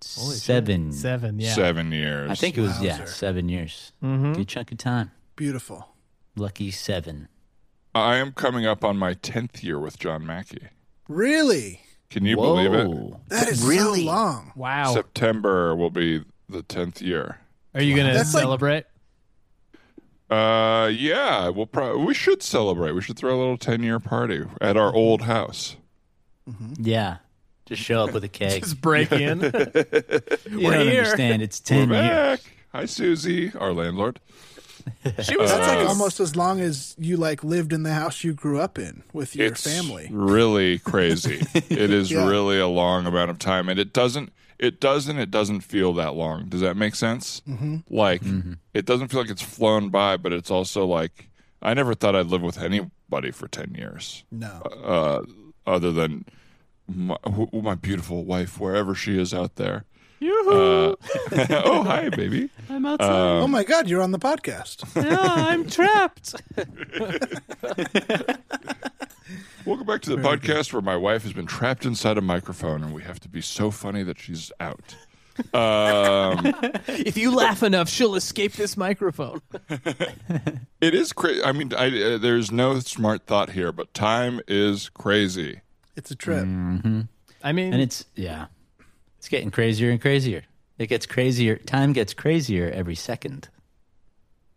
Seven. 0.07 0.91
Seven, 0.91 1.39
yeah. 1.39 1.53
Seven 1.53 1.91
years. 1.91 2.29
I 2.31 2.35
think 2.35 2.57
it 2.57 2.61
was 2.61 2.81
yeah, 2.81 2.99
Wowzer. 2.99 3.11
seven 3.11 3.49
years. 3.49 3.91
Mm-hmm. 4.03 4.33
Good 4.33 4.47
chunk 4.47 4.71
of 4.71 4.77
time. 4.77 5.11
Beautiful. 5.35 5.89
Lucky 6.35 6.71
seven. 6.71 7.27
I 7.95 8.17
am 8.17 8.31
coming 8.31 8.65
up 8.65 8.83
on 8.83 8.97
my 8.97 9.13
tenth 9.13 9.63
year 9.63 9.79
with 9.79 9.97
John 9.99 10.25
Mackey. 10.25 10.67
Really? 11.07 11.81
Can 12.09 12.25
you 12.25 12.35
believe 12.35 12.73
it? 12.73 13.29
That 13.29 13.47
is 13.49 13.63
Really? 13.63 14.01
so 14.01 14.05
long. 14.11 14.51
Wow. 14.55 14.93
September 14.93 15.75
will 15.75 15.89
be 15.89 16.23
the 16.47 16.63
tenth 16.63 17.01
year. 17.01 17.39
Are 17.73 17.81
you 17.81 17.95
going 17.95 18.07
to 18.07 18.13
That's 18.13 18.33
like- 18.33 18.41
celebrate? 18.43 18.85
Uh, 20.29 20.89
yeah, 20.93 21.47
we'll 21.49 21.65
probably 21.65 22.03
we 22.03 22.13
should 22.13 22.43
celebrate. 22.43 22.91
We 22.91 23.01
should 23.01 23.17
throw 23.17 23.33
a 23.35 23.39
little 23.39 23.57
ten 23.57 23.81
year 23.81 23.97
party 23.99 24.43
at 24.59 24.75
our 24.75 24.93
old 24.93 25.21
house. 25.21 25.77
Yeah. 26.77 27.17
Just 27.67 27.81
show 27.83 28.03
up 28.03 28.13
with 28.13 28.23
a 28.23 28.29
keg. 28.29 28.63
Just 28.63 28.81
break 28.81 29.11
in. 29.11 29.39
you 29.41 29.49
We're 29.51 30.73
don't 30.73 30.87
here. 30.87 31.03
understand. 31.03 31.41
It's 31.41 31.61
We're 31.69 31.77
ten 31.77 31.89
years. 31.89 31.99
back. 32.01 32.39
Hi, 32.73 32.85
Susie, 32.85 33.51
our 33.55 33.73
landlord. 33.73 34.19
she 35.21 35.35
was 35.35 35.51
That's 35.51 35.67
like 35.67 35.79
Uh, 35.79 35.89
almost 35.89 36.19
as 36.21 36.35
long 36.37 36.61
as 36.61 36.95
you 36.97 37.17
like 37.17 37.43
lived 37.43 37.73
in 37.73 37.83
the 37.83 37.93
house 37.93 38.23
you 38.23 38.33
grew 38.33 38.59
up 38.61 38.79
in 38.79 39.03
with 39.11 39.35
your 39.35 39.47
it's 39.47 39.63
family. 39.63 40.07
really 40.11 40.79
crazy. 40.79 41.41
it 41.53 41.91
is 41.91 42.09
Yeah. 42.11 42.25
really 42.27 42.57
a 42.59 42.67
long 42.67 43.05
amount 43.05 43.29
of 43.29 43.37
time, 43.39 43.67
and 43.69 43.79
it 43.79 43.91
doesn't. 43.93 44.31
It 44.59 44.79
doesn't. 44.79 45.17
It 45.19 45.29
doesn't 45.29 45.61
feel 45.61 45.93
that 45.93 46.15
long. 46.15 46.45
Does 46.47 46.61
that 46.61 46.75
make 46.77 46.95
sense? 46.95 47.41
Mm-hmm. 47.47 47.77
Like 47.89 48.21
it 48.73 48.85
doesn't 48.85 49.09
feel 49.09 49.19
like 49.21 49.29
it's 49.29 49.41
flown 49.41 49.89
by, 49.89 50.15
but 50.17 50.31
it's 50.33 50.49
also 50.49 50.85
like 50.85 51.29
I 51.61 51.73
never 51.73 51.93
thought 51.93 52.15
I'd 52.15 52.27
live 52.27 52.41
with 52.41 52.57
anybody 52.57 53.31
for 53.31 53.47
ten 53.49 53.75
years, 53.77 54.23
No. 54.31 54.47
uh, 54.83 55.21
other 55.65 55.91
than 55.91 56.25
my, 56.87 57.17
who- 57.33 57.49
my 57.61 57.75
beautiful 57.75 58.23
wife, 58.25 58.59
wherever 58.59 58.95
she 58.95 59.19
is 59.19 59.33
out 59.33 59.55
there. 59.55 59.85
Uh, 60.19 60.95
oh, 61.63 61.83
hi, 61.83 62.09
baby. 62.09 62.49
I'm 62.69 62.85
outside. 62.85 63.09
oh 63.11 63.47
my 63.47 63.63
God, 63.63 63.87
you're 63.87 64.01
on 64.01 64.11
the 64.11 64.19
podcast. 64.19 64.83
no, 65.09 65.17
I'm 65.19 65.69
trapped. 65.69 66.35
Welcome 69.65 69.85
back 69.85 70.01
to 70.03 70.15
the 70.15 70.21
podcast 70.21 70.71
where 70.73 70.81
my 70.81 70.95
wife 70.95 71.23
has 71.23 71.33
been 71.33 71.45
trapped 71.45 71.85
inside 71.85 72.17
a 72.17 72.21
microphone, 72.21 72.83
and 72.83 72.93
we 72.93 73.03
have 73.03 73.19
to 73.21 73.29
be 73.29 73.41
so 73.41 73.69
funny 73.69 74.01
that 74.03 74.17
she's 74.17 74.51
out. 74.59 74.95
Um, 75.53 76.51
if 76.87 77.15
you 77.17 77.35
laugh 77.35 77.61
enough, 77.61 77.89
she'll 77.89 78.15
escape 78.15 78.53
this 78.53 78.75
microphone. 78.77 79.41
it 79.69 80.95
is 80.95 81.13
crazy. 81.13 81.43
I 81.43 81.51
mean, 81.51 81.73
I, 81.75 81.87
uh, 82.01 82.17
there's 82.17 82.51
no 82.51 82.79
smart 82.79 83.27
thought 83.27 83.51
here, 83.51 83.71
but 83.71 83.93
time 83.93 84.41
is 84.47 84.89
crazy. 84.89 85.61
It's 85.97 86.11
a 86.11 86.15
trip. 86.15 86.43
I 86.43 87.51
mean, 87.51 87.73
And 87.73 87.81
it's 87.81 88.05
yeah. 88.15 88.45
It's 89.17 89.27
getting 89.27 89.51
crazier 89.51 89.89
and 89.91 89.99
crazier. 89.99 90.43
It 90.77 90.87
gets 90.87 91.05
crazier. 91.05 91.57
Time 91.57 91.91
gets 91.91 92.13
crazier 92.13 92.69
every 92.71 92.95
second. 92.95 93.49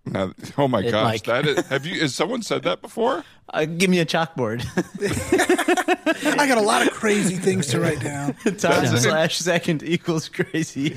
Now, 0.04 0.32
oh 0.56 0.68
my 0.68 0.80
It, 0.80 0.90
gosh, 0.90 1.04
like- 1.04 1.24
that 1.24 1.46
is. 1.46 1.66
Have 1.68 1.84
you? 1.86 2.00
Has 2.02 2.14
someone 2.14 2.42
said 2.42 2.62
that 2.64 2.80
before? 2.82 3.24
Uh, 3.52 3.64
give 3.64 3.90
me 3.90 3.98
a 4.00 4.06
chalkboard. 4.06 4.64
I 6.38 6.46
got 6.46 6.58
a 6.58 6.62
lot 6.62 6.86
of 6.86 6.92
crazy 6.92 7.36
things 7.36 7.66
to 7.68 7.80
write 7.80 8.00
down. 8.00 8.34
Time 8.58 8.86
slash 8.96 9.38
second 9.38 9.82
equals 9.82 10.28
crazy. 10.28 10.90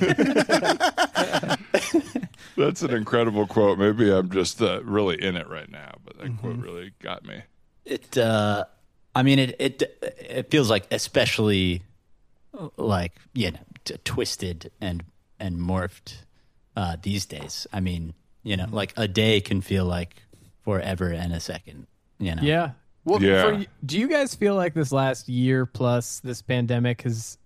That's 2.55 2.81
an 2.83 2.93
incredible 2.93 3.47
quote. 3.47 3.79
Maybe 3.79 4.11
I'm 4.11 4.29
just 4.29 4.61
uh, 4.61 4.81
really 4.83 5.21
in 5.21 5.35
it 5.35 5.47
right 5.49 5.69
now, 5.71 5.95
but 6.05 6.19
that 6.19 6.37
quote 6.39 6.57
really 6.57 6.91
got 7.01 7.25
me. 7.25 7.41
it 7.85 8.17
uh 8.17 8.65
i 9.15 9.23
mean 9.23 9.39
it 9.39 9.55
it 9.59 9.99
it 10.19 10.51
feels 10.51 10.69
like 10.69 10.85
especially 10.91 11.81
like 12.77 13.13
you 13.33 13.51
know 13.51 13.59
t- 13.85 13.95
twisted 14.03 14.71
and 14.79 15.03
and 15.39 15.57
morphed 15.57 16.15
uh 16.75 16.95
these 17.01 17.25
days 17.25 17.67
i 17.73 17.79
mean 17.79 18.13
you 18.43 18.55
know 18.57 18.67
like 18.71 18.93
a 18.97 19.07
day 19.07 19.41
can 19.41 19.61
feel 19.61 19.85
like 19.85 20.15
forever 20.63 21.09
and 21.09 21.33
a 21.33 21.39
second 21.39 21.87
you 22.19 22.33
know 22.35 22.41
yeah. 22.41 22.71
Well, 23.05 23.21
Yeah. 23.21 23.41
For, 23.41 23.65
do 23.85 23.99
you 23.99 24.07
guys 24.07 24.33
feel 24.33 24.55
like 24.55 24.73
this 24.73 24.91
last 24.91 25.27
year 25.27 25.65
plus 25.65 26.19
this 26.21 26.41
pandemic 26.41 27.01
has? 27.01 27.37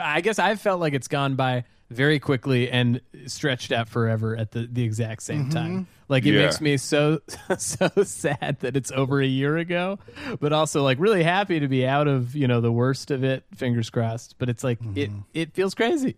I 0.00 0.20
guess 0.22 0.38
I've 0.38 0.60
felt 0.60 0.80
like 0.80 0.94
it's 0.94 1.08
gone 1.08 1.34
by 1.34 1.64
very 1.90 2.18
quickly 2.18 2.70
and 2.70 3.00
stretched 3.26 3.72
out 3.72 3.88
forever 3.88 4.36
at 4.36 4.50
the, 4.50 4.68
the 4.70 4.82
exact 4.82 5.22
same 5.22 5.44
mm-hmm. 5.44 5.50
time. 5.50 5.86
Like 6.08 6.24
it 6.26 6.34
Yeah. 6.34 6.42
makes 6.42 6.60
me 6.60 6.76
so 6.76 7.20
so 7.58 7.90
sad 8.02 8.58
that 8.60 8.76
it's 8.76 8.92
over 8.92 9.20
a 9.20 9.26
year 9.26 9.56
ago, 9.56 9.98
but 10.40 10.52
also 10.52 10.82
like 10.82 10.98
really 10.98 11.22
happy 11.22 11.60
to 11.60 11.68
be 11.68 11.86
out 11.86 12.08
of, 12.08 12.34
you 12.34 12.46
know, 12.46 12.60
the 12.60 12.72
worst 12.72 13.10
of 13.10 13.24
it, 13.24 13.44
fingers 13.54 13.90
crossed. 13.90 14.36
But 14.38 14.48
it's 14.48 14.64
like 14.64 14.78
it 14.94 15.10
mm-hmm. 15.10 15.20
it 15.34 15.54
feels 15.54 15.74
crazy. 15.74 16.16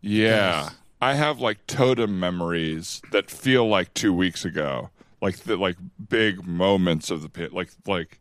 Yeah. 0.00 0.70
I 1.00 1.14
have 1.14 1.40
like 1.40 1.66
totem 1.66 2.18
memories 2.18 3.02
that 3.12 3.30
feel 3.30 3.68
like 3.68 3.92
two 3.94 4.12
weeks 4.12 4.44
ago, 4.44 4.90
like 5.20 5.38
the 5.38 5.56
like 5.56 5.76
big 6.08 6.46
moments 6.46 7.10
of 7.10 7.22
the 7.22 7.28
pit, 7.28 7.52
like 7.52 7.70
like 7.86 8.20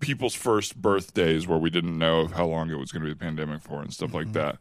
people's 0.00 0.34
first 0.34 0.80
birthdays 0.80 1.46
where 1.46 1.58
we 1.58 1.70
didn't 1.70 1.98
know 1.98 2.26
how 2.26 2.46
long 2.46 2.70
it 2.70 2.78
was 2.78 2.92
going 2.92 3.02
to 3.02 3.06
be 3.06 3.12
the 3.12 3.18
pandemic 3.18 3.62
for 3.62 3.80
and 3.80 3.92
stuff 3.92 4.14
like 4.14 4.26
mm-hmm. 4.26 4.34
that, 4.34 4.58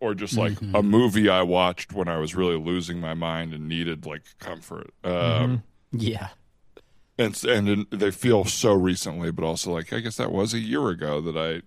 or 0.00 0.14
just 0.14 0.36
like 0.36 0.52
mm-hmm. 0.52 0.74
a 0.74 0.82
movie 0.82 1.28
I 1.28 1.42
watched 1.42 1.92
when 1.92 2.08
I 2.08 2.18
was 2.18 2.34
really 2.34 2.56
losing 2.56 3.00
my 3.00 3.14
mind 3.14 3.52
and 3.52 3.68
needed 3.68 4.06
like 4.06 4.22
comfort. 4.38 4.90
Um, 5.04 5.12
mm-hmm. 5.12 5.98
Yeah. 5.98 6.28
and 7.18 7.34
s- 7.34 7.44
and 7.44 7.86
they 7.90 8.10
feel 8.10 8.44
so 8.44 8.72
recently, 8.74 9.30
but 9.32 9.44
also 9.44 9.72
like 9.72 9.92
I 9.92 10.00
guess 10.00 10.16
that 10.16 10.30
was 10.32 10.54
a 10.54 10.58
year 10.60 10.88
ago 10.88 11.20
that 11.20 11.36
I, 11.36 11.62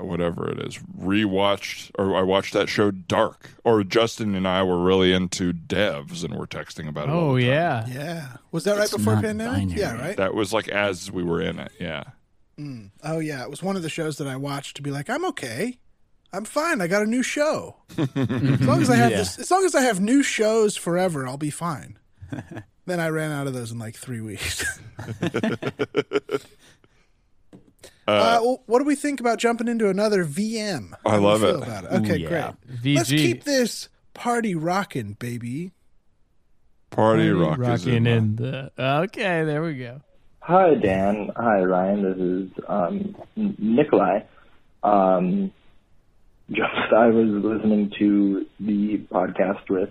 whatever 0.00 0.48
it 0.50 0.58
is, 0.60 0.78
rewatched 0.98 1.90
or 1.98 2.16
I 2.16 2.22
watched 2.22 2.52
that 2.54 2.68
show 2.68 2.90
Dark. 2.90 3.50
Or 3.64 3.82
Justin 3.84 4.34
and 4.34 4.46
I 4.46 4.62
were 4.62 4.82
really 4.82 5.12
into 5.12 5.52
devs 5.52 6.24
and 6.24 6.34
were 6.34 6.46
texting 6.46 6.88
about 6.88 7.08
it. 7.08 7.12
all 7.12 7.30
Oh 7.32 7.36
the 7.36 7.42
time. 7.42 7.50
yeah. 7.50 7.86
Yeah. 7.88 8.26
Was 8.52 8.64
that 8.64 8.78
right 8.78 8.90
before 8.90 9.14
not 9.16 9.24
pandemic? 9.24 9.52
binary. 9.68 9.80
Yeah, 9.80 9.96
right? 10.00 10.16
that 10.16 10.34
was 10.34 10.52
like 10.52 10.68
as 10.68 11.10
we 11.10 11.22
were 11.22 11.42
in 11.42 11.58
it. 11.58 11.72
Yeah, 11.80 12.04
mm. 12.58 12.90
Oh 13.02 13.18
yeah, 13.18 13.42
it 13.42 13.50
was 13.50 13.62
one 13.62 13.76
of 13.76 13.82
the 13.82 13.90
shows 13.90 14.16
that 14.18 14.28
I 14.28 14.36
watched 14.36 14.76
to 14.76 14.82
be 14.82 14.90
like, 14.90 15.10
I'm 15.10 15.24
okay. 15.26 15.78
I'm 16.32 16.44
fine. 16.44 16.80
I 16.80 16.86
got 16.86 17.02
a 17.02 17.06
new 17.06 17.22
show. 17.22 17.76
as 17.98 18.60
long 18.62 18.82
as 18.82 18.90
I 18.90 18.96
have 18.96 19.10
Yeah. 19.10 19.18
this 19.18 19.38
as 19.38 19.50
long 19.50 19.64
as 19.64 19.74
I 19.74 19.82
have 19.82 20.00
new 20.00 20.22
shows 20.22 20.76
forever, 20.76 21.26
I'll 21.26 21.36
be 21.38 21.50
fine. 21.50 21.98
then 22.86 23.00
I 23.00 23.08
ran 23.08 23.32
out 23.32 23.46
of 23.46 23.54
those 23.54 23.70
in 23.72 23.78
like 23.78 23.94
three 23.96 24.20
weeks. 24.20 24.78
uh, 28.08 28.38
well, 28.42 28.62
what 28.66 28.78
do 28.80 28.84
we 28.84 28.94
think 28.94 29.20
about 29.20 29.38
jumping 29.38 29.68
into 29.68 29.88
another 29.88 30.24
VM? 30.24 30.92
I 31.04 31.10
How 31.12 31.18
love 31.20 31.42
it. 31.42 31.56
About 31.56 31.84
it? 31.84 31.92
Okay, 31.92 32.16
yeah. 32.18 32.28
great. 32.28 32.80
VG. 32.82 32.96
Let's 32.96 33.10
keep 33.10 33.44
this 33.44 33.88
party 34.14 34.54
rocking, 34.54 35.14
baby. 35.14 35.72
party 36.90 37.30
rock 37.30 37.58
rocking 37.58 37.94
in. 37.94 38.06
in 38.06 38.36
the 38.36 38.72
Okay, 38.78 39.44
there 39.44 39.62
we 39.62 39.74
go. 39.78 40.00
Hi, 40.40 40.74
Dan. 40.74 41.30
Hi, 41.36 41.60
Ryan. 41.62 42.02
This 42.02 42.18
is 42.18 42.64
um, 42.68 43.16
Nikolai. 43.58 44.20
Um, 44.84 45.52
just 46.50 46.92
I 46.96 47.06
was 47.06 47.28
listening 47.28 47.92
to 47.98 48.46
the 48.60 48.98
podcast 49.10 49.68
with, 49.68 49.90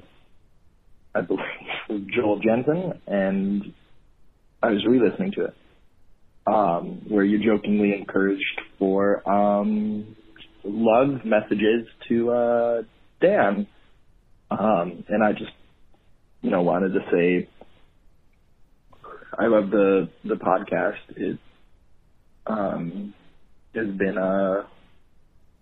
I 1.14 1.22
believe, 1.22 2.08
Joel 2.16 2.39
Jensen, 2.39 3.01
and 3.08 3.74
I 4.64 4.72
was 4.72 4.86
re-listening 4.88 5.34
to 5.34 5.45
it, 5.45 5.53
um, 6.47 7.01
where 7.10 7.24
you 7.24 7.43
jokingly 7.45 7.93
encouraged 7.93 8.62
for 8.80 9.28
um, 9.30 10.16
love 10.64 11.26
messages 11.26 11.88
to 12.08 12.32
uh, 12.32 12.82
Dan, 13.22 13.68
um, 14.49 15.03
and 15.10 15.24
I 15.24 15.34
just, 15.34 15.51
you 16.41 16.51
know, 16.51 16.62
wanted 16.62 16.93
to 16.93 16.99
say 17.12 17.49
I 19.38 19.47
love 19.47 19.70
the 19.70 20.10
the 20.24 20.36
podcast. 20.36 21.18
It 21.18 21.39
um, 22.47 23.14
has 23.74 23.88
been 23.88 24.18
a 24.18 24.66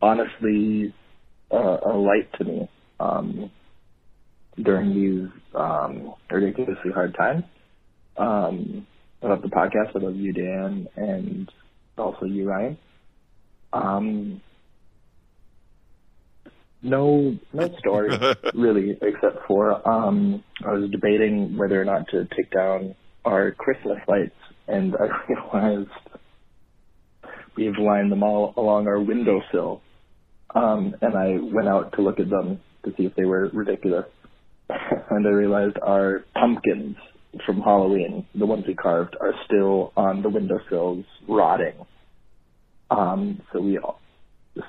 honestly 0.03 0.93
a, 1.49 1.77
a 1.85 1.93
light 1.97 2.31
to 2.37 2.43
me 2.43 2.69
um, 2.99 3.49
during 4.61 4.93
these 4.93 5.29
um, 5.55 6.13
ridiculously 6.29 6.91
hard 6.91 7.15
times. 7.15 7.43
Um, 8.17 8.85
I 9.23 9.27
love 9.27 9.41
the 9.41 9.47
podcast. 9.47 9.95
I 9.95 9.99
love 9.99 10.15
you, 10.15 10.33
Dan, 10.33 10.87
and 10.97 11.49
also 11.97 12.25
you, 12.25 12.49
Ryan. 12.49 12.77
Um, 13.71 14.41
no, 16.81 17.37
no 17.53 17.75
story 17.79 18.17
really, 18.53 18.97
except 19.01 19.47
for 19.47 19.87
um, 19.87 20.43
I 20.65 20.73
was 20.73 20.91
debating 20.91 21.57
whether 21.57 21.81
or 21.81 21.85
not 21.85 22.09
to 22.09 22.27
take 22.35 22.51
down 22.51 22.95
our 23.23 23.51
Christmas 23.51 23.99
lights, 24.07 24.35
and 24.67 24.95
I 24.95 25.07
realized 25.29 25.89
we've 27.55 27.77
lined 27.77 28.11
them 28.11 28.21
all 28.21 28.53
along 28.57 28.87
our 28.87 28.99
windowsill. 28.99 29.81
Um, 30.55 30.95
and 31.01 31.17
I 31.17 31.37
went 31.41 31.67
out 31.67 31.93
to 31.93 32.01
look 32.01 32.19
at 32.19 32.29
them 32.29 32.59
to 32.85 32.93
see 32.97 33.05
if 33.05 33.15
they 33.15 33.25
were 33.25 33.49
ridiculous, 33.53 34.05
and 34.69 35.25
I 35.25 35.29
realized 35.29 35.77
our 35.81 36.25
pumpkins 36.35 36.95
from 37.45 37.61
Halloween, 37.61 38.27
the 38.35 38.45
ones 38.45 38.65
we 38.67 38.75
carved, 38.75 39.15
are 39.19 39.33
still 39.45 39.91
on 39.97 40.21
the 40.21 40.29
windowsills, 40.29 41.05
rotting. 41.27 41.73
Um, 42.91 43.41
so 43.51 43.61
we, 43.61 43.79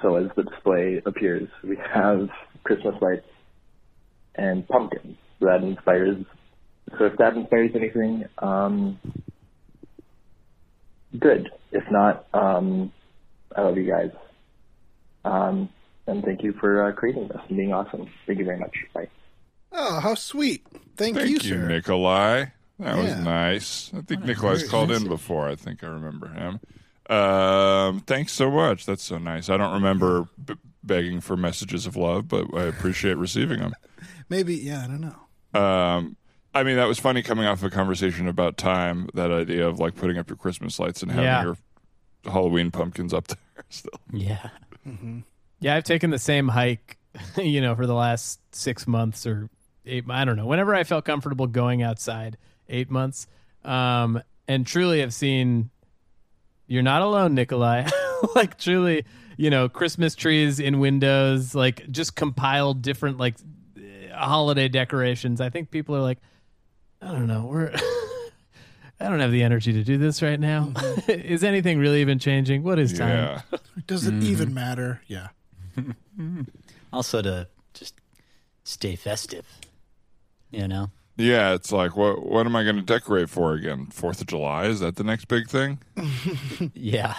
so 0.00 0.16
as 0.16 0.30
the 0.36 0.44
display 0.44 1.02
appears, 1.04 1.48
we 1.62 1.76
have 1.92 2.28
Christmas 2.62 2.94
lights 3.02 3.26
and 4.34 4.66
pumpkins. 4.66 5.16
So 5.40 5.46
that 5.46 5.62
inspires 5.62 6.24
so 6.98 7.06
if 7.06 7.16
that 7.18 7.34
inspires 7.34 7.70
anything, 7.74 8.24
um, 8.38 8.98
good. 11.18 11.48
If 11.72 11.84
not, 11.90 12.26
um, 12.32 12.92
I 13.56 13.62
love 13.62 13.76
you 13.76 13.90
guys. 13.90 14.10
Um, 15.24 15.70
and 16.06 16.24
thank 16.24 16.42
you 16.42 16.52
for 16.54 16.86
uh, 16.86 16.92
creating 16.92 17.28
this 17.28 17.40
and 17.48 17.56
being 17.56 17.72
awesome. 17.72 18.08
Thank 18.26 18.38
you 18.38 18.44
very 18.44 18.58
much. 18.58 18.76
Bye. 18.92 19.08
Oh, 19.72 20.00
how 20.00 20.14
sweet! 20.14 20.66
Thank, 20.96 21.16
Thank 21.16 21.28
you, 21.28 21.34
you, 21.34 21.40
sir. 21.40 21.68
Nikolai. 21.68 22.46
That 22.78 22.96
was 22.96 23.16
nice. 23.18 23.92
I 23.96 24.00
think 24.00 24.24
Nikolai's 24.24 24.68
called 24.68 24.90
in 24.90 25.06
before. 25.06 25.48
I 25.48 25.54
think 25.54 25.84
I 25.84 25.86
remember 25.88 26.28
him. 26.28 26.60
Um, 27.14 28.00
thanks 28.00 28.32
so 28.32 28.50
much. 28.50 28.84
That's 28.86 29.02
so 29.02 29.18
nice. 29.18 29.48
I 29.48 29.56
don't 29.56 29.74
remember 29.74 30.28
b- 30.44 30.54
begging 30.82 31.20
for 31.20 31.36
messages 31.36 31.86
of 31.86 31.94
love, 31.96 32.26
but 32.28 32.46
I 32.54 32.64
appreciate 32.64 33.16
receiving 33.16 33.60
them. 33.60 33.74
Maybe, 34.28 34.56
yeah, 34.56 34.82
I 34.82 34.86
don't 34.88 35.00
know. 35.02 35.60
Um, 35.60 36.16
I 36.52 36.62
mean, 36.64 36.74
that 36.76 36.86
was 36.88 36.98
funny 36.98 37.22
coming 37.22 37.44
off 37.46 37.58
of 37.58 37.64
a 37.64 37.70
conversation 37.70 38.26
about 38.26 38.56
time. 38.56 39.08
That 39.14 39.30
idea 39.30 39.68
of 39.68 39.78
like 39.78 39.94
putting 39.94 40.18
up 40.18 40.28
your 40.28 40.36
Christmas 40.36 40.78
lights 40.80 41.02
and 41.02 41.10
having 41.12 41.24
Yeah. 41.26 41.42
your 41.44 41.56
Halloween 42.24 42.70
pumpkins 42.72 43.12
up 43.14 43.28
there. 43.28 43.38
Still, 43.68 44.00
Yeah. 44.12 44.48
Yeah, 45.60 45.76
I've 45.76 45.84
taken 45.84 46.10
the 46.10 46.18
same 46.18 46.48
hike, 46.48 46.98
you 47.36 47.60
know, 47.60 47.74
for 47.74 47.86
the 47.86 47.94
last 47.94 48.40
six 48.54 48.86
months 48.86 49.26
or 49.26 49.48
eight. 49.86 50.04
I 50.08 50.24
don't 50.24 50.36
know. 50.36 50.46
Whenever 50.46 50.74
I 50.74 50.84
felt 50.84 51.04
comfortable 51.04 51.46
going 51.46 51.82
outside, 51.82 52.36
eight 52.68 52.90
months, 52.90 53.26
um, 53.64 54.22
and 54.48 54.66
truly 54.66 55.02
I've 55.02 55.14
seen. 55.14 55.70
You're 56.66 56.82
not 56.82 57.02
alone, 57.02 57.34
Nikolai. 57.34 57.88
like 58.34 58.56
truly, 58.58 59.04
you 59.36 59.50
know, 59.50 59.68
Christmas 59.68 60.14
trees 60.14 60.60
in 60.60 60.80
windows, 60.80 61.54
like 61.54 61.90
just 61.90 62.16
compiled 62.16 62.80
different 62.80 63.18
like 63.18 63.34
uh, 63.76 64.16
holiday 64.16 64.68
decorations. 64.68 65.42
I 65.42 65.50
think 65.50 65.70
people 65.70 65.94
are 65.94 66.00
like, 66.00 66.18
I 67.02 67.08
don't 67.08 67.26
know, 67.26 67.46
we're. 67.46 67.70
I 69.00 69.08
don't 69.08 69.20
have 69.20 69.32
the 69.32 69.42
energy 69.42 69.72
to 69.72 69.82
do 69.82 69.98
this 69.98 70.22
right 70.22 70.38
now. 70.38 70.72
is 71.08 71.42
anything 71.42 71.78
really 71.78 72.00
even 72.00 72.18
changing? 72.18 72.62
What 72.62 72.78
is 72.78 72.96
time? 72.96 73.08
yeah. 73.50 73.58
Does 73.86 74.06
it 74.06 74.14
even 74.22 74.54
matter? 74.54 75.02
Yeah. 75.08 75.28
Also 76.92 77.20
to 77.22 77.48
just 77.72 77.94
stay 78.62 78.94
festive. 78.94 79.44
You 80.52 80.68
know? 80.68 80.90
Yeah, 81.16 81.54
it's 81.54 81.72
like 81.72 81.96
what 81.96 82.24
what 82.24 82.46
am 82.46 82.54
I 82.56 82.62
going 82.62 82.76
to 82.76 82.82
decorate 82.82 83.28
for 83.30 83.54
again? 83.54 83.86
Fourth 83.86 84.20
of 84.20 84.28
July 84.28 84.66
is 84.66 84.80
that 84.80 84.96
the 84.96 85.04
next 85.04 85.26
big 85.26 85.48
thing? 85.48 85.80
Yeah. 86.74 87.16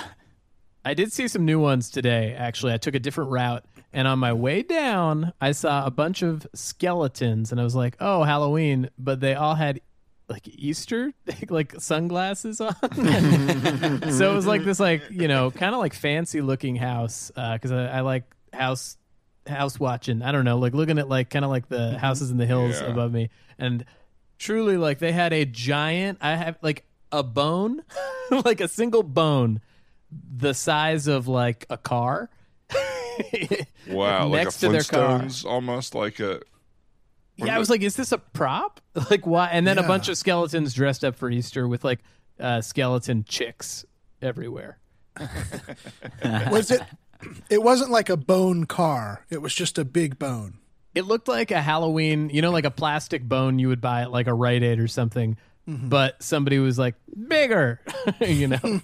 I 0.86 0.94
did 0.94 1.12
see 1.12 1.28
some 1.28 1.46
new 1.46 1.60
ones 1.60 1.90
today. 1.90 2.36
Actually, 2.38 2.74
I 2.74 2.78
took 2.78 2.94
a 2.94 3.00
different 3.00 3.32
route, 3.32 3.66
and 3.92 4.08
on 4.08 4.20
my 4.20 4.34
way 4.34 4.62
down, 4.62 5.34
I 5.42 5.52
saw 5.52 5.84
a 5.84 5.90
bunch 5.90 6.22
of 6.22 6.46
skeletons, 6.54 7.52
and 7.52 7.60
I 7.60 7.64
was 7.64 7.76
like, 7.76 7.98
"Oh, 8.00 8.22
Halloween!" 8.22 8.92
But 9.00 9.20
they 9.20 9.34
all 9.34 9.56
had 9.56 9.82
like 10.30 10.48
Easter 10.48 11.12
like 11.50 11.74
sunglasses 11.80 12.62
on, 12.62 12.76
so 14.12 14.32
it 14.32 14.36
was 14.36 14.46
like 14.46 14.64
this 14.64 14.80
like 14.80 15.02
you 15.10 15.28
know 15.28 15.50
kind 15.50 15.74
of 15.74 15.80
like 15.80 15.96
fancy 15.96 16.42
looking 16.42 16.76
house 16.76 17.32
uh, 17.36 17.54
because 17.54 17.72
I, 17.72 17.86
I 17.98 18.02
like 18.02 18.24
house 18.56 18.98
house 19.48 19.80
watching. 19.80 20.22
I 20.24 20.32
don't 20.32 20.46
know, 20.46 20.58
like 20.58 20.74
looking 20.74 20.98
at 21.00 21.08
like 21.08 21.30
kind 21.30 21.46
of 21.46 21.52
like 21.52 21.68
the 21.70 21.98
houses 22.00 22.32
in 22.32 22.38
the 22.38 22.46
hills 22.46 22.80
Yeah. 22.82 22.88
above 22.88 23.12
me, 23.12 23.30
and 23.60 23.86
truly 24.40 24.78
like 24.78 25.00
they 25.00 25.12
had 25.12 25.34
a 25.34 25.46
giant. 25.46 26.18
I 26.22 26.36
have 26.36 26.58
like 26.62 26.86
a 27.12 27.24
bone, 27.24 27.84
like 28.46 28.62
a 28.62 28.68
single 28.68 29.04
bone 29.04 29.62
the 30.38 30.54
size 30.54 31.08
of 31.08 31.28
like 31.28 31.66
a 31.70 31.78
car. 31.78 32.30
Wow, 33.90 34.28
next 34.28 34.56
like 34.56 34.60
to 34.60 34.68
a 34.68 34.72
their 34.72 34.82
car. 34.84 35.28
Almost 35.46 35.96
like 35.96 36.20
a 36.20 36.42
Yeah, 37.38 37.56
I 37.56 37.60
was 37.60 37.70
like, 37.70 37.82
is 37.82 37.96
this 37.96 38.12
a 38.12 38.18
prop? 38.18 38.82
Like 39.10 39.26
why? 39.26 39.48
And 39.52 39.66
then 39.66 39.78
a 39.78 39.84
bunch 39.84 40.10
of 40.10 40.18
skeletons 40.18 40.74
dressed 40.74 41.06
up 41.06 41.16
for 41.16 41.30
Easter 41.30 41.66
with 41.68 41.84
like 41.86 42.00
uh, 42.40 42.60
skeleton 42.62 43.24
chicks 43.24 43.86
everywhere. 44.22 44.80
Was 46.52 46.72
it 46.72 46.82
It 47.50 47.64
wasn't 47.64 47.92
like 47.92 48.10
a 48.10 48.18
bone 48.18 48.66
car. 48.66 49.26
It 49.30 49.42
was 49.42 49.54
just 49.54 49.78
a 49.78 49.86
big 49.86 50.20
bone. 50.20 50.60
It 50.94 51.06
looked 51.06 51.28
like 51.28 51.52
a 51.52 51.62
Halloween, 51.62 52.30
you 52.30 52.42
know, 52.42 52.52
like 52.52 52.66
a 52.66 52.72
plastic 52.72 53.24
bone 53.24 53.60
you 53.60 53.68
would 53.68 53.82
buy 53.82 54.02
at 54.02 54.12
like 54.12 54.28
a 54.28 54.34
Rite 54.34 54.64
Aid 54.64 54.80
or 54.80 54.88
something. 54.88 55.38
Mm-hmm. 55.68 55.90
But 55.90 56.22
somebody 56.22 56.60
was 56.60 56.78
like 56.78 56.96
bigger, 57.28 57.82
you 58.22 58.48
know. 58.48 58.82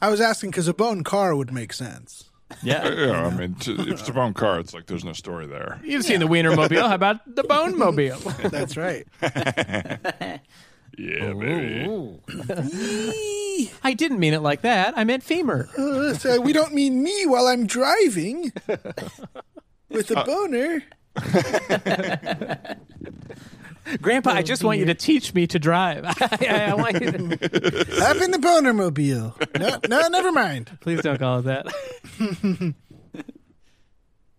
I 0.00 0.08
was 0.08 0.20
asking 0.20 0.50
because 0.50 0.68
a 0.68 0.74
bone 0.74 1.02
car 1.02 1.34
would 1.34 1.52
make 1.52 1.72
sense. 1.72 2.30
Yeah. 2.62 2.88
Yeah, 2.88 3.26
I 3.26 3.30
mean, 3.30 3.54
t- 3.54 3.72
if 3.72 4.00
it's 4.00 4.08
a 4.08 4.12
bone 4.12 4.34
car, 4.34 4.60
it's 4.60 4.72
like 4.72 4.86
there's 4.86 5.04
no 5.04 5.12
story 5.12 5.46
there. 5.46 5.80
You've 5.82 6.04
seen 6.04 6.20
the 6.20 6.26
Wiener 6.26 6.54
Mobile. 6.54 6.88
How 6.88 6.94
about 6.94 7.34
the 7.34 7.42
Bone 7.42 7.76
Mobile? 7.78 8.18
That's 8.44 8.76
right. 8.76 9.06
Yeah, 10.96 11.32
baby. 11.32 12.20
I 13.82 13.94
didn't 13.94 14.18
mean 14.18 14.34
it 14.34 14.40
like 14.40 14.62
that. 14.62 14.94
I 14.96 15.04
meant 15.04 15.22
femur. 15.22 15.68
Uh, 15.78 16.14
so 16.14 16.40
we 16.40 16.52
don't 16.52 16.72
mean 16.74 17.02
me 17.02 17.26
while 17.26 17.46
I'm 17.46 17.66
driving 17.66 18.52
with 19.88 20.10
a 20.10 20.24
boner. 20.24 20.82
Grandpa, 24.00 24.30
I 24.30 24.42
just 24.42 24.64
want 24.64 24.78
you 24.78 24.86
to 24.86 24.94
teach 24.94 25.34
me 25.34 25.46
to 25.48 25.58
drive. 25.58 26.04
I, 26.20 26.70
I 26.70 26.74
want 26.74 27.00
you 27.00 27.12
to. 27.12 28.04
Up 28.04 28.16
in 28.22 28.30
the 28.30 28.38
boner 28.40 28.72
mobile. 28.72 29.36
No, 29.58 29.78
no, 29.88 30.08
never 30.08 30.32
mind. 30.32 30.76
Please 30.80 31.00
don't 31.02 31.18
call 31.18 31.40
it 31.40 31.42
that. 31.42 32.74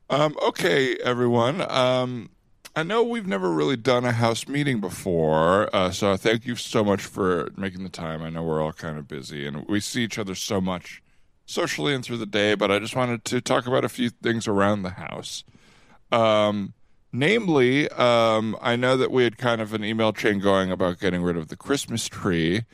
Um, 0.07 0.35
okay, 0.49 0.95
everyone. 0.97 1.61
Um, 1.61 2.29
I 2.77 2.83
know 2.83 3.03
we've 3.03 3.25
never 3.25 3.51
really 3.51 3.77
done 3.77 4.03
a 4.03 4.11
house 4.11 4.49
meeting 4.49 4.81
before, 4.81 5.73
uh, 5.73 5.91
so 5.91 6.17
thank 6.17 6.45
you 6.45 6.57
so 6.57 6.83
much 6.83 7.01
for 7.01 7.49
making 7.55 7.83
the 7.83 7.89
time. 7.89 8.21
I 8.21 8.29
know 8.29 8.43
we're 8.43 8.61
all 8.61 8.73
kind 8.73 8.97
of 8.97 9.07
busy 9.07 9.47
and 9.47 9.65
we 9.69 9.79
see 9.79 10.03
each 10.03 10.19
other 10.19 10.35
so 10.35 10.59
much 10.59 11.01
socially 11.45 11.93
and 11.93 12.03
through 12.03 12.17
the 12.17 12.25
day, 12.25 12.53
but 12.53 12.71
I 12.71 12.79
just 12.79 12.93
wanted 12.93 13.23
to 13.25 13.39
talk 13.39 13.65
about 13.65 13.85
a 13.85 13.89
few 13.89 14.09
things 14.09 14.45
around 14.45 14.81
the 14.81 14.89
house. 14.89 15.45
Um, 16.11 16.73
namely, 17.13 17.87
um, 17.91 18.57
I 18.61 18.75
know 18.75 18.97
that 18.97 19.09
we 19.09 19.23
had 19.23 19.37
kind 19.37 19.61
of 19.61 19.73
an 19.73 19.85
email 19.85 20.11
chain 20.11 20.39
going 20.39 20.69
about 20.69 20.99
getting 20.99 21.23
rid 21.23 21.37
of 21.37 21.47
the 21.47 21.55
Christmas 21.55 22.09
tree, 22.09 22.65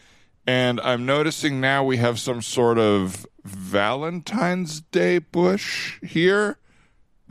and 0.48 0.82
I'm 0.82 1.06
noticing 1.06 1.62
now 1.62 1.84
we 1.84 1.98
have 1.98 2.20
some 2.20 2.42
sort 2.42 2.80
of 2.80 3.28
Valentine's 3.44 4.82
Day 4.82 5.20
bush 5.20 6.00
here. 6.02 6.58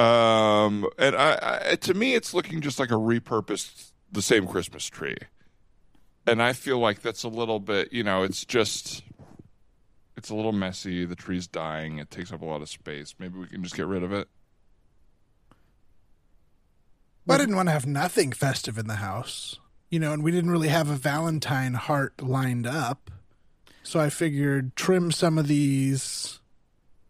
Um, 0.01 0.87
and 0.99 1.15
I, 1.15 1.61
I, 1.73 1.75
to 1.77 1.93
me, 1.93 2.15
it's 2.15 2.33
looking 2.33 2.63
just 2.63 2.79
like 2.79 2.91
a 2.91 2.95
repurposed, 2.95 3.91
the 4.11 4.23
same 4.23 4.47
Christmas 4.47 4.87
tree. 4.87 5.17
And 6.27 6.43
I 6.43 6.55
feel 6.55 6.79
like 6.79 7.03
that's 7.03 7.23
a 7.23 7.29
little 7.29 7.61
bit, 7.61 7.93
you 7.93 8.03
know, 8.03 8.23
it's 8.23 8.45
just, 8.47 9.03
it's 10.17 10.31
a 10.31 10.35
little 10.35 10.53
messy. 10.53 11.05
The 11.05 11.17
tree's 11.17 11.47
dying. 11.47 11.99
It 11.99 12.11
takes 12.11 12.33
up 12.33 12.41
a 12.41 12.47
lot 12.47 12.63
of 12.63 12.69
space. 12.71 13.15
Maybe 13.19 13.39
we 13.39 13.47
can 13.47 13.63
just 13.63 13.77
get 13.77 13.87
rid 13.87 14.03
of 14.03 14.13
it. 14.13 14.29
I 17.29 17.37
didn't 17.37 17.57
want 17.57 17.69
to 17.69 17.73
have 17.73 17.87
nothing 17.87 18.33
festive 18.33 18.77
in 18.77 18.89
the 18.89 18.97
house, 18.97 19.61
you 19.89 20.01
know, 20.01 20.13
and 20.13 20.25
we 20.25 20.33
didn't 20.33 20.51
really 20.51 20.69
have 20.69 20.91
a 20.91 20.97
Valentine 20.97 21.75
heart 21.75 22.23
lined 22.23 22.67
up. 22.67 23.11
So 23.83 24.01
I 24.01 24.11
figured 24.11 24.75
trim 24.75 25.13
some 25.13 25.39
of 25.39 25.47
these, 25.47 26.41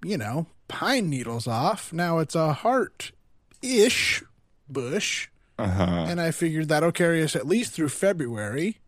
you 0.05 0.19
know, 0.19 0.47
pine 0.71 1.11
needles 1.11 1.47
off. 1.47 1.93
Now 1.93 2.19
it's 2.19 2.35
a 2.35 2.53
heart 2.55 3.13
ish 3.61 4.23
bush. 4.69 5.29
Uh-huh. 5.59 6.07
And 6.09 6.21
I 6.21 6.31
figured 6.31 6.69
that'll 6.69 6.93
carry 6.93 7.23
us 7.23 7.37
at 7.37 7.47
least 7.47 7.73
through 7.73 7.91
February, 7.91 8.79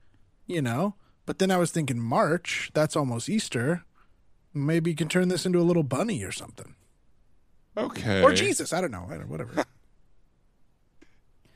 you 0.47 0.63
know. 0.63 0.95
But 1.27 1.39
then 1.39 1.51
I 1.51 1.59
was 1.59 1.71
thinking 1.71 1.99
March, 2.01 2.71
that's 2.73 2.97
almost 2.97 3.29
Easter. 3.29 3.85
Maybe 4.55 4.91
you 4.91 4.97
can 4.97 5.09
turn 5.09 5.29
this 5.29 5.45
into 5.45 5.59
a 5.61 5.63
little 5.69 5.83
bunny 5.83 6.23
or 6.25 6.33
something. 6.33 6.75
Okay. 7.77 8.23
Or 8.23 8.33
Jesus, 8.33 8.73
I 8.73 8.81
don't 8.81 8.91
know, 8.91 9.07
I 9.11 9.17
don't- 9.19 9.29
whatever. 9.29 9.65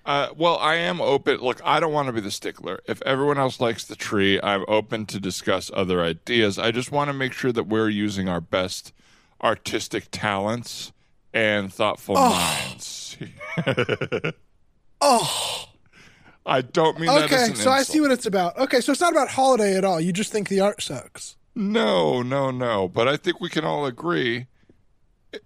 Uh, 0.05 0.29
well, 0.37 0.57
I 0.59 0.77
am 0.77 1.01
open. 1.01 1.39
Look, 1.39 1.61
I 1.65 1.81
don't 1.81 1.93
want 1.93 2.07
to 2.07 2.13
be 2.13 2.21
the 2.21 2.31
stickler. 2.31 2.79
If 2.87 3.03
everyone 3.03 3.39
else 3.39 3.59
likes 3.61 3.85
the 3.85 3.97
tree, 3.97 4.41
I'm 4.41 4.65
open 4.69 5.05
to 5.07 5.19
discuss 5.19 5.69
other 5.75 6.01
ideas. 6.01 6.61
I 6.61 6.71
just 6.71 6.93
want 6.93 7.09
to 7.09 7.13
make 7.13 7.33
sure 7.33 7.51
that 7.51 7.67
we're 7.67 7.89
using 7.89 8.29
our 8.29 8.41
best 8.41 8.93
artistic 9.43 10.09
talents 10.11 10.93
and 11.33 11.73
thoughtful 11.73 12.15
minds. 12.15 13.17
oh, 15.01 15.69
I 16.47 16.61
don't 16.61 16.99
mean 16.99 17.07
that 17.07 17.25
okay. 17.25 17.55
So 17.55 17.71
I 17.71 17.83
see 17.83 18.01
what 18.01 18.11
it's 18.11 18.27
about. 18.27 18.57
Okay, 18.57 18.81
so 18.81 18.93
it's 18.93 19.01
not 19.01 19.13
about 19.13 19.29
holiday 19.29 19.77
at 19.77 19.85
all. 19.85 20.01
You 20.01 20.13
just 20.13 20.33
think 20.33 20.49
the 20.49 20.61
art 20.61 20.81
sucks. 20.81 21.37
No, 21.55 22.23
no, 22.23 22.51
no. 22.51 22.89
But 22.89 23.09
I 23.09 23.17
think 23.17 23.41
we 23.41 23.49
can 23.49 23.65
all 23.65 23.87
agree. 23.87 24.47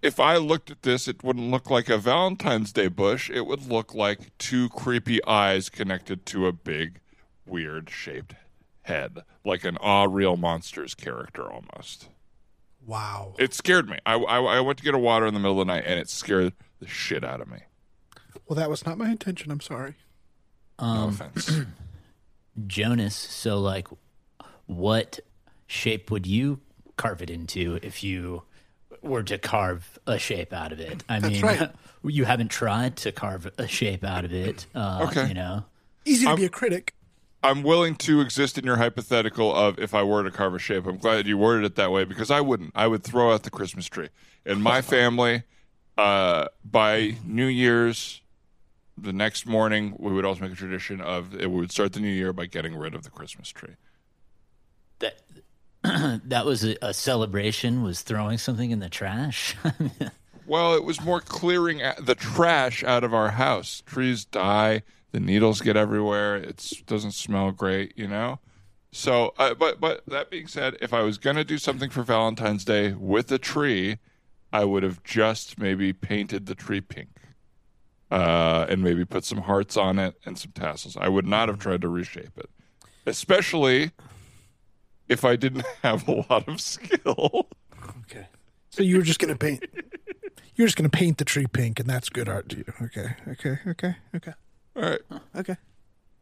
If 0.02 0.20
I 0.20 0.36
looked 0.36 0.70
at 0.70 0.82
this, 0.82 1.08
it 1.08 1.24
wouldn't 1.24 1.50
look 1.50 1.70
like 1.70 1.88
a 1.88 1.98
Valentine's 1.98 2.72
Day 2.72 2.88
bush. 2.88 3.30
It 3.30 3.46
would 3.46 3.66
look 3.66 3.94
like 3.94 4.36
two 4.38 4.68
creepy 4.68 5.24
eyes 5.24 5.68
connected 5.68 6.26
to 6.26 6.46
a 6.46 6.52
big, 6.52 7.00
weird 7.46 7.90
shaped 7.90 8.34
head, 8.82 9.20
like 9.44 9.64
an 9.64 9.78
Ah 9.80 10.06
Real 10.08 10.36
Monsters 10.36 10.94
character 10.94 11.50
almost. 11.50 12.08
Wow. 12.86 13.34
It 13.38 13.54
scared 13.54 13.88
me. 13.88 13.98
I, 14.06 14.14
I, 14.14 14.40
I 14.40 14.60
went 14.60 14.78
to 14.78 14.84
get 14.84 14.94
a 14.94 14.98
water 14.98 15.26
in 15.26 15.34
the 15.34 15.40
middle 15.40 15.60
of 15.60 15.66
the 15.66 15.72
night, 15.72 15.84
and 15.86 15.98
it 16.00 16.08
scared 16.08 16.52
the 16.80 16.86
shit 16.88 17.22
out 17.24 17.40
of 17.40 17.48
me. 17.48 17.58
Well, 18.48 18.56
that 18.56 18.68
was 18.70 18.84
not 18.84 18.98
my 18.98 19.10
intention. 19.10 19.50
I'm 19.50 19.60
sorry. 19.60 19.94
No 20.80 20.86
Um, 20.86 21.08
offense. 21.10 21.60
Jonas, 22.66 23.14
so 23.14 23.58
like, 23.58 23.88
what 24.66 25.20
shape 25.66 26.10
would 26.10 26.26
you 26.26 26.60
carve 26.96 27.22
it 27.22 27.30
into 27.30 27.78
if 27.82 28.02
you 28.02 28.42
were 29.02 29.22
to 29.22 29.38
carve 29.38 29.98
a 30.06 30.18
shape 30.18 30.52
out 30.52 30.72
of 30.72 30.80
it? 30.80 31.02
I 31.08 31.20
That's 31.20 31.34
mean, 31.34 31.42
right. 31.42 31.70
you 32.04 32.24
haven't 32.24 32.48
tried 32.50 32.96
to 32.98 33.12
carve 33.12 33.50
a 33.58 33.66
shape 33.68 34.04
out 34.04 34.24
of 34.24 34.32
it. 34.32 34.66
Uh, 34.74 35.06
Okay. 35.10 35.28
You 35.28 35.34
know, 35.34 35.64
Easy 36.04 36.24
to 36.24 36.30
I'm- 36.30 36.36
be 36.38 36.44
a 36.44 36.48
critic. 36.48 36.94
I'm 37.42 37.62
willing 37.62 37.94
to 37.96 38.20
exist 38.20 38.58
in 38.58 38.64
your 38.64 38.76
hypothetical 38.76 39.54
of 39.54 39.78
if 39.78 39.94
I 39.94 40.02
were 40.02 40.22
to 40.22 40.30
carve 40.30 40.54
a 40.54 40.58
shape. 40.58 40.86
I'm 40.86 40.98
glad 40.98 41.26
you 41.26 41.38
worded 41.38 41.64
it 41.64 41.76
that 41.76 41.90
way 41.90 42.04
because 42.04 42.30
I 42.30 42.40
wouldn't. 42.40 42.72
I 42.74 42.86
would 42.86 43.02
throw 43.02 43.32
out 43.32 43.44
the 43.44 43.50
Christmas 43.50 43.86
tree. 43.86 44.08
In 44.44 44.60
my 44.60 44.82
family, 44.82 45.44
uh, 45.96 46.48
by 46.64 47.16
New 47.24 47.46
Year's, 47.46 48.20
the 48.98 49.12
next 49.12 49.46
morning, 49.46 49.96
we 49.98 50.12
would 50.12 50.24
always 50.24 50.40
make 50.40 50.52
a 50.52 50.56
tradition 50.56 51.00
of 51.00 51.34
it 51.34 51.50
we 51.50 51.60
would 51.60 51.72
start 51.72 51.94
the 51.94 52.00
new 52.00 52.08
year 52.08 52.32
by 52.32 52.44
getting 52.46 52.76
rid 52.76 52.94
of 52.94 53.04
the 53.04 53.10
Christmas 53.10 53.48
tree. 53.48 53.76
that 54.98 55.20
that 56.28 56.44
was 56.44 56.62
a, 56.62 56.76
a 56.82 56.92
celebration. 56.92 57.82
Was 57.82 58.02
throwing 58.02 58.36
something 58.36 58.70
in 58.70 58.80
the 58.80 58.90
trash. 58.90 59.56
Well, 60.50 60.74
it 60.74 60.82
was 60.82 61.00
more 61.00 61.20
clearing 61.20 61.80
the 62.00 62.16
trash 62.16 62.82
out 62.82 63.04
of 63.04 63.14
our 63.14 63.30
house. 63.30 63.84
Trees 63.86 64.24
die, 64.24 64.82
the 65.12 65.20
needles 65.20 65.60
get 65.60 65.76
everywhere. 65.76 66.36
It 66.36 66.72
doesn't 66.86 67.12
smell 67.12 67.50
great, 67.50 67.92
you 67.96 68.06
know. 68.06 68.38
So, 68.92 69.34
uh, 69.38 69.54
but 69.54 69.80
but 69.80 70.04
that 70.06 70.30
being 70.30 70.46
said, 70.48 70.76
if 70.80 70.92
I 70.92 71.02
was 71.02 71.18
gonna 71.18 71.44
do 71.44 71.58
something 71.58 71.90
for 71.90 72.02
Valentine's 72.02 72.64
Day 72.64 72.92
with 72.92 73.30
a 73.30 73.38
tree, 73.38 73.98
I 74.52 74.64
would 74.64 74.82
have 74.82 75.02
just 75.04 75.58
maybe 75.58 75.92
painted 75.92 76.46
the 76.46 76.56
tree 76.56 76.80
pink, 76.80 77.10
uh, 78.10 78.66
and 78.68 78.82
maybe 78.82 79.04
put 79.04 79.24
some 79.24 79.42
hearts 79.42 79.76
on 79.76 79.98
it 79.98 80.14
and 80.24 80.36
some 80.38 80.52
tassels. 80.52 80.96
I 80.96 81.08
would 81.08 81.26
not 81.26 81.48
have 81.48 81.58
tried 81.58 81.82
to 81.82 81.88
reshape 81.88 82.36
it, 82.36 82.50
especially 83.06 83.92
if 85.08 85.24
I 85.24 85.36
didn't 85.36 85.66
have 85.82 86.08
a 86.08 86.24
lot 86.28 86.48
of 86.48 86.60
skill. 86.60 87.48
Okay. 88.00 88.26
So 88.70 88.82
you 88.82 88.96
were 88.96 89.02
just 89.02 89.20
gonna 89.20 89.36
paint. 89.36 89.64
You're 90.56 90.66
just 90.66 90.76
gonna 90.76 90.88
paint 90.88 91.18
the 91.18 91.24
tree 91.24 91.46
pink, 91.46 91.78
and 91.78 91.88
that's 91.88 92.08
good 92.08 92.28
art 92.28 92.48
to 92.50 92.58
you. 92.58 92.64
Okay. 92.82 93.14
Okay. 93.28 93.58
Okay. 93.68 93.94
Okay. 94.16 94.32
All 94.76 94.82
right. 94.82 95.00
Okay. 95.36 95.56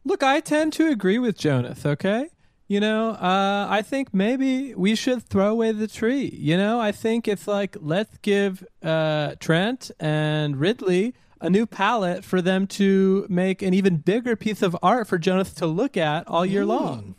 Look, 0.05 0.23
I 0.23 0.39
tend 0.39 0.73
to 0.73 0.87
agree 0.87 1.19
with 1.19 1.37
Jonath, 1.37 1.85
okay? 1.85 2.29
You 2.67 2.79
know, 2.79 3.11
uh, 3.11 3.67
I 3.69 3.81
think 3.81 4.13
maybe 4.13 4.75
we 4.75 4.95
should 4.95 5.23
throw 5.23 5.49
away 5.49 5.71
the 5.71 5.87
tree. 5.87 6.29
You 6.33 6.55
know, 6.55 6.79
I 6.79 6.91
think 6.91 7.27
it's 7.27 7.47
like, 7.47 7.75
let's 7.79 8.17
give 8.19 8.63
uh, 8.83 9.35
Trent 9.39 9.91
and 9.99 10.57
Ridley 10.57 11.15
a 11.41 11.49
new 11.49 11.65
palette 11.65 12.23
for 12.23 12.41
them 12.41 12.67
to 12.67 13.25
make 13.29 13.61
an 13.61 13.73
even 13.73 13.97
bigger 13.97 14.35
piece 14.35 14.61
of 14.61 14.77
art 14.83 15.07
for 15.07 15.17
Jonath 15.17 15.55
to 15.55 15.65
look 15.65 15.97
at 15.97 16.27
all 16.27 16.45
year 16.45 16.65
long. 16.65 17.15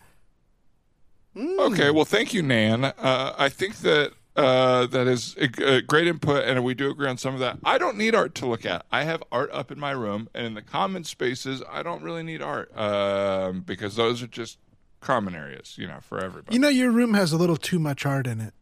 Okay, 1.36 1.90
well, 1.90 2.04
thank 2.04 2.34
you, 2.34 2.42
Nan. 2.42 2.84
Uh, 2.84 3.34
I 3.38 3.48
think 3.48 3.78
that 3.78 4.12
uh, 4.36 4.86
that 4.86 5.06
is 5.06 5.36
a, 5.38 5.76
a 5.76 5.82
great 5.82 6.06
input, 6.06 6.44
and 6.44 6.62
we 6.64 6.74
do 6.74 6.90
agree 6.90 7.08
on 7.08 7.18
some 7.18 7.34
of 7.34 7.40
that. 7.40 7.58
I 7.64 7.78
don't 7.78 7.96
need 7.96 8.14
art 8.14 8.34
to 8.36 8.46
look 8.46 8.64
at. 8.64 8.86
I 8.90 9.04
have 9.04 9.22
art 9.32 9.50
up 9.52 9.70
in 9.70 9.78
my 9.78 9.90
room, 9.90 10.28
and 10.34 10.46
in 10.46 10.54
the 10.54 10.62
common 10.62 11.04
spaces, 11.04 11.62
I 11.70 11.82
don't 11.82 12.02
really 12.02 12.22
need 12.22 12.40
art 12.42 12.76
um, 12.78 13.60
because 13.62 13.96
those 13.96 14.22
are 14.22 14.26
just 14.28 14.58
common 15.00 15.34
areas, 15.34 15.76
you 15.78 15.86
know, 15.86 15.98
for 16.00 16.18
everybody. 16.22 16.54
You 16.54 16.60
know, 16.60 16.68
your 16.68 16.90
room 16.90 17.14
has 17.14 17.32
a 17.32 17.36
little 17.36 17.56
too 17.56 17.78
much 17.78 18.06
art 18.06 18.26
in 18.26 18.40
it. 18.40 18.54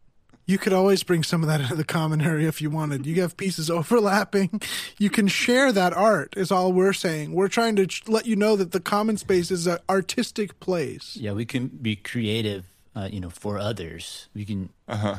You 0.45 0.57
could 0.57 0.73
always 0.73 1.03
bring 1.03 1.21
some 1.21 1.43
of 1.43 1.47
that 1.49 1.61
into 1.61 1.75
the 1.75 1.83
common 1.83 2.21
area 2.21 2.47
if 2.47 2.59
you 2.61 2.71
wanted. 2.71 3.05
You 3.05 3.21
have 3.21 3.37
pieces 3.37 3.69
overlapping. 3.79 4.61
You 4.97 5.11
can 5.11 5.27
share 5.27 5.71
that 5.71 5.93
art, 5.93 6.33
is 6.35 6.51
all 6.51 6.73
we're 6.73 6.93
saying. 6.93 7.33
We're 7.33 7.47
trying 7.49 7.75
to 7.75 7.87
let 8.07 8.25
you 8.25 8.35
know 8.35 8.55
that 8.55 8.71
the 8.71 8.79
common 8.79 9.17
space 9.17 9.51
is 9.51 9.67
an 9.67 9.77
artistic 9.87 10.59
place. 10.59 11.15
yeah, 11.15 11.33
we 11.33 11.45
can 11.45 11.67
be 11.67 11.95
creative. 11.95 12.65
Uh, 12.95 13.07
you 13.11 13.19
know, 13.19 13.29
for 13.29 13.59
others, 13.59 14.27
we 14.33 14.43
can. 14.43 14.69
uh-huh. 14.87 15.17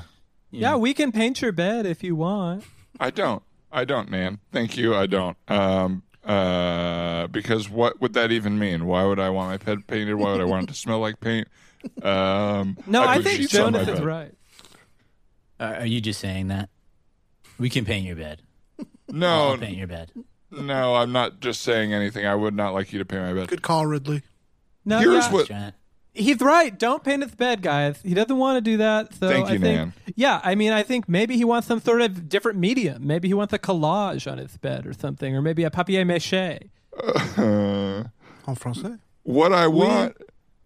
Yeah, 0.51 0.77
we 0.77 0.95
can 0.95 1.13
paint 1.13 1.41
your 1.43 1.53
bed 1.53 1.87
if 1.87 2.03
you 2.03 2.17
want. 2.17 2.65
I 2.99 3.11
don't. 3.11 3.43
I 3.73 3.85
don't, 3.85 4.11
man. 4.11 4.41
Thank 4.53 4.77
you. 4.77 4.95
I 4.95 5.07
don't. 5.07 5.37
Um, 5.49 6.03
uh, 6.25 7.29
because 7.29 7.69
what 7.71 8.01
would 8.01 8.15
that 8.15 8.33
even 8.33 8.59
mean? 8.59 8.87
Why 8.87 9.05
would 9.05 9.21
I 9.21 9.31
want 9.31 9.51
my 9.51 9.57
bed 9.59 9.87
painted? 9.87 10.17
Why 10.17 10.33
would 10.33 10.41
I 10.41 10.45
want 10.45 10.65
it 10.65 10.67
to 10.69 10.75
smell 10.75 10.99
like 10.99 11.21
paint? 11.21 11.49
Um, 12.03 12.77
No, 12.87 13.03
I 13.03 13.15
I 13.15 13.23
think 13.23 13.41
sheets 13.41 13.55
on 13.57 13.73
my 13.73 13.79
Jonathan's 13.79 14.05
right. 14.05 14.35
Are, 15.59 15.77
are 15.77 15.87
you 15.87 16.01
just 16.01 16.21
saying 16.21 16.49
that? 16.49 16.69
We 17.59 17.71
can 17.71 17.85
paint 17.85 18.07
your 18.07 18.17
bed. 18.17 18.43
No, 19.09 19.51
I'll 19.51 19.59
paint 19.59 19.77
your 19.77 19.87
bed. 19.87 20.13
no, 20.51 20.95
I'm 20.97 21.13
not 21.13 21.41
just 21.41 21.63
saying 21.63 21.93
anything. 21.93 22.27
I 22.27 22.35
would 22.35 22.55
not 22.55 22.75
like 22.75 22.93
you 22.93 22.99
to 22.99 23.05
paint 23.05 23.23
my 23.23 23.33
bed. 23.33 23.49
Good 23.49 23.63
call, 23.63 23.87
Ridley. 23.87 24.23
No, 24.85 24.99
Here's 24.99 25.27
yeah, 25.27 25.33
what- 25.33 25.47
Trent. 25.47 25.75
He's 26.15 26.41
right. 26.41 26.77
Don't 26.79 27.03
paint 27.05 27.23
his 27.23 27.35
bed, 27.35 27.63
guys. 27.63 28.01
He 28.03 28.15
doesn't 28.15 28.37
want 28.37 28.57
to 28.57 28.61
do 28.61 28.77
that. 28.79 29.15
So 29.15 29.29
Thank 29.29 29.49
I 29.49 29.53
you, 29.53 29.59
think, 29.59 29.77
Nan. 29.79 29.93
yeah, 30.17 30.41
I 30.43 30.55
mean, 30.55 30.73
I 30.73 30.83
think 30.83 31.09
maybe 31.09 31.37
he 31.37 31.45
wants 31.45 31.67
some 31.69 31.81
sort 31.81 32.03
of 32.03 32.29
different 32.29 32.59
medium. 32.59 33.07
Maybe 33.07 33.29
he 33.29 33.35
wants 33.35 33.53
a 33.53 33.59
collage 33.59 34.31
on 34.31 34.39
his 34.39 34.57
bed 34.57 34.87
or 34.87 34.93
something, 34.93 35.35
or 35.37 35.43
maybe 35.43 35.65
a 35.65 35.71
papier 35.71 36.05
mâché. 36.05 36.69
Uh, 37.39 38.05
En 38.49 38.57
français. 38.57 38.99
what 39.23 39.53
I 39.53 39.67
want 39.69 40.17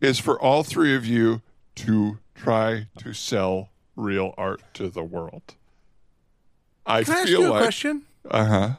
is 0.01 0.19
for 0.19 0.41
all 0.41 0.63
three 0.63 0.95
of 0.95 1.05
you 1.05 1.43
to 1.77 2.19
try 2.35 2.87
to 2.99 3.13
sell 3.13 3.71
real 3.97 4.33
art 4.39 4.63
to 4.75 4.89
the 4.89 5.03
world. 5.03 5.55
I 6.87 7.03
Can 7.05 7.15
I 7.15 7.19
ask 7.21 7.29
feel 7.29 7.41
you 7.41 7.49
a 7.49 7.51
like 7.51 7.63
question? 7.63 8.03
uh 8.31 8.45
huh. 8.45 8.71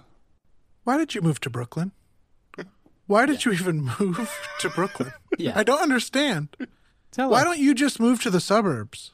Why 0.83 0.97
did 0.97 1.13
you 1.15 1.21
move 1.21 1.39
to 1.41 1.49
Brooklyn? 1.49 1.91
Why 3.07 3.25
did 3.25 3.45
you 3.45 3.51
even 3.51 3.89
move 3.99 4.37
to 4.59 4.69
Brooklyn? 4.69 5.13
Yeah. 5.37 5.53
I 5.55 5.63
don't 5.63 5.81
understand. 5.81 6.55
Tell 7.11 7.29
Why 7.29 7.39
us. 7.39 7.43
don't 7.45 7.59
you 7.59 7.73
just 7.73 7.99
move 7.99 8.21
to 8.23 8.29
the 8.29 8.39
suburbs? 8.39 9.11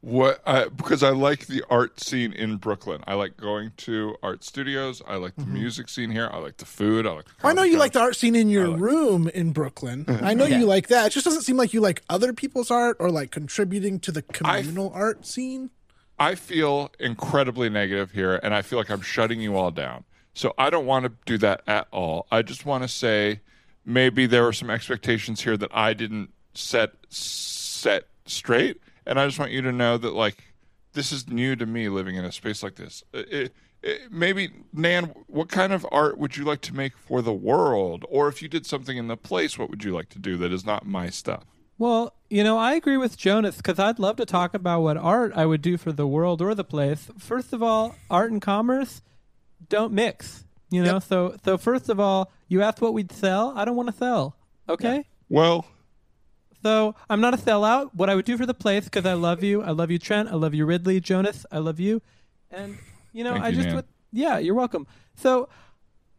What? 0.00 0.40
I, 0.46 0.68
because 0.68 1.02
I 1.02 1.10
like 1.10 1.46
the 1.48 1.64
art 1.68 1.98
scene 2.00 2.32
in 2.32 2.56
Brooklyn. 2.56 3.02
I 3.08 3.14
like 3.14 3.36
going 3.36 3.72
to 3.78 4.14
art 4.22 4.44
studios. 4.44 5.02
I 5.06 5.16
like 5.16 5.34
the 5.34 5.44
music 5.44 5.88
scene 5.88 6.10
here. 6.10 6.30
I 6.32 6.38
like 6.38 6.58
the 6.58 6.64
food. 6.64 7.04
I 7.04 7.10
like. 7.14 7.24
The 7.24 7.30
Mm-hmm. 7.32 7.46
I 7.48 7.52
know 7.52 7.62
coffee 7.62 7.70
you 7.70 7.78
like 7.78 7.92
the 7.92 8.00
art 8.00 8.14
scene 8.16 8.36
in 8.36 8.48
your 8.48 8.70
room 8.70 9.26
in 9.28 9.50
Brooklyn. 9.52 10.04
I 10.22 10.34
know 10.34 10.44
you 10.46 10.66
like 10.66 10.86
that. 10.88 11.08
It 11.08 11.10
just 11.10 11.24
doesn't 11.24 11.42
seem 11.42 11.56
like 11.56 11.72
you 11.72 11.80
like 11.80 12.02
other 12.08 12.32
people's 12.32 12.70
art 12.70 12.96
or 13.00 13.10
like 13.10 13.32
contributing 13.32 13.98
to 14.00 14.12
the 14.12 14.22
communal 14.22 14.92
art 14.94 15.26
scene. 15.26 15.70
I 16.16 16.36
feel 16.36 16.90
incredibly 17.00 17.68
negative 17.68 18.12
here, 18.12 18.40
and 18.42 18.54
I 18.54 18.62
feel 18.62 18.78
like 18.78 18.90
I'm 18.90 19.00
shutting 19.02 19.40
you 19.40 19.56
all 19.56 19.70
down. 19.72 20.04
So 20.38 20.54
I 20.56 20.70
don't 20.70 20.86
want 20.86 21.04
to 21.04 21.12
do 21.26 21.36
that 21.38 21.62
at 21.66 21.88
all. 21.90 22.28
I 22.30 22.42
just 22.42 22.64
want 22.64 22.84
to 22.84 22.88
say 22.88 23.40
maybe 23.84 24.24
there 24.24 24.44
were 24.44 24.52
some 24.52 24.70
expectations 24.70 25.40
here 25.40 25.56
that 25.56 25.74
I 25.74 25.94
didn't 25.94 26.30
set 26.54 26.92
set 27.08 28.04
straight, 28.24 28.80
and 29.04 29.18
I 29.18 29.26
just 29.26 29.40
want 29.40 29.50
you 29.50 29.62
to 29.62 29.72
know 29.72 29.98
that 29.98 30.12
like 30.12 30.54
this 30.92 31.10
is 31.10 31.28
new 31.28 31.56
to 31.56 31.66
me 31.66 31.88
living 31.88 32.14
in 32.14 32.24
a 32.24 32.30
space 32.30 32.62
like 32.62 32.76
this. 32.76 33.02
Uh, 33.12 33.24
it, 33.28 33.52
it, 33.82 34.12
maybe 34.12 34.50
Nan, 34.72 35.12
what 35.26 35.48
kind 35.48 35.72
of 35.72 35.84
art 35.90 36.18
would 36.18 36.36
you 36.36 36.44
like 36.44 36.60
to 36.62 36.74
make 36.74 36.96
for 36.96 37.20
the 37.20 37.34
world, 37.34 38.04
or 38.08 38.28
if 38.28 38.40
you 38.40 38.46
did 38.46 38.64
something 38.64 38.96
in 38.96 39.08
the 39.08 39.16
place, 39.16 39.58
what 39.58 39.68
would 39.70 39.82
you 39.82 39.92
like 39.92 40.08
to 40.10 40.20
do 40.20 40.36
that 40.36 40.52
is 40.52 40.64
not 40.64 40.86
my 40.86 41.10
stuff? 41.10 41.42
Well, 41.78 42.14
you 42.30 42.44
know, 42.44 42.58
I 42.58 42.74
agree 42.74 42.96
with 42.96 43.16
Jonas 43.16 43.56
because 43.56 43.80
I'd 43.80 43.98
love 43.98 44.14
to 44.16 44.24
talk 44.24 44.54
about 44.54 44.82
what 44.82 44.96
art 44.96 45.32
I 45.34 45.46
would 45.46 45.62
do 45.62 45.76
for 45.76 45.90
the 45.90 46.06
world 46.06 46.40
or 46.40 46.54
the 46.54 46.62
place. 46.62 47.10
First 47.18 47.52
of 47.52 47.60
all, 47.60 47.96
art 48.08 48.30
and 48.30 48.40
commerce 48.40 49.02
don't 49.68 49.92
mix. 49.92 50.44
You 50.70 50.82
know, 50.82 50.98
so 50.98 51.34
so 51.44 51.56
first 51.56 51.88
of 51.88 51.98
all, 51.98 52.30
you 52.48 52.62
asked 52.62 52.80
what 52.80 52.92
we'd 52.92 53.10
sell. 53.12 53.54
I 53.56 53.64
don't 53.64 53.76
want 53.76 53.88
to 53.88 53.94
sell. 53.96 54.36
Okay. 54.68 55.04
Well, 55.30 55.64
So 56.62 56.94
I'm 57.08 57.20
not 57.20 57.32
a 57.34 57.36
sellout. 57.38 57.90
What 57.94 58.10
I 58.10 58.14
would 58.14 58.24
do 58.26 58.36
for 58.36 58.44
the 58.46 58.54
place 58.54 58.84
because 58.84 59.06
I 59.06 59.14
love 59.14 59.42
you. 59.42 59.62
I 59.62 59.70
love 59.70 59.90
you, 59.90 59.98
Trent. 59.98 60.28
I 60.28 60.34
love 60.34 60.52
you, 60.54 60.66
Ridley, 60.66 61.00
Jonas. 61.00 61.46
I 61.50 61.58
love 61.58 61.80
you, 61.80 62.02
and 62.50 62.76
you 63.12 63.24
know, 63.24 63.32
Thank 63.32 63.44
I 63.44 63.48
you, 63.48 63.54
just 63.56 63.66
Nan. 63.68 63.76
would. 63.76 63.84
Yeah, 64.12 64.38
you're 64.38 64.54
welcome. 64.54 64.86
So 65.14 65.48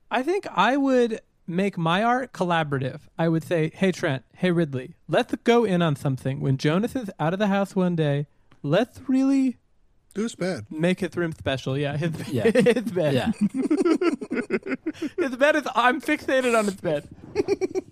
I 0.10 0.24
think 0.24 0.48
I 0.52 0.78
would 0.78 1.22
make 1.46 1.78
my 1.78 2.04
art 2.04 2.32
collaborative. 2.34 3.02
I 3.18 3.28
would 3.30 3.44
say, 3.44 3.72
hey 3.76 3.92
Trent, 3.92 4.24
hey 4.36 4.52
Ridley, 4.52 4.96
let's 5.08 5.34
go 5.44 5.64
in 5.64 5.82
on 5.82 5.96
something. 5.96 6.40
When 6.40 6.58
Jonas 6.58 6.96
is 6.96 7.10
out 7.20 7.34
of 7.34 7.40
the 7.40 7.48
house 7.48 7.76
one 7.76 7.96
day, 7.96 8.28
let's 8.64 9.00
really 9.08 9.58
Do 10.20 10.24
his 10.24 10.36
bed. 10.36 10.66
make 10.70 11.00
his 11.00 11.16
room 11.16 11.32
special. 11.32 11.78
Yeah, 11.78 11.96
his 11.96 12.12
Yeah. 12.28 12.44
his 12.52 12.92
bed. 12.92 13.14
Yeah. 13.14 13.32
His 15.18 15.36
bed 15.38 15.56
is. 15.56 15.64
I'm 15.76 16.02
fixated 16.02 16.60
on 16.60 16.66
his 16.66 16.76
bed. 16.76 17.08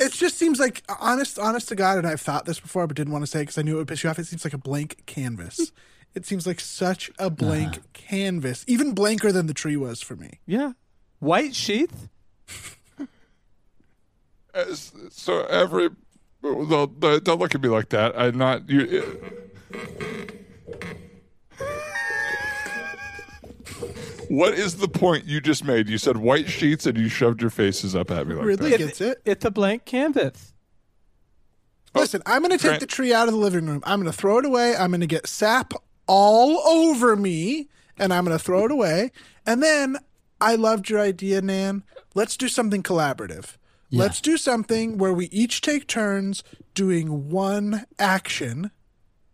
It 0.00 0.12
just 0.12 0.38
seems 0.38 0.58
like 0.58 0.82
honest, 0.98 1.38
honest 1.38 1.68
to 1.68 1.76
God, 1.76 1.98
and 1.98 2.06
I've 2.06 2.20
thought 2.20 2.46
this 2.46 2.58
before, 2.58 2.86
but 2.86 2.96
didn't 2.96 3.12
want 3.12 3.22
to 3.22 3.30
say 3.30 3.40
because 3.40 3.58
I 3.58 3.62
knew 3.62 3.74
it 3.74 3.78
would 3.78 3.88
piss 3.88 4.02
you 4.02 4.08
off. 4.08 4.18
It 4.18 4.26
seems 4.26 4.42
like 4.42 4.54
a 4.54 4.58
blank 4.58 5.02
canvas. 5.04 5.70
it 6.14 6.24
seems 6.24 6.46
like 6.46 6.58
such 6.58 7.10
a 7.10 7.26
uh-huh. 7.26 7.30
blank 7.30 7.92
canvas, 7.92 8.64
even 8.66 8.92
blanker 8.92 9.30
than 9.30 9.46
the 9.46 9.54
tree 9.54 9.76
was 9.76 10.00
for 10.00 10.16
me. 10.16 10.40
Yeah, 10.46 10.72
white 11.18 11.54
sheets. 11.54 12.08
as- 14.54 14.92
so 15.10 15.44
every 15.44 15.90
don't, 16.42 16.98
don't 16.98 17.38
look 17.38 17.54
at 17.54 17.60
me 17.62 17.68
like 17.68 17.90
that. 17.90 18.18
I'm 18.18 18.38
not 18.38 18.68
you. 18.68 19.20
What 24.30 24.54
is 24.54 24.76
the 24.76 24.86
point 24.86 25.24
you 25.24 25.40
just 25.40 25.64
made? 25.64 25.88
You 25.88 25.98
said 25.98 26.18
white 26.18 26.48
sheets 26.48 26.86
and 26.86 26.96
you 26.96 27.08
shoved 27.08 27.40
your 27.40 27.50
faces 27.50 27.96
up 27.96 28.12
at 28.12 28.28
me 28.28 28.36
like 28.36 28.44
Ridley 28.44 28.70
that. 28.70 28.78
gets 28.78 29.00
it. 29.00 29.20
It's 29.24 29.44
a 29.44 29.50
blank 29.50 29.86
canvas. 29.86 30.54
Listen, 31.96 32.22
I'm 32.26 32.40
going 32.40 32.52
to 32.52 32.56
take 32.56 32.68
Trent- 32.68 32.80
the 32.80 32.86
tree 32.86 33.12
out 33.12 33.26
of 33.26 33.34
the 33.34 33.40
living 33.40 33.66
room. 33.66 33.82
I'm 33.84 34.00
going 34.00 34.12
to 34.12 34.16
throw 34.16 34.38
it 34.38 34.44
away. 34.44 34.76
I'm 34.76 34.92
going 34.92 35.00
to 35.00 35.08
get 35.08 35.26
sap 35.26 35.72
all 36.06 36.58
over 36.60 37.16
me, 37.16 37.70
and 37.98 38.14
I'm 38.14 38.24
going 38.24 38.38
to 38.38 38.42
throw 38.42 38.66
it 38.66 38.70
away. 38.70 39.10
And 39.48 39.60
then 39.64 39.96
I 40.40 40.54
loved 40.54 40.88
your 40.88 41.00
idea, 41.00 41.42
Nan. 41.42 41.82
Let's 42.14 42.36
do 42.36 42.46
something 42.46 42.84
collaborative. 42.84 43.56
Let's 43.90 44.20
do 44.20 44.36
something 44.36 44.96
where 44.96 45.12
we 45.12 45.26
each 45.32 45.60
take 45.60 45.88
turns 45.88 46.44
doing 46.72 47.30
one 47.30 47.84
action, 47.98 48.70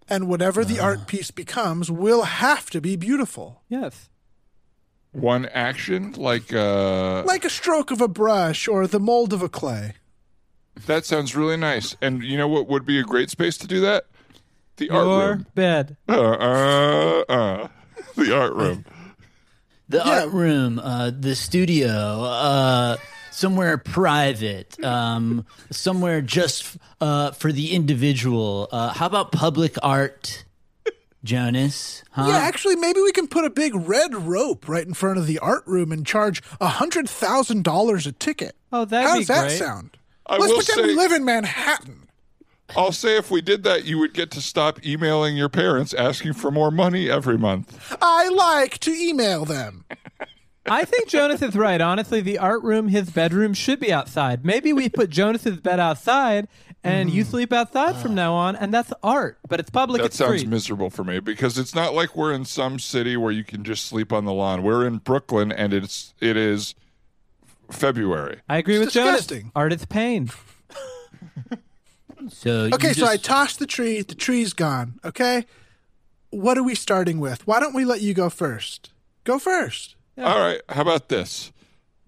and 0.09 0.27
whatever 0.27 0.65
the 0.65 0.81
ah. 0.81 0.85
art 0.85 1.07
piece 1.07 1.31
becomes 1.31 1.91
will 1.91 2.23
have 2.23 2.71
to 2.71 2.81
be 2.81 2.97
beautiful. 2.97 3.63
Yes. 3.69 4.09
One 5.21 5.47
action, 5.47 6.13
like 6.13 6.53
uh, 6.53 7.23
Like 7.25 7.45
a 7.45 7.51
stroke 7.51 7.91
of 7.91 8.01
a 8.01 8.09
brush 8.09 8.69
or 8.69 8.87
the 8.87 9.01
mold 9.01 9.33
of 9.33 9.43
a 9.43 9.49
clay. 9.49 9.95
that 10.87 11.07
sounds 11.07 11.35
really 11.35 11.57
nice. 11.57 11.97
And 12.03 12.23
you 12.23 12.37
know 12.37 12.49
what 12.49 12.69
would 12.69 12.85
be 12.85 12.99
a 13.01 13.03
great 13.03 13.31
space 13.31 13.57
to 13.59 13.67
do 13.67 13.81
that? 13.81 14.05
The 14.77 14.91
art 14.91 15.07
Your 15.07 15.29
room. 15.31 15.47
bed. 15.55 15.97
Uh, 16.07 16.13
uh, 16.13 17.25
uh, 17.31 17.69
the 18.17 18.37
art 18.37 18.53
room. 18.55 18.85
The 19.89 19.99
Yeah. 20.05 20.23
art 20.23 20.33
room, 20.33 20.81
uh, 20.81 21.13
the 21.17 21.37
studio, 21.37 21.89
uh, 22.25 22.97
somewhere 23.31 23.79
private, 23.79 24.83
um, 24.85 25.47
somewhere 25.71 26.21
just 26.21 26.77
uh, 27.01 27.31
for 27.31 27.53
the 27.53 27.71
individual. 27.73 28.69
Uh, 28.73 28.89
how 28.93 29.07
about 29.07 29.31
public 29.31 29.77
art, 29.85 30.45
Jonas? 31.27 32.03
Huh? 32.13 32.27
Yeah, 32.29 32.39
actually, 32.39 32.77
maybe 32.77 33.01
we 33.03 33.13
can 33.13 33.27
put 33.29 33.45
a 33.45 33.51
big 33.51 33.75
red 33.75 34.15
rope 34.15 34.69
right 34.69 34.87
in 34.87 34.95
front 34.95 35.19
of 35.19 35.27
the 35.27 35.39
art 35.41 35.65
room 35.67 35.93
and 35.93 36.07
charge 36.07 36.43
a 36.61 36.69
hundred 36.69 37.09
thousand 37.09 37.65
dollars 37.65 38.07
a 38.07 38.13
ticket. 38.13 38.57
Oh, 38.73 38.85
that'd 38.87 39.07
How 39.09 39.15
be 39.15 39.21
does 39.21 39.29
that 39.29 39.47
great. 39.49 39.59
sound? 39.59 39.99
I 40.27 40.39
Let's 40.39 40.53
will 40.53 40.59
pretend 40.63 40.87
we 40.87 40.95
live 40.95 41.13
in 41.13 41.25
Manhattan. 41.25 42.09
I'll 42.77 42.91
say 42.93 43.17
if 43.17 43.31
we 43.31 43.41
did 43.43 43.63
that, 43.63 43.85
you 43.85 43.99
would 43.99 44.13
get 44.13 44.31
to 44.33 44.41
stop 44.41 44.85
emailing 44.85 45.37
your 45.37 45.49
parents 45.49 45.95
asking 45.95 46.33
for 46.33 46.51
more 46.51 46.71
money 46.73 47.09
every 47.09 47.39
month. 47.39 47.97
I 48.03 48.29
like 48.29 48.79
to 48.81 48.91
email 48.93 49.45
them. 49.45 49.85
I 50.69 50.85
think 50.85 51.07
Jonas 51.09 51.43
is 51.43 51.55
right. 51.55 51.81
Honestly, 51.81 52.21
the 52.21 52.39
art 52.39 52.61
room, 52.65 52.89
his 52.89 53.09
bedroom 53.11 53.55
should 53.55 53.79
be 53.79 53.93
outside. 53.93 54.45
Maybe 54.45 54.73
we 54.73 54.89
put 54.89 55.11
Jonas's 55.11 55.61
bed 55.61 55.79
outside 55.79 56.49
and 56.87 57.11
you 57.11 57.25
sleep 57.25 57.53
outside 57.53 57.97
from 57.97 58.15
now 58.15 58.35
on, 58.35 58.57
and 58.57 58.73
that's 58.73 58.93
art. 59.03 59.39
But 59.49 59.61
it's 59.61 59.71
public. 59.71 60.01
That 60.01 60.07
it's 60.07 60.17
sounds 60.17 60.43
free. 60.43 60.51
miserable 60.51 60.91
for 60.91 61.05
me 61.05 61.21
because 61.21 61.59
it's 61.59 61.75
not 61.75 61.95
like 61.95 62.17
we're 62.17 62.33
in 62.33 62.45
some 62.45 62.79
city 62.79 63.17
where 63.17 63.33
you 63.33 63.45
can 63.45 63.65
just 63.65 63.87
sleep 63.87 64.13
on 64.13 64.25
the 64.25 64.33
lawn. 64.33 64.63
We're 64.63 64.87
in 64.87 64.99
Brooklyn 64.99 65.51
and 65.53 65.73
it's 65.75 66.15
it 66.21 66.37
is 66.37 66.75
February. 67.71 68.41
I 68.49 68.59
agree 68.59 68.77
It's 68.77 68.87
with 68.87 68.95
Jonas. 68.95 69.21
disgusting. 69.27 69.53
Art 69.55 69.73
is 69.73 69.85
pain. 69.87 70.31
So 72.29 72.71
Okay, 72.73 72.89
you 72.89 72.95
so 72.95 73.07
I 73.07 73.15
just- 73.17 73.25
tossed 73.27 73.59
the 73.59 73.67
tree. 73.67 74.01
The 74.03 74.15
tree's 74.15 74.53
gone. 74.53 74.99
Okay. 75.05 75.47
What 76.31 76.59
are 76.59 76.63
we 76.63 76.75
starting 76.75 77.21
with? 77.21 77.47
Why 77.47 77.61
don't 77.61 77.75
we 77.75 77.85
let 77.85 78.01
you 78.01 78.15
go 78.15 78.31
first? 78.31 78.91
Go 79.25 79.39
first. 79.39 79.95
All 80.19 80.39
right, 80.41 80.61
how 80.69 80.83
about 80.83 81.09
this? 81.09 81.53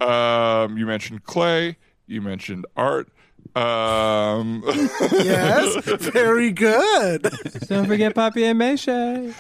Um, 0.00 0.76
you 0.78 0.86
mentioned 0.86 1.24
clay. 1.24 1.76
You 2.06 2.20
mentioned 2.22 2.64
art. 2.76 3.08
Um, 3.58 4.62
Yes. 5.12 5.84
Very 5.84 6.50
good. 6.52 7.22
Don't 7.68 7.86
forget 7.86 8.14
papier 8.14 8.54
mâché. 8.54 9.34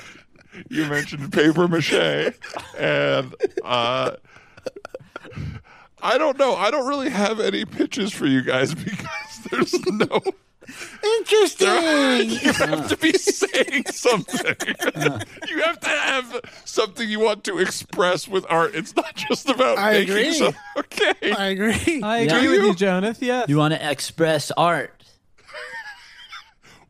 you 0.68 0.84
mentioned 0.86 1.32
paper 1.32 1.68
mache, 1.68 2.32
and 2.78 3.34
uh, 3.64 4.12
I 6.02 6.18
don't 6.18 6.38
know. 6.38 6.54
I 6.56 6.70
don't 6.70 6.88
really 6.88 7.10
have 7.10 7.38
any 7.40 7.64
pitches 7.64 8.12
for 8.12 8.26
you 8.26 8.42
guys 8.42 8.74
because 8.84 9.38
there's 9.50 9.74
no 9.86 10.20
Interesting. 11.02 12.30
you 12.30 12.52
have 12.52 12.88
to 12.88 12.96
be 12.98 13.12
saying 13.12 13.84
something. 13.86 14.54
you 15.48 15.62
have 15.62 15.80
to 15.80 15.88
have 15.88 16.40
something 16.64 17.08
you 17.08 17.20
want 17.20 17.44
to 17.44 17.58
express 17.58 18.28
with 18.28 18.44
art. 18.50 18.74
It's 18.74 18.94
not 18.94 19.14
just 19.14 19.48
about 19.48 19.78
I 19.78 19.92
making 19.92 20.10
agree. 20.10 20.32
some- 20.34 20.54
Okay. 20.76 21.32
I 21.32 21.46
agree. 21.48 22.02
I 22.02 22.18
agree 22.18 22.40
Do 22.42 22.50
with 22.50 22.60
you? 22.60 22.66
you, 22.68 22.74
Jonas. 22.74 23.18
Yes. 23.22 23.48
You 23.48 23.56
want 23.56 23.74
to 23.74 23.90
express 23.90 24.50
art. 24.56 25.02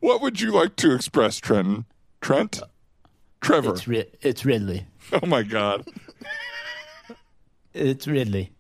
what 0.00 0.20
would 0.22 0.40
you 0.40 0.50
like 0.52 0.76
to 0.76 0.94
express, 0.94 1.38
Trenton? 1.38 1.84
Trent? 2.20 2.60
Trevor. 3.40 3.70
It's 3.74 3.86
Rid- 3.86 4.16
it's 4.22 4.44
Ridley. 4.44 4.86
oh 5.12 5.26
my 5.26 5.42
God. 5.44 5.86
It's 7.74 8.06
Ridley. 8.08 8.50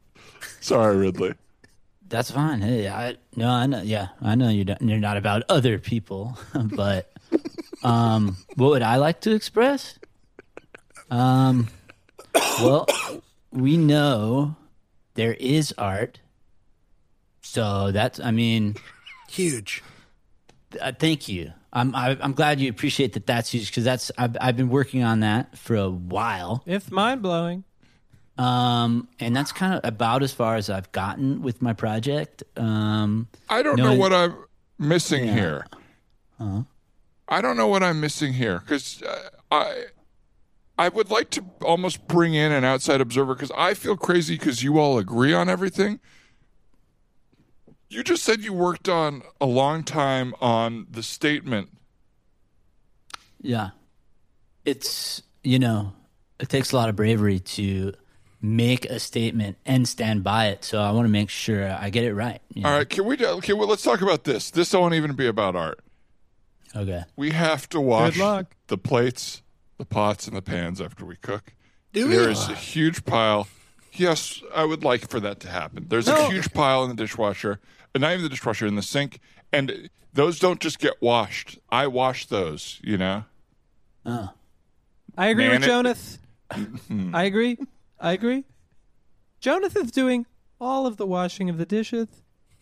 Sorry, 0.60 0.96
Ridley. 0.96 1.34
That's 2.08 2.30
fine. 2.30 2.62
Hey, 2.62 2.88
I 2.88 3.16
no, 3.36 3.50
I 3.50 3.66
know. 3.66 3.82
Yeah, 3.82 4.08
I 4.22 4.34
know 4.34 4.48
you're 4.48 4.64
not, 4.64 4.80
you're 4.80 4.98
not 4.98 5.16
about 5.18 5.42
other 5.48 5.78
people, 5.78 6.38
but 6.54 7.12
um, 7.82 8.36
what 8.56 8.70
would 8.70 8.82
I 8.82 8.96
like 8.96 9.20
to 9.22 9.34
express? 9.34 9.98
Um, 11.10 11.68
well, 12.62 12.86
we 13.52 13.76
know 13.76 14.56
there 15.14 15.34
is 15.34 15.74
art, 15.76 16.20
so 17.42 17.92
that's. 17.92 18.18
I 18.20 18.30
mean, 18.30 18.76
Huge. 19.28 19.82
uh, 20.80 20.92
thank 20.98 21.28
you. 21.28 21.52
I'm 21.72 21.94
I, 21.94 22.16
I'm 22.22 22.32
glad 22.32 22.58
you 22.60 22.70
appreciate 22.70 23.12
that. 23.12 23.26
That's 23.26 23.50
huge 23.52 23.68
because 23.70 23.84
that's 23.84 24.10
I've 24.16 24.36
I've 24.40 24.56
been 24.56 24.70
working 24.70 25.02
on 25.02 25.20
that 25.20 25.58
for 25.58 25.76
a 25.76 25.90
while. 25.90 26.62
It's 26.66 26.90
mind 26.90 27.20
blowing. 27.20 27.64
Um, 28.38 29.08
and 29.18 29.34
that's 29.34 29.50
kind 29.50 29.74
of 29.74 29.80
about 29.82 30.22
as 30.22 30.32
far 30.32 30.54
as 30.54 30.70
I've 30.70 30.90
gotten 30.92 31.42
with 31.42 31.60
my 31.60 31.72
project. 31.72 32.44
Um, 32.56 33.26
I 33.48 33.62
don't 33.62 33.76
know 33.76 33.94
what 33.94 34.12
I'm 34.12 34.36
missing 34.78 35.24
Yeah. 35.26 35.34
here. 35.34 35.66
I 37.28 37.40
don't 37.42 37.56
know 37.56 37.66
what 37.66 37.82
I'm 37.82 38.00
missing 38.00 38.32
here 38.32 38.60
because 38.60 39.02
uh, 39.02 39.28
I 39.50 39.86
I 40.78 40.88
would 40.88 41.10
like 41.10 41.30
to 41.30 41.44
almost 41.62 42.06
bring 42.06 42.32
in 42.34 42.52
an 42.52 42.62
outside 42.64 43.00
observer 43.00 43.34
because 43.34 43.50
I 43.56 43.74
feel 43.74 43.96
crazy 43.96 44.36
because 44.38 44.62
you 44.62 44.78
all 44.78 44.98
agree 44.98 45.34
on 45.34 45.48
everything. 45.48 45.98
You 47.90 48.04
just 48.04 48.22
said 48.22 48.42
you 48.44 48.52
worked 48.52 48.88
on 48.88 49.22
a 49.40 49.46
long 49.46 49.82
time 49.82 50.32
on 50.40 50.86
the 50.88 51.02
statement. 51.02 51.70
Yeah. 53.40 53.70
It's, 54.64 55.22
you 55.42 55.58
know, 55.58 55.94
it 56.38 56.48
takes 56.48 56.70
a 56.72 56.76
lot 56.76 56.88
of 56.88 56.96
bravery 56.96 57.40
to 57.40 57.94
make 58.40 58.84
a 58.86 58.98
statement 59.00 59.56
and 59.66 59.88
stand 59.88 60.22
by 60.22 60.46
it. 60.48 60.64
So 60.64 60.80
I 60.80 60.90
want 60.92 61.06
to 61.06 61.10
make 61.10 61.30
sure 61.30 61.70
I 61.70 61.90
get 61.90 62.04
it 62.04 62.14
right. 62.14 62.40
you 62.54 62.62
know? 62.62 62.68
All 62.68 62.76
right, 62.76 62.88
can 62.88 63.04
we? 63.04 63.16
Uh, 63.24 63.36
okay, 63.36 63.52
well, 63.52 63.68
let's 63.68 63.82
talk 63.82 64.00
about 64.00 64.24
this. 64.24 64.50
This 64.50 64.72
won't 64.72 64.94
even 64.94 65.14
be 65.14 65.26
about 65.26 65.56
art. 65.56 65.80
Okay. 66.76 67.04
We 67.16 67.30
have 67.30 67.68
to 67.70 67.80
wash 67.80 68.16
the 68.66 68.78
plates, 68.78 69.42
the 69.78 69.84
pots, 69.84 70.26
and 70.28 70.36
the 70.36 70.42
pans 70.42 70.80
after 70.80 71.04
we 71.04 71.16
cook. 71.16 71.54
Do 71.92 72.06
we? 72.08 72.14
There 72.14 72.30
is 72.30 72.48
a 72.48 72.54
huge 72.54 73.04
pile. 73.04 73.48
Yes, 73.92 74.42
I 74.54 74.64
would 74.64 74.84
like 74.84 75.08
for 75.08 75.18
that 75.20 75.40
to 75.40 75.48
happen. 75.48 75.86
There's 75.88 76.06
a 76.08 76.28
huge 76.30 76.52
pile 76.52 76.84
in 76.84 76.90
the 76.90 76.94
dishwasher, 76.94 77.58
and 77.94 78.02
not 78.02 78.12
even 78.12 78.22
the 78.22 78.28
dishwasher, 78.28 78.66
in 78.66 78.76
the 78.76 78.82
sink, 78.82 79.18
and 79.52 79.88
those 80.12 80.38
don't 80.38 80.60
just 80.60 80.78
get 80.78 81.00
washed. 81.00 81.58
I 81.70 81.86
wash 81.86 82.26
those, 82.26 82.78
you 82.84 82.98
know. 82.98 83.24
Oh. 84.06 84.28
I 85.16 85.28
agree 85.28 85.48
Man, 85.48 85.60
with 85.60 85.64
it- 85.64 85.66
Jonas. 85.66 86.18
Mm-hmm. 86.52 87.14
I 87.14 87.24
agree. 87.24 87.58
I 88.00 88.12
agree. 88.12 88.44
Jonas 89.40 89.76
is 89.76 89.90
doing 89.90 90.26
all 90.60 90.86
of 90.86 90.96
the 90.96 91.06
washing 91.06 91.48
of 91.50 91.58
the 91.58 91.66
dishes. 91.66 92.08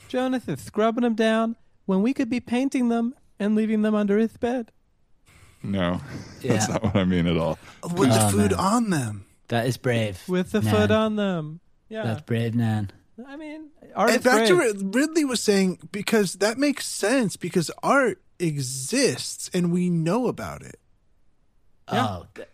Jonas 0.08 0.46
is 0.48 0.60
scrubbing 0.60 1.02
them 1.02 1.14
down 1.14 1.56
when 1.86 2.02
we 2.02 2.12
could 2.12 2.28
be 2.30 2.40
painting 2.40 2.88
them 2.88 3.14
and 3.38 3.54
leaving 3.54 3.82
them 3.82 3.94
under 3.94 4.18
his 4.18 4.36
bed. 4.36 4.70
No, 5.62 6.00
that's 6.42 6.68
Yeah. 6.68 6.74
not 6.74 6.82
what 6.84 6.96
I 6.96 7.04
mean 7.04 7.26
at 7.26 7.36
all. 7.36 7.58
With 7.82 8.10
the 8.10 8.26
Oh, 8.26 8.30
food 8.30 8.50
man. 8.52 8.60
on 8.60 8.90
them. 8.90 9.24
That 9.48 9.66
is 9.66 9.76
brave. 9.76 10.22
with 10.28 10.52
the 10.52 10.60
Nan. 10.60 10.74
foot 10.74 10.90
on 10.90 11.16
them. 11.16 11.60
Yeah, 11.88 12.02
That's 12.04 12.22
brave, 12.22 12.54
Nan. 12.54 12.90
I 13.26 13.36
mean, 13.36 13.70
art 13.94 14.10
And 14.10 14.18
is 14.18 14.24
back 14.24 14.46
to 14.48 14.56
brave. 14.56 14.76
what 14.82 14.94
Ridley 14.94 15.24
was 15.24 15.42
saying, 15.42 15.78
because 15.92 16.34
that 16.34 16.58
makes 16.58 16.86
sense 16.86 17.36
because 17.36 17.70
art 17.82 18.20
exists 18.38 19.48
and 19.54 19.72
we 19.72 19.88
know 19.88 20.26
about 20.26 20.62
it. 20.62 20.78
Oh, 21.88 22.26
th- 22.34 22.48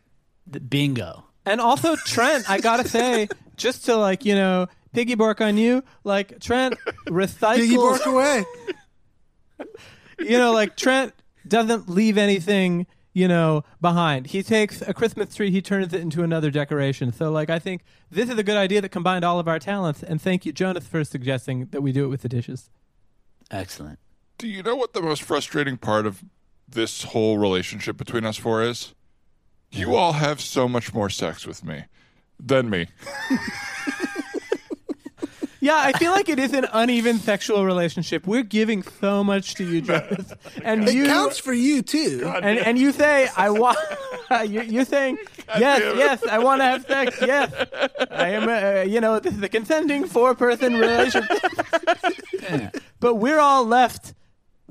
the 0.46 0.60
bingo. 0.60 1.24
And 1.44 1.60
also 1.60 1.96
Trent, 1.96 2.48
I 2.48 2.60
gotta 2.60 2.88
say, 2.88 3.28
just 3.56 3.86
to 3.86 3.96
like 3.96 4.24
you 4.24 4.34
know 4.34 4.68
piggyback 4.94 5.40
on 5.40 5.56
you, 5.56 5.82
like 6.04 6.40
Trent 6.40 6.74
Biggie 7.06 7.26
recycles. 7.26 7.74
Bork 7.74 8.06
away. 8.06 8.44
you 10.18 10.38
know, 10.38 10.52
like 10.52 10.76
Trent 10.76 11.14
doesn't 11.46 11.88
leave 11.88 12.18
anything, 12.18 12.86
you 13.12 13.28
know, 13.28 13.64
behind. 13.80 14.28
He 14.28 14.42
takes 14.42 14.82
a 14.82 14.94
Christmas 14.94 15.34
tree, 15.34 15.50
he 15.50 15.62
turns 15.62 15.92
it 15.92 16.00
into 16.00 16.22
another 16.22 16.50
decoration. 16.50 17.12
So, 17.12 17.30
like, 17.30 17.50
I 17.50 17.58
think 17.58 17.82
this 18.10 18.30
is 18.30 18.38
a 18.38 18.42
good 18.42 18.56
idea 18.56 18.80
that 18.80 18.90
combined 18.90 19.24
all 19.24 19.38
of 19.38 19.48
our 19.48 19.58
talents. 19.58 20.02
And 20.02 20.20
thank 20.20 20.46
you, 20.46 20.52
Jonas, 20.52 20.86
for 20.86 21.04
suggesting 21.04 21.66
that 21.66 21.80
we 21.80 21.92
do 21.92 22.04
it 22.04 22.08
with 22.08 22.22
the 22.22 22.28
dishes. 22.28 22.70
Excellent. 23.50 23.98
Do 24.38 24.48
you 24.48 24.62
know 24.62 24.76
what 24.76 24.92
the 24.92 25.02
most 25.02 25.22
frustrating 25.22 25.76
part 25.76 26.06
of 26.06 26.24
this 26.68 27.04
whole 27.04 27.38
relationship 27.38 27.96
between 27.96 28.24
us 28.24 28.36
four 28.36 28.62
is? 28.62 28.94
You 29.72 29.96
all 29.96 30.12
have 30.12 30.40
so 30.40 30.68
much 30.68 30.92
more 30.94 31.08
sex 31.10 31.46
with 31.46 31.64
me 31.64 31.84
than 32.38 32.68
me. 32.70 32.88
Yeah, 35.64 35.76
I 35.76 35.92
feel 35.92 36.10
like 36.10 36.28
it 36.28 36.40
is 36.40 36.52
an 36.54 36.66
uneven 36.72 37.18
sexual 37.20 37.64
relationship. 37.64 38.26
We're 38.26 38.42
giving 38.42 38.82
so 38.82 39.22
much 39.22 39.54
to 39.54 39.64
you, 39.64 39.80
Jonas, 39.80 40.32
and 40.64 40.88
It 40.88 40.92
you 40.94 41.04
counts 41.06 41.38
for 41.38 41.52
you 41.52 41.82
too. 41.82 42.28
and 42.42 42.58
and 42.58 42.76
you 42.76 42.90
say 42.90 43.28
I 43.36 43.50
want. 43.50 43.78
you, 44.48 44.62
you're 44.62 44.84
saying 44.84 45.18
yes, 45.56 45.80
yes, 45.96 46.26
I 46.28 46.40
want 46.40 46.62
to 46.62 46.64
have 46.64 46.84
sex. 46.84 47.16
Yes, 47.20 47.52
I 48.10 48.30
am. 48.30 48.48
Uh, 48.48 48.82
you 48.82 49.00
know, 49.00 49.20
this 49.20 49.34
is 49.36 49.42
a 49.44 49.48
consenting 49.48 50.04
four-person 50.04 50.78
relationship. 50.78 51.40
but 52.98 53.14
we're 53.14 53.38
all 53.38 53.64
left 53.64 54.14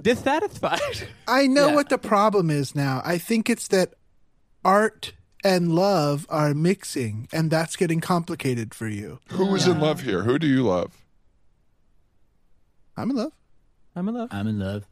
dissatisfied. 0.02 1.08
I 1.26 1.48
know 1.48 1.70
Yeah. 1.70 1.76
what 1.76 1.88
the 1.88 1.98
problem 2.00 2.50
is 2.50 2.76
now. 2.76 3.02
I 3.06 3.18
think 3.18 3.50
it's 3.50 3.70
that 3.70 3.94
art 4.64 5.14
and 5.44 5.74
love 5.74 6.26
are 6.30 6.54
mixing, 6.54 7.28
and 7.32 7.50
that's 7.50 7.76
getting 7.76 8.00
complicated 8.00 8.74
for 8.74 8.88
you. 8.88 9.20
Who 9.30 9.56
is 9.56 9.68
in 9.68 9.80
love 9.80 10.02
here? 10.02 10.24
Who 10.24 10.38
do 10.38 10.48
you 10.48 10.64
love? 10.64 11.04
I'm 12.96 13.10
in 13.10 13.16
love. 13.16 13.34
I'm 13.96 14.08
in 14.08 14.16
love. 14.16 14.30
I'm 14.32 14.48
in 14.48 14.60
love. 14.60 14.86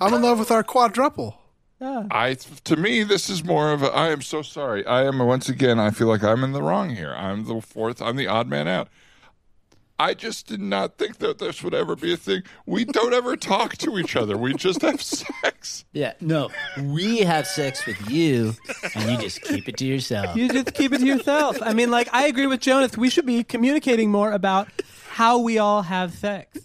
I'm 0.00 0.14
in 0.14 0.22
love 0.22 0.38
with 0.38 0.50
our 0.50 0.62
quadruple. 0.62 1.40
Yeah. 1.80 2.06
I 2.10 2.34
to 2.34 2.76
me 2.76 3.04
this 3.04 3.30
is 3.30 3.44
more 3.44 3.72
of 3.72 3.82
a 3.82 3.88
I 3.88 4.10
am 4.10 4.22
so 4.22 4.42
sorry. 4.42 4.84
I 4.84 5.04
am 5.04 5.18
once 5.20 5.48
again 5.48 5.78
I 5.78 5.90
feel 5.90 6.08
like 6.08 6.24
I'm 6.24 6.42
in 6.42 6.52
the 6.52 6.62
wrong 6.62 6.90
here. 6.90 7.14
I'm 7.14 7.44
the 7.44 7.60
fourth 7.60 8.02
I'm 8.02 8.16
the 8.16 8.26
odd 8.26 8.48
man 8.48 8.66
out. 8.66 8.88
I 10.00 10.14
just 10.14 10.46
did 10.46 10.60
not 10.60 10.96
think 10.96 11.18
that 11.18 11.38
this 11.38 11.62
would 11.64 11.74
ever 11.74 11.96
be 11.96 12.12
a 12.12 12.16
thing. 12.16 12.42
We 12.66 12.84
don't 12.84 13.12
ever 13.12 13.36
talk 13.36 13.76
to 13.78 13.98
each 13.98 14.14
other. 14.14 14.36
We 14.38 14.54
just 14.54 14.82
have 14.82 15.02
sex. 15.42 15.84
Yeah, 15.92 16.12
no, 16.20 16.50
we 16.80 17.18
have 17.18 17.46
sex 17.46 17.84
with 17.84 18.08
you, 18.10 18.54
and 18.94 19.10
you 19.10 19.18
just 19.18 19.42
keep 19.42 19.68
it 19.68 19.76
to 19.78 19.84
yourself. 19.84 20.36
You 20.36 20.48
just 20.48 20.74
keep 20.74 20.92
it 20.92 20.98
to 20.98 21.06
yourself. 21.06 21.58
I 21.62 21.72
mean, 21.72 21.90
like, 21.90 22.08
I 22.12 22.26
agree 22.26 22.46
with 22.46 22.60
Jonas. 22.60 22.96
We 22.96 23.10
should 23.10 23.26
be 23.26 23.42
communicating 23.42 24.10
more 24.10 24.30
about 24.32 24.68
how 25.10 25.38
we 25.38 25.58
all 25.58 25.82
have 25.82 26.14
sex. 26.14 26.60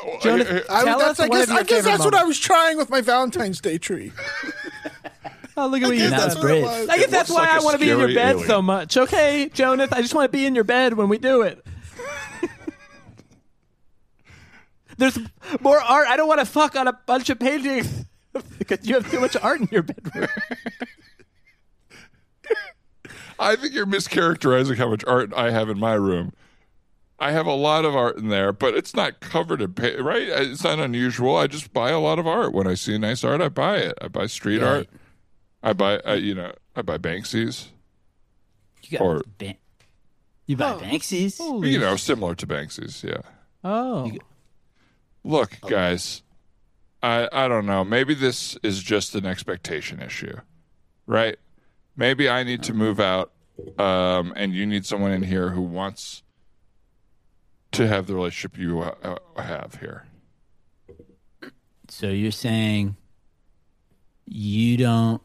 Oh, 0.00 0.18
Jonas, 0.20 0.46
I- 0.68 0.80
I, 0.80 0.84
tell 0.84 0.98
that's, 0.98 1.18
us 1.18 1.20
I 1.20 1.28
one 1.28 1.38
guess, 1.40 1.50
I 1.50 1.62
guess 1.62 1.68
favorite 1.70 1.82
that's 1.90 2.04
what 2.04 2.14
I 2.14 2.24
was 2.24 2.38
trying 2.38 2.76
with 2.76 2.88
my 2.90 3.00
Valentine's 3.00 3.60
Day 3.60 3.78
tree. 3.78 4.12
Oh, 5.60 5.66
look 5.66 5.82
at 5.82 5.88
what 5.88 5.96
you 5.96 6.08
That's 6.08 6.34
said. 6.34 6.42
what 6.42 6.50
it 6.50 6.62
brave. 6.62 6.62
was. 6.62 6.88
I 6.88 6.96
guess 6.98 7.04
It 7.06 7.10
that's 7.10 7.30
why 7.30 7.40
like 7.40 7.48
I 7.50 7.58
a 7.58 7.62
want 7.62 7.74
to 7.74 7.78
be 7.84 7.90
in 7.90 7.98
your 7.98 8.08
bed 8.14 8.30
alien. 8.36 8.46
so 8.46 8.62
much. 8.62 8.96
Okay, 8.96 9.50
Jonas, 9.52 9.90
I 9.90 10.02
just 10.02 10.14
want 10.14 10.30
to 10.30 10.36
be 10.38 10.46
in 10.46 10.54
your 10.54 10.62
bed 10.64 10.94
when 10.94 11.08
we 11.08 11.18
do 11.18 11.42
it. 11.42 11.64
There's 14.96 15.18
more 15.60 15.80
art. 15.80 16.08
I 16.08 16.16
don't 16.16 16.26
want 16.28 16.40
to 16.40 16.46
fuck 16.46 16.74
on 16.76 16.88
a 16.88 16.92
bunch 16.92 17.30
of 17.30 17.38
paintings 17.38 18.04
because 18.58 18.86
you 18.86 18.94
have 18.96 19.08
too 19.10 19.20
much 19.20 19.36
art 19.36 19.60
in 19.60 19.68
your 19.70 19.82
bedroom. 19.82 20.28
I 23.38 23.54
think 23.54 23.72
you're 23.74 23.86
mischaracterizing 23.86 24.76
how 24.76 24.88
much 24.90 25.04
art 25.06 25.32
I 25.36 25.50
have 25.50 25.68
in 25.68 25.78
my 25.78 25.94
room. 25.94 26.32
I 27.20 27.30
have 27.32 27.46
a 27.46 27.52
lot 27.54 27.84
of 27.84 27.94
art 27.96 28.16
in 28.16 28.28
there, 28.28 28.52
but 28.52 28.74
it's 28.74 28.94
not 28.94 29.20
covered 29.20 29.60
in 29.62 29.72
paint, 29.74 30.00
right. 30.00 30.22
It's 30.28 30.64
not 30.64 30.78
unusual. 30.80 31.36
I 31.36 31.46
just 31.46 31.72
buy 31.72 31.90
a 31.90 31.98
lot 32.00 32.18
of 32.18 32.26
art 32.26 32.52
when 32.52 32.66
I 32.66 32.74
see 32.74 32.96
nice 32.98 33.22
art. 33.24 33.40
I 33.40 33.48
buy 33.48 33.76
it. 33.78 33.96
I 34.00 34.08
buy 34.08 34.26
street 34.26 34.60
Yeah. 34.60 34.68
art. 34.68 34.88
I 35.62 35.72
buy, 35.72 36.00
I, 36.04 36.14
you 36.14 36.34
know, 36.34 36.52
I 36.76 36.82
buy 36.82 36.98
Banksy's. 36.98 37.70
You 38.82 38.98
got 38.98 39.04
Or- 39.04 39.22
Ban- 39.38 39.56
you 40.46 40.56
buy 40.56 40.74
Banksy's? 40.74 41.38
Holy 41.38 41.70
You 41.70 41.78
know, 41.78 41.96
similar 41.96 42.34
to 42.36 42.46
Banksy's. 42.46 43.02
Yeah. 43.04 43.20
Oh, 43.64 44.10
Look, 45.24 45.58
guys, 45.68 46.22
I 47.02 47.28
I 47.32 47.48
don't 47.48 47.66
know. 47.66 47.84
Maybe 47.84 48.14
this 48.14 48.56
is 48.62 48.82
just 48.82 49.14
an 49.14 49.26
expectation 49.26 50.00
issue, 50.00 50.38
right? 51.06 51.36
Maybe 51.96 52.28
I 52.30 52.44
need 52.44 52.62
to 52.62 52.72
move 52.72 52.98
out, 53.00 53.32
um, 53.78 54.32
and 54.36 54.54
you 54.54 54.64
need 54.64 54.86
someone 54.86 55.10
in 55.12 55.24
here 55.24 55.50
who 55.50 55.60
wants 55.60 56.22
to 57.72 57.86
have 57.88 58.06
the 58.06 58.14
relationship 58.14 58.56
you 58.56 58.80
uh, 58.80 59.18
uh, 59.36 59.42
have 59.42 59.74
here. 59.80 60.06
So 61.88 62.06
you're 62.08 62.30
saying 62.30 62.96
you 64.24 64.76
don't 64.78 65.20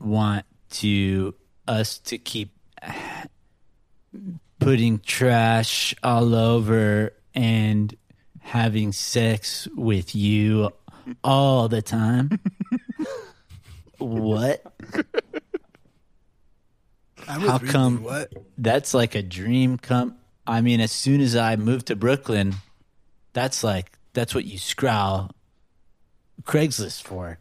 want 0.00 0.46
to 0.70 1.34
us 1.68 1.98
to 1.98 2.18
keep 2.18 2.50
putting 4.58 4.98
trash 5.00 5.94
all 6.02 6.34
over 6.34 7.12
and 7.34 7.94
having 8.40 8.92
sex 8.92 9.68
with 9.76 10.14
you 10.14 10.70
all 11.22 11.68
the 11.68 11.82
time? 11.82 12.40
what? 13.98 14.64
How 17.26 17.58
come- 17.58 18.02
What? 18.02 18.32
That's 18.58 18.92
like 18.94 19.14
a 19.14 19.22
dream 19.22 19.78
come. 19.78 20.16
I 20.46 20.60
mean, 20.62 20.80
as 20.80 20.90
soon 20.90 21.20
as 21.20 21.36
I 21.36 21.56
moved 21.56 21.86
to 21.86 21.96
Brooklyn, 21.96 22.54
that's 23.32 23.62
like 23.62 23.92
that's 24.12 24.34
what 24.34 24.44
you 24.44 24.58
scroll 24.58 25.30
Craigslist 26.42 27.02
for. 27.02 27.38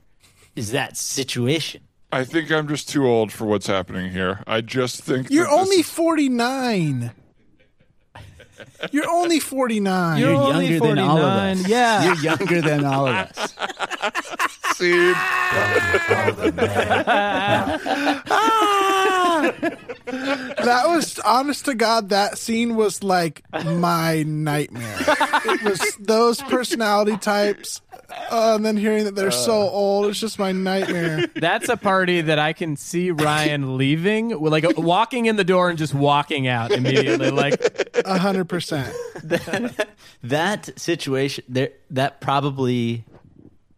Is 0.55 0.71
that 0.73 0.95
situation? 0.97 1.81
I 2.11 2.23
think 2.23 2.51
I'm 2.51 2.67
just 2.67 2.89
too 2.89 3.05
old 3.07 3.31
for 3.31 3.45
what's 3.45 3.67
happening 3.67 4.11
here. 4.11 4.43
I 4.47 4.61
just 4.61 5.03
think 5.03 5.29
You're 5.29 5.45
that 5.45 5.53
only 5.53 5.77
is- 5.77 5.89
49. 5.89 7.11
You're 8.91 9.09
only 9.09 9.39
49. 9.39 10.19
You're 10.19 10.31
You're 10.31 10.41
only 10.41 10.67
younger 10.67 10.87
than 10.87 10.99
all 10.99 11.17
of 11.17 11.23
us. 11.23 11.67
Yeah. 11.67 12.03
You're 12.05 12.15
younger 12.15 12.61
than 12.61 12.85
all 12.85 13.07
of 13.07 13.15
us. 13.15 13.53
seed. 14.75 15.15
that 20.05 20.83
was 20.87 21.19
honest 21.19 21.65
to 21.65 21.75
God. 21.75 22.09
That 22.09 22.37
scene 22.37 22.75
was 22.75 23.03
like 23.03 23.43
my 23.65 24.23
nightmare. 24.23 24.95
it 25.45 25.63
was 25.63 25.95
those 25.99 26.41
personality 26.43 27.17
types, 27.17 27.81
uh, 28.11 28.53
and 28.55 28.65
then 28.65 28.77
hearing 28.77 29.05
that 29.05 29.15
they're 29.15 29.31
so 29.31 29.61
uh. 29.61 29.71
old. 29.71 30.05
It's 30.07 30.19
just 30.19 30.39
my 30.39 30.51
nightmare. 30.51 31.25
That's 31.35 31.69
a 31.69 31.77
party 31.77 32.21
that 32.21 32.39
I 32.39 32.53
can 32.53 32.75
see 32.75 33.11
Ryan 33.11 33.77
leaving, 33.77 34.29
like 34.29 34.65
walking 34.77 35.25
in 35.25 35.35
the 35.35 35.43
door 35.43 35.69
and 35.69 35.77
just 35.77 35.93
walking 35.93 36.47
out 36.47 36.71
immediately. 36.71 37.31
Like, 37.31 37.99
A 38.05 38.17
hundred 38.17 38.45
percent. 38.45 38.93
that 40.23 40.69
situation 40.79 41.43
there 41.47 41.71
that 41.89 42.21
probably 42.21 43.05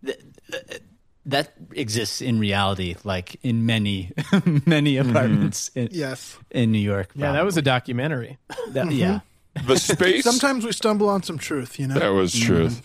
th- 0.06 0.20
th- 0.52 0.82
that 1.26 1.54
exists 1.74 2.22
in 2.22 2.40
reality 2.40 2.96
like 3.04 3.38
in 3.44 3.66
many 3.66 4.12
many 4.66 4.96
mm-hmm. 4.96 5.10
apartments 5.10 5.70
in, 5.76 5.90
Yes. 5.92 6.38
in 6.50 6.72
new 6.72 6.80
york 6.80 7.12
yeah, 7.16 7.34
that 7.34 7.46
was 7.46 7.58
a 7.58 7.62
documentary. 7.62 8.38
probably. 8.50 8.74
That- 8.74 8.92
yeah 8.92 9.08
mm-hmm. 9.08 9.26
The 9.68 9.78
space. 9.78 10.24
Sometimes 10.24 10.66
we 10.66 10.72
stumble 10.72 11.10
on 11.10 11.24
some 11.24 11.38
truth, 11.38 11.78
you 11.80 11.88
know. 11.88 11.96
That 11.96 12.10
was 12.10 12.34
mm-hmm. 12.34 12.46
truth. 12.46 12.82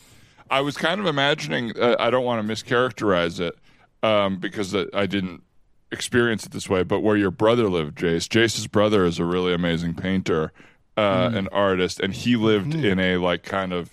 I 0.50 0.60
was 0.60 0.76
kind 0.76 1.00
of 1.00 1.06
imagining. 1.06 1.78
Uh, 1.78 1.96
I 1.98 2.10
don't 2.10 2.24
want 2.24 2.46
to 2.46 2.52
mischaracterize 2.52 3.40
it 3.40 3.56
um, 4.02 4.38
because 4.38 4.74
I 4.74 5.06
didn't 5.06 5.42
experience 5.90 6.46
it 6.46 6.52
this 6.52 6.68
way. 6.68 6.82
But 6.82 7.00
where 7.00 7.16
your 7.16 7.30
brother 7.30 7.68
lived, 7.68 7.98
Jace. 7.98 8.28
Jace's 8.28 8.66
brother 8.66 9.04
is 9.04 9.18
a 9.18 9.24
really 9.24 9.52
amazing 9.52 9.94
painter, 9.94 10.52
uh, 10.96 11.30
an 11.34 11.48
artist, 11.48 12.00
and 12.00 12.12
he 12.14 12.36
lived 12.36 12.74
in 12.74 12.98
a 12.98 13.16
like 13.16 13.42
kind 13.42 13.72
of 13.72 13.90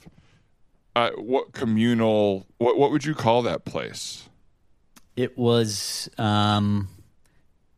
uh, 0.96 1.12
what 1.12 1.54
communal. 1.54 2.46
What 2.58 2.78
what 2.78 2.92
would 2.92 3.06
you 3.06 3.16
call 3.16 3.42
that 3.44 3.66
place? 3.66 4.30
it 5.16 5.38
was 5.38 6.10
um 6.18 6.88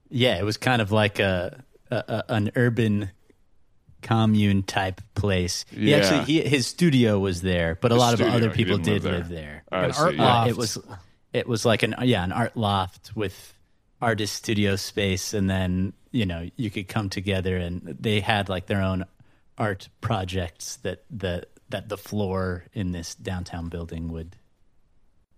yeah 0.09 0.37
it 0.37 0.43
was 0.43 0.57
kind 0.57 0.81
of 0.81 0.91
like 0.91 1.19
a, 1.19 1.63
a, 1.91 1.95
a 2.07 2.23
an 2.29 2.51
urban 2.55 3.11
commune 4.05 4.61
type 4.63 5.01
place 5.15 5.65
he 5.71 5.89
Yeah. 5.91 5.97
actually 5.97 6.23
he, 6.25 6.41
his 6.47 6.67
studio 6.67 7.17
was 7.19 7.41
there 7.41 7.75
but 7.81 7.91
a 7.91 7.95
His 7.95 7.99
lot 8.05 8.13
studio, 8.15 8.27
of 8.27 8.35
other 8.43 8.49
people 8.51 8.77
didn't 8.77 9.03
live 9.03 9.03
there. 9.03 9.13
live 9.17 9.29
there 9.29 9.63
I 9.71 9.85
An 9.85 9.93
see, 9.93 10.01
art 10.03 10.15
yeah. 10.15 10.23
Loft. 10.23 10.49
it 10.51 10.57
was 10.57 10.77
it 11.33 11.47
was 11.47 11.65
like 11.65 11.81
an 11.83 11.95
yeah 12.03 12.23
an 12.23 12.31
art 12.31 12.55
loft 12.55 13.11
with 13.15 13.53
artist 14.01 14.33
studio 14.35 14.75
space 14.75 15.33
and 15.33 15.49
then 15.49 15.93
you 16.11 16.25
know 16.25 16.47
you 16.55 16.69
could 16.69 16.87
come 16.87 17.09
together 17.09 17.57
and 17.57 17.81
they 17.99 18.19
had 18.21 18.47
like 18.49 18.67
their 18.67 18.81
own 18.81 19.05
art 19.57 19.89
projects 20.01 20.77
that 20.83 21.03
the 21.09 21.43
that 21.69 21.89
the 21.89 21.97
floor 21.97 22.65
in 22.73 22.91
this 22.91 23.15
downtown 23.15 23.69
building 23.69 24.11
would 24.11 24.35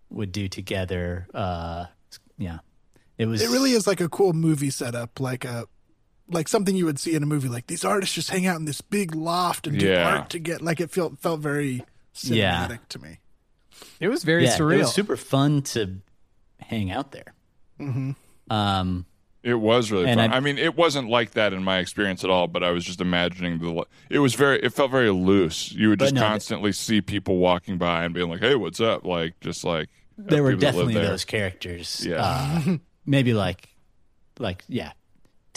would 0.10 0.32
do 0.32 0.48
together 0.48 1.28
uh 1.34 1.86
yeah 2.38 2.60
it 3.18 3.26
was 3.28 3.42
It 3.42 3.50
really 3.50 3.72
is 3.72 3.88
like 3.88 4.00
a 4.02 4.10
cool 4.10 4.34
movie 4.34 4.70
setup, 4.70 5.20
like 5.20 5.44
a 5.46 5.66
like 6.30 6.48
something 6.48 6.76
you 6.76 6.86
would 6.86 7.00
see 7.00 7.14
in 7.16 7.24
a 7.24 7.26
movie. 7.26 7.48
Like 7.48 7.68
these 7.68 7.86
artists 7.86 8.14
just 8.16 8.30
hang 8.30 8.46
out 8.46 8.58
in 8.58 8.66
this 8.66 8.82
big 8.82 9.16
loft 9.16 9.68
and 9.68 9.80
do 9.80 9.88
Yeah. 9.88 10.10
art 10.18 10.30
to 10.32 10.40
get. 10.40 10.62
Like 10.62 10.80
it 10.80 10.92
felt 10.92 11.20
felt 11.20 11.40
very 11.40 11.84
cinematic 12.16 12.36
Yeah. 12.36 12.78
to 12.90 13.00
me. 13.00 13.20
It 14.00 14.08
was 14.10 14.24
very 14.24 14.46
yeah, 14.46 14.58
surreal. 14.58 14.76
it 14.76 14.80
was 14.80 14.94
super 14.94 15.16
fun 15.18 15.62
to 15.64 15.98
hang 16.60 16.92
out 16.92 17.12
there 17.12 17.34
um 18.50 19.06
It 19.44 19.54
was 19.54 19.92
really 19.92 20.06
fun. 20.08 20.20
I- 20.20 20.38
I, 20.38 20.40
mean, 20.42 20.58
it 20.58 20.76
wasn't 20.76 21.10
like 21.10 21.32
that 21.32 21.54
in 21.54 21.64
my 21.64 21.78
experience 21.78 22.24
at 22.24 22.30
all. 22.30 22.48
But 22.48 22.64
I 22.64 22.72
was 22.72 22.84
just 22.84 23.00
imagining 23.00 23.60
the. 23.60 23.86
It 24.10 24.20
was 24.20 24.34
very. 24.36 24.60
It 24.62 24.74
felt 24.74 24.92
very 24.92 25.10
loose. 25.12 25.72
You 25.72 25.90
would 25.90 26.00
just 26.00 26.16
no, 26.16 26.22
constantly 26.22 26.72
see 26.74 27.02
people 27.02 27.38
walking 27.38 27.78
by 27.78 28.04
and 28.04 28.14
being 28.14 28.30
like, 28.30 28.42
"Hey, 28.42 28.56
what's 28.56 28.82
up?" 28.82 29.06
Like 29.06 29.40
just 29.40 29.64
like 29.64 29.88
there 30.18 30.44
were 30.44 30.50
people 30.52 30.60
that 30.60 30.66
live 30.66 30.74
definitely 30.74 30.94
there. 30.96 31.06
those 31.06 31.24
characters 31.26 32.06
Yeah. 32.06 32.16
uh, 32.68 32.78
maybe 33.06 33.34
like 33.34 33.70
like 34.40 34.64
yeah 34.68 34.92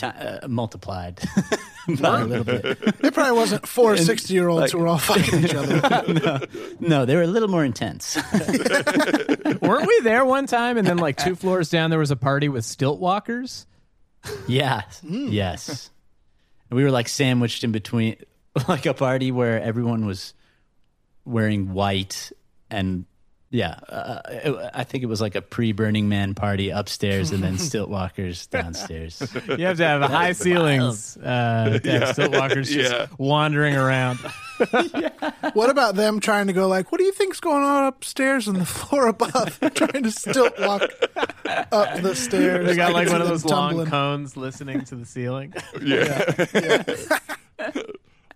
ti 0.01 0.07
uh, 0.07 0.49
multiplied 0.49 1.21
by 2.01 2.21
a 2.21 2.25
little 2.25 2.45
bit 2.45 2.65
It 3.05 3.15
probably 3.15 3.37
wasn't 3.37 3.67
four 3.69 3.97
60 3.97 4.33
year 4.33 4.49
olds 4.49 4.73
who 4.73 4.79
were 4.79 4.89
all 4.89 4.99
fighting 4.99 5.45
each 5.45 5.55
other. 5.55 6.47
no 6.81 7.05
they 7.05 7.17
were 7.17 7.23
a 7.23 7.33
little 7.37 7.49
more 7.49 7.65
intense 7.65 8.17
Weren't 9.61 9.87
we 9.87 10.01
there 10.03 10.25
one 10.25 10.47
time? 10.47 10.79
And 10.79 10.87
then, 10.87 10.99
like 10.99 11.17
two 11.17 11.35
floors 11.37 11.69
down, 11.71 11.91
there 11.91 11.99
was 11.99 12.11
a 12.11 12.17
party 12.17 12.49
with 12.49 12.65
stilt 12.65 12.99
walkers. 13.01 13.67
yeah 14.49 14.83
yes 15.03 15.91
and 16.71 16.77
we 16.77 16.85
were 16.85 16.91
like 16.91 17.09
sandwiched 17.09 17.65
in 17.65 17.73
between 17.73 18.17
like 18.69 18.87
a 18.87 18.95
party 18.95 19.31
where 19.33 19.61
everyone 19.63 20.07
was 20.07 20.35
wearing 21.25 21.73
white 21.73 22.33
and 22.71 23.05
yeah 23.51 23.75
uh, 23.89 24.21
it- 24.29 24.71
i 24.75 24.85
think 24.85 25.03
it 25.03 25.07
was 25.07 25.21
like 25.21 25.35
a 25.35 25.43
pre-burning 25.43 26.09
man 26.09 26.35
party 26.35 26.71
upstairs 26.71 27.33
and 27.33 27.43
then 27.43 27.59
stilt 27.69 27.89
walkers 27.89 28.47
downstairs 28.47 29.21
You 29.59 29.67
have 29.67 29.77
to 29.79 29.87
have 29.87 30.03
high 30.03 30.33
ceilings 30.33 31.17
uh, 31.17 31.79
to 31.83 31.91
have 31.91 32.09
stilt 32.13 32.33
walkers 32.35 32.69
just 32.71 32.93
Yeah. 32.93 33.07
wandering 33.19 33.75
around. 33.77 34.19
what 35.55 35.71
about 35.71 35.95
them 35.97 36.21
trying 36.21 36.47
to 36.49 36.53
go 36.53 36.69
like, 36.69 36.93
what 36.93 36.99
do 36.99 37.05
you 37.05 37.13
think's 37.13 37.41
going 37.41 37.63
on 37.63 37.87
upstairs 37.87 38.47
on 38.47 38.55
the 38.55 38.65
floor 38.67 39.07
above? 39.09 39.59
trying 39.75 40.03
to 40.05 40.11
stilt 40.11 40.53
walk 40.61 40.83
up 41.73 42.01
the 42.03 42.15
stairs. 42.15 42.67
They 42.67 42.77
got 42.77 42.93
like 42.93 43.09
one 43.09 43.21
of 43.23 43.27
them 43.27 43.35
those 43.35 43.45
long 43.45 43.87
cones 43.87 44.37
listening 44.37 44.85
to 44.85 44.97
the 44.97 45.07
ceiling. 45.07 45.55
Yeah. 45.81 46.85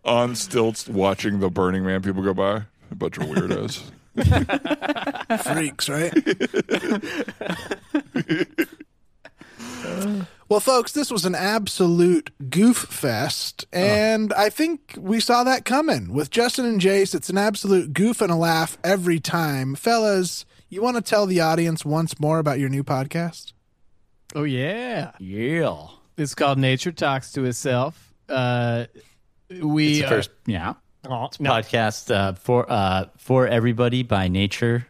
On 0.05 0.35
stilts, 0.35 0.89
watching 0.89 1.41
the 1.41 1.51
Burning 1.51 1.85
Man 1.85 2.03
people 2.03 2.23
go 2.23 2.35
by. 2.35 2.63
A 2.91 2.95
bunch 2.95 3.17
of 3.19 3.25
weirdos. 3.25 3.83
Freaks, 5.43 5.89
right? 5.89 6.13
well, 10.49 10.61
folks, 10.61 10.93
this 10.93 11.11
was 11.11 11.25
an 11.25 11.35
absolute 11.35 12.31
goof 12.51 12.77
fest, 12.77 13.67
and 13.73 14.33
I 14.35 14.51
think 14.51 14.97
we 14.99 15.21
saw 15.21 15.45
that 15.45 15.65
coming 15.65 16.13
with 16.13 16.31
Justin 16.31 16.67
and 16.67 16.81
Jace. 16.81 17.15
It's 17.15 17.31
an 17.31 17.39
absolute 17.39 17.93
goof 17.93 18.21
and 18.21 18.31
a 18.31 18.37
laugh 18.37 18.79
every 18.85 19.21
time, 19.21 19.75
fellas. 19.75 20.45
You 20.69 20.83
want 20.83 20.97
to 20.97 21.03
tell 21.03 21.27
the 21.27 21.41
audience 21.41 21.85
once 21.85 22.19
more 22.21 22.39
about 22.39 22.59
your 22.59 22.69
new 22.69 22.85
podcast? 22.85 23.53
Oh 24.35 24.45
yeah, 24.45 25.13
yeah 25.19 25.87
it's 26.17 26.35
called 26.35 26.59
Nature 26.59 26.93
Talks 26.93 27.33
to 27.33 27.45
Itself. 27.45 28.15
Uh, 28.29 28.87
we 29.61 29.91
it's 29.91 30.01
the 30.01 30.09
first 30.09 30.31
yeah 30.47 30.75
oh, 31.09 31.29
no, 31.41 31.51
podcast 31.51 32.15
uh, 32.15 32.33
for 32.35 32.71
uh, 32.71 33.07
for 33.17 33.47
everybody 33.47 34.03
by 34.03 34.29
nature 34.29 34.87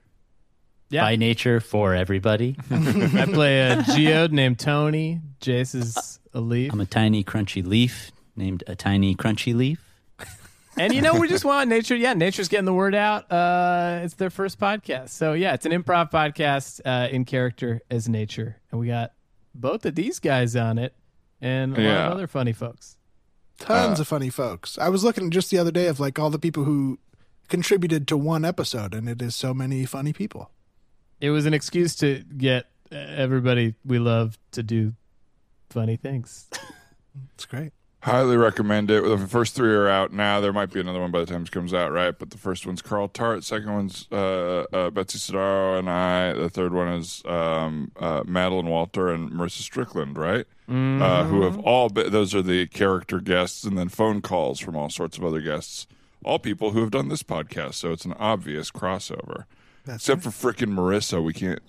yeah. 0.90 1.02
by 1.02 1.16
nature 1.16 1.60
for 1.60 1.94
everybody 1.94 2.56
I 2.70 3.26
play 3.32 3.60
a 3.70 3.82
geode 3.82 4.32
named 4.32 4.58
Tony. 4.58 5.20
Jace 5.40 5.74
is 5.74 6.18
a 6.32 6.40
leaf. 6.40 6.72
i'm 6.72 6.80
a 6.80 6.86
tiny 6.86 7.22
crunchy 7.24 7.64
leaf 7.64 8.10
named 8.36 8.64
a 8.66 8.74
tiny 8.74 9.14
crunchy 9.14 9.54
leaf 9.54 9.80
And 10.76 10.92
you 10.92 11.02
know, 11.02 11.14
we 11.20 11.28
just 11.28 11.44
want 11.44 11.68
nature. 11.70 11.94
Yeah, 11.94 12.14
nature's 12.14 12.48
getting 12.48 12.64
the 12.64 12.74
word 12.74 12.96
out. 12.96 13.30
Uh, 13.30 14.00
it's 14.02 14.14
their 14.14 14.28
first 14.30 14.58
podcast, 14.58 15.10
so 15.10 15.32
yeah, 15.32 15.54
it's 15.54 15.64
an 15.66 15.70
improv 15.70 16.10
podcast 16.10 16.80
uh, 16.84 17.06
in 17.08 17.24
character 17.24 17.80
as 17.92 18.08
nature, 18.08 18.56
and 18.72 18.80
we 18.80 18.88
got 18.88 19.12
both 19.54 19.86
of 19.86 19.94
these 19.94 20.18
guys 20.18 20.56
on 20.56 20.78
it, 20.78 20.92
and 21.40 21.74
a 21.74 21.80
lot 21.80 21.84
Yeah. 21.86 22.06
of 22.06 22.12
other 22.14 22.26
funny 22.26 22.52
folks. 22.52 22.96
Tons 23.58 24.00
of 24.00 24.08
funny 24.08 24.30
folks. 24.30 24.78
I 24.78 24.88
was 24.88 25.04
looking 25.04 25.30
just 25.30 25.50
the 25.50 25.58
other 25.58 25.70
day 25.70 25.86
of 25.86 26.00
like 26.00 26.18
all 26.18 26.30
the 26.30 26.38
people 26.38 26.64
who 26.64 26.98
contributed 27.48 28.08
to 28.08 28.16
one 28.16 28.44
episode, 28.44 28.94
and 28.94 29.08
it 29.08 29.22
is 29.22 29.34
so 29.34 29.54
many 29.54 29.84
funny 29.86 30.12
people. 30.12 30.50
It 31.20 31.30
was 31.30 31.46
an 31.46 31.54
excuse 31.54 31.94
to 31.96 32.22
get 32.36 32.66
uh, 32.92 32.96
everybody 32.96 33.74
we 33.84 33.98
love 33.98 34.38
to 34.52 34.62
do 34.62 34.94
funny 35.70 35.96
things. 35.96 36.48
It's 37.34 37.46
great. 37.46 37.72
Highly 38.04 38.36
recommend 38.36 38.90
it. 38.90 39.02
The 39.02 39.16
first 39.16 39.54
three 39.54 39.72
are 39.74 39.88
out 39.88 40.12
now. 40.12 40.38
There 40.38 40.52
might 40.52 40.70
be 40.70 40.78
another 40.78 41.00
one 41.00 41.10
by 41.10 41.20
the 41.20 41.24
time 41.24 41.44
it 41.44 41.50
comes 41.50 41.72
out, 41.72 41.90
right? 41.90 42.14
But 42.18 42.28
the 42.28 42.36
first 42.36 42.66
one's 42.66 42.82
Carl 42.82 43.08
Tart. 43.08 43.44
Second 43.44 43.72
one's 43.72 44.06
uh, 44.12 44.66
uh, 44.70 44.90
Betsy 44.90 45.16
Sodaro 45.16 45.78
and 45.78 45.88
I. 45.88 46.34
The 46.34 46.50
third 46.50 46.74
one 46.74 46.88
is 46.88 47.22
um, 47.24 47.92
uh, 47.98 48.22
Madeline 48.26 48.66
Walter 48.66 49.08
and 49.08 49.30
Marissa 49.30 49.62
Strickland, 49.62 50.18
right? 50.18 50.44
Uh, 50.68 51.24
who 51.24 51.44
have 51.44 51.58
all 51.60 51.88
been, 51.88 52.12
those 52.12 52.34
are 52.34 52.42
the 52.42 52.66
character 52.66 53.20
guests, 53.20 53.64
and 53.64 53.78
then 53.78 53.88
phone 53.88 54.20
calls 54.20 54.60
from 54.60 54.76
all 54.76 54.90
sorts 54.90 55.16
of 55.16 55.24
other 55.24 55.40
guests. 55.40 55.86
All 56.26 56.38
people 56.38 56.72
who 56.72 56.80
have 56.80 56.90
done 56.90 57.08
this 57.08 57.22
podcast, 57.22 57.74
so 57.74 57.90
it's 57.90 58.04
an 58.04 58.12
obvious 58.18 58.70
crossover. 58.70 59.44
Except 59.88 60.22
for 60.22 60.28
frickin' 60.28 60.74
Marissa, 60.74 61.24
we 61.24 61.32
can't 61.32 61.60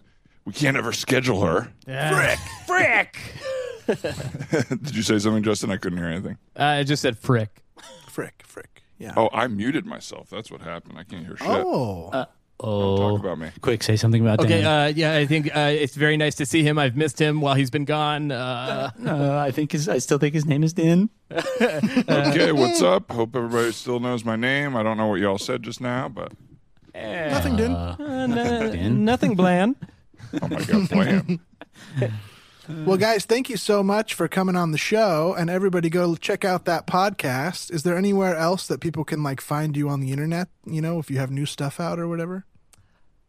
we 0.44 0.52
can't 0.52 0.76
ever 0.76 0.92
schedule 0.92 1.46
her. 1.46 1.72
Frick! 1.86 2.40
Frick! 2.68 3.18
Did 4.70 4.96
you 4.96 5.02
say 5.04 5.20
something, 5.20 5.44
Justin? 5.44 5.72
I 5.72 5.78
couldn't 5.78 5.98
hear 5.98 6.08
anything. 6.08 6.38
Uh, 6.58 6.64
I 6.64 6.84
just 6.84 7.02
said 7.02 7.18
frick. 7.18 7.62
Frick, 8.10 8.44
frick. 8.46 8.84
Yeah. 8.98 9.14
Oh, 9.18 9.30
I 9.34 9.48
muted 9.48 9.86
myself. 9.86 10.30
That's 10.30 10.50
what 10.50 10.62
happened. 10.62 10.98
I 10.98 11.04
can't 11.04 11.26
hear 11.26 11.36
shit. 11.38 11.48
Oh. 11.48 12.10
Don't 12.14 12.28
Oh, 12.58 12.98
talk 13.12 13.20
about 13.20 13.38
me. 13.38 13.50
quick, 13.60 13.84
say 13.84 13.98
something 13.98 14.22
about 14.22 14.40
Okay, 14.40 14.62
Dan. 14.62 14.66
uh, 14.66 14.94
yeah, 14.96 15.18
I 15.18 15.26
think 15.26 15.54
uh, 15.54 15.72
it's 15.74 15.94
very 15.96 16.16
nice 16.16 16.36
to 16.36 16.46
see 16.46 16.64
him. 16.64 16.80
I've 16.80 16.96
missed 16.96 17.20
him 17.20 17.42
while 17.42 17.54
he's 17.54 17.70
been 17.70 17.84
gone. 17.84 18.32
Uh, 18.32 18.92
Uh, 19.06 19.38
I 19.38 19.52
think 19.52 19.74
his, 19.74 19.90
I 19.90 19.98
still 19.98 20.18
think 20.20 20.34
his 20.34 20.46
name 20.46 20.64
is 20.64 20.72
Dan. 20.72 21.10
Okay, 21.62 22.54
what's 22.54 22.82
up? 22.82 23.12
Hope 23.12 23.36
everybody 23.36 23.74
still 23.74 24.00
knows 24.00 24.24
my 24.24 24.38
name. 24.38 24.74
I 24.78 24.84
don't 24.84 24.96
know 24.96 25.08
what 25.08 25.20
y'all 25.20 25.38
said 25.38 25.64
just 25.64 25.82
now, 25.82 26.08
but 26.08 26.32
Nothing, 26.94 27.58
dude. 27.58 27.72
uh, 27.72 27.96
n- 28.00 28.30
Dan. 28.32 29.04
nothing 29.04 29.36
bland. 29.36 29.76
oh 30.42 30.48
my 30.48 30.64
god, 30.64 30.88
blam. 30.90 31.40
Well, 32.68 32.98
guys, 32.98 33.26
thank 33.26 33.50
you 33.50 33.58
so 33.58 33.84
much 33.84 34.14
for 34.14 34.28
coming 34.28 34.56
on 34.56 34.72
the 34.72 34.78
show, 34.78 35.36
and 35.38 35.50
everybody 35.50 35.90
go 35.90 36.16
check 36.16 36.44
out 36.44 36.66
that 36.66 36.88
podcast. 36.88 37.72
Is 37.72 37.84
there 37.84 37.98
anywhere 37.98 38.36
else 38.36 38.68
that 38.68 38.80
people 38.80 39.04
can 39.04 39.22
like 39.24 39.40
find 39.40 39.78
you 39.78 39.90
on 39.90 40.00
the 40.00 40.12
internet? 40.12 40.48
You 40.66 40.82
know, 40.82 41.00
if 41.00 41.12
you 41.12 41.18
have 41.20 41.32
new 41.32 41.46
stuff 41.46 41.80
out 41.80 42.00
or 42.00 42.08
whatever. 42.08 42.46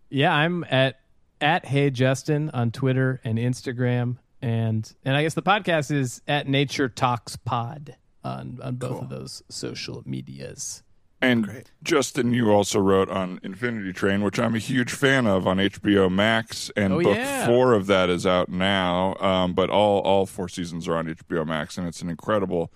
Yeah, 0.09 0.33
I'm 0.35 0.65
at 0.71 1.01
at 1.41 1.67
Hey 1.67 1.91
Justin 1.91 2.51
on 2.51 2.71
Twitter 2.71 3.21
and 3.25 3.39
Instagram, 3.39 4.17
and 4.41 4.91
and 5.05 5.17
I 5.17 5.23
guess 5.23 5.35
the 5.35 5.43
podcast 5.43 5.91
is 5.91 6.23
at 6.27 6.49
Nature 6.49 6.89
Talks 6.89 7.37
Pod 7.37 7.97
on 8.25 8.59
on 8.63 8.77
both 8.77 9.03
of 9.03 9.09
those 9.09 9.43
social 9.49 10.03
medias. 10.07 10.83
And 11.21 11.65
Justin, 11.83 12.35
you 12.35 12.51
also 12.51 12.79
wrote 12.79 13.09
on 13.09 13.41
Infinity 13.43 13.93
Train, 13.95 14.23
which 14.23 14.39
I'm 14.39 14.55
a 14.55 14.59
huge 14.59 14.93
fan 14.93 15.27
of 15.27 15.47
on 15.47 15.57
HBO 15.59 16.11
Max, 16.11 16.71
and 16.77 16.93
Oh, 16.93 17.01
book 17.03 17.17
yeah. 17.17 17.47
four 17.47 17.73
of 17.73 17.87
that 17.87 18.11
is 18.11 18.27
out 18.27 18.51
now. 18.51 19.15
Um, 19.17 19.55
but 19.55 19.71
all 19.71 20.01
all 20.01 20.27
four 20.27 20.49
seasons 20.49 20.87
are 20.87 20.95
on 20.97 21.07
HBO 21.09 21.47
Max, 21.47 21.79
and 21.79 21.89
it's 21.89 22.03
an 22.03 22.11
incredible 22.11 22.71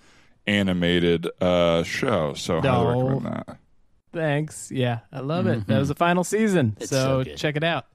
animated 0.47 1.27
uh, 1.39 1.83
show. 1.83 2.33
So 2.33 2.59
highly 2.61 2.83
No. 2.83 2.87
recommend 3.11 3.25
that. 3.27 3.57
Thanks. 4.11 4.71
Yeah, 4.71 4.99
I 5.11 5.19
love 5.19 5.45
it. 5.47 5.67
That 5.67 5.77
was 5.79 5.87
the 5.89 5.95
final 5.95 6.23
season, 6.23 6.75
It's 6.79 6.89
so, 6.89 7.23
so 7.23 7.35
check 7.35 7.55
it 7.55 7.63
out. 7.63 7.85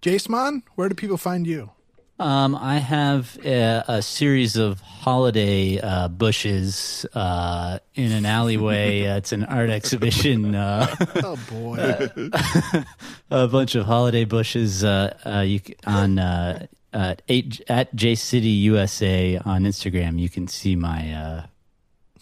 Jasmine, 0.00 0.62
where 0.74 0.88
do 0.88 0.94
people 0.94 1.16
find 1.16 1.46
you? 1.46 1.70
Um, 2.18 2.54
I 2.54 2.78
have 2.78 3.36
a, 3.44 3.82
a 3.88 4.02
series 4.02 4.56
of 4.56 4.80
holiday 4.80 5.80
uh, 5.80 6.06
bushes 6.08 7.04
uh, 7.12 7.80
in 7.94 8.12
an 8.12 8.24
alleyway. 8.24 9.06
uh, 9.06 9.16
it's 9.16 9.32
an 9.32 9.44
art 9.44 9.70
exhibition. 9.70 10.54
Uh, 10.54 10.94
Oh 11.24 11.36
boy. 11.50 11.76
a 13.30 13.48
bunch 13.48 13.74
of 13.74 13.86
holiday 13.86 14.24
bushes 14.24 14.84
uh, 14.84 15.16
uh, 15.26 15.40
you 15.40 15.60
on 15.86 16.18
uh, 16.20 16.66
uh, 16.92 17.14
eight, 17.28 17.60
at 17.68 17.94
J 17.96 18.14
City 18.14 18.48
USA 18.48 19.38
on 19.38 19.64
Instagram. 19.64 20.18
You 20.20 20.28
can 20.28 20.46
see 20.46 20.76
my 20.76 21.12
uh, 21.12 21.46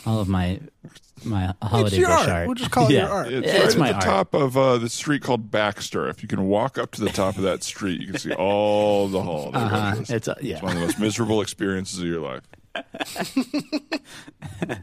all 0.06 0.20
of 0.20 0.28
my 0.28 0.60
my 1.24 1.54
holiday 1.62 1.86
it's 1.88 1.96
your 1.96 2.08
bush 2.08 2.18
art. 2.18 2.28
art. 2.28 2.46
We'll 2.48 2.54
just 2.56 2.70
call 2.72 2.88
it 2.88 2.92
Yeah. 2.94 3.00
your 3.02 3.10
art. 3.10 3.32
It's 3.32 3.46
Yeah, 3.46 3.52
right 3.54 3.64
it's 3.64 3.74
at 3.74 3.80
my 3.80 3.88
the 3.90 3.94
art. 3.94 4.04
top 4.04 4.34
of 4.34 4.56
uh, 4.56 4.78
the 4.78 4.88
street 4.88 5.22
called 5.22 5.50
Baxter. 5.50 6.08
If 6.08 6.22
you 6.22 6.28
can 6.28 6.48
walk 6.48 6.78
up 6.78 6.90
to 6.92 7.00
the 7.00 7.10
top 7.10 7.36
of 7.36 7.42
that 7.44 7.62
street, 7.62 8.00
you 8.00 8.08
can 8.08 8.18
see 8.18 8.32
all 8.32 9.06
the 9.08 9.22
holiday 9.22 9.58
Uh-huh. 9.58 9.90
bushes. 9.92 10.10
It's 10.10 10.28
uh, 10.28 10.34
It's 10.40 10.62
one 10.62 10.72
of 10.72 10.80
the 10.80 10.86
most 10.86 10.98
miserable 10.98 11.40
experiences 11.40 12.00
of 12.00 12.06
your 12.06 12.20
life. 12.20 12.42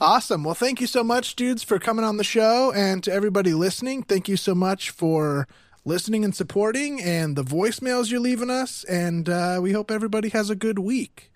Awesome. 0.00 0.42
Well, 0.44 0.54
thank 0.54 0.80
you 0.80 0.86
so 0.88 1.04
much, 1.04 1.36
dudes, 1.36 1.62
for 1.62 1.78
coming 1.78 2.04
on 2.04 2.16
the 2.16 2.24
show. 2.24 2.72
And 2.72 3.04
to 3.04 3.12
everybody 3.12 3.54
listening, 3.54 4.02
thank 4.02 4.28
you 4.28 4.36
so 4.36 4.54
much 4.54 4.90
for 4.90 5.46
listening 5.84 6.24
and 6.24 6.34
supporting 6.34 7.00
and 7.00 7.36
the 7.36 7.44
voicemails 7.44 8.10
you're 8.10 8.20
leaving 8.20 8.50
us. 8.50 8.82
And 8.84 9.28
uh, 9.28 9.60
we 9.62 9.72
hope 9.72 9.90
everybody 9.90 10.28
has 10.30 10.50
a 10.50 10.56
good 10.56 10.78
week. 10.80 11.31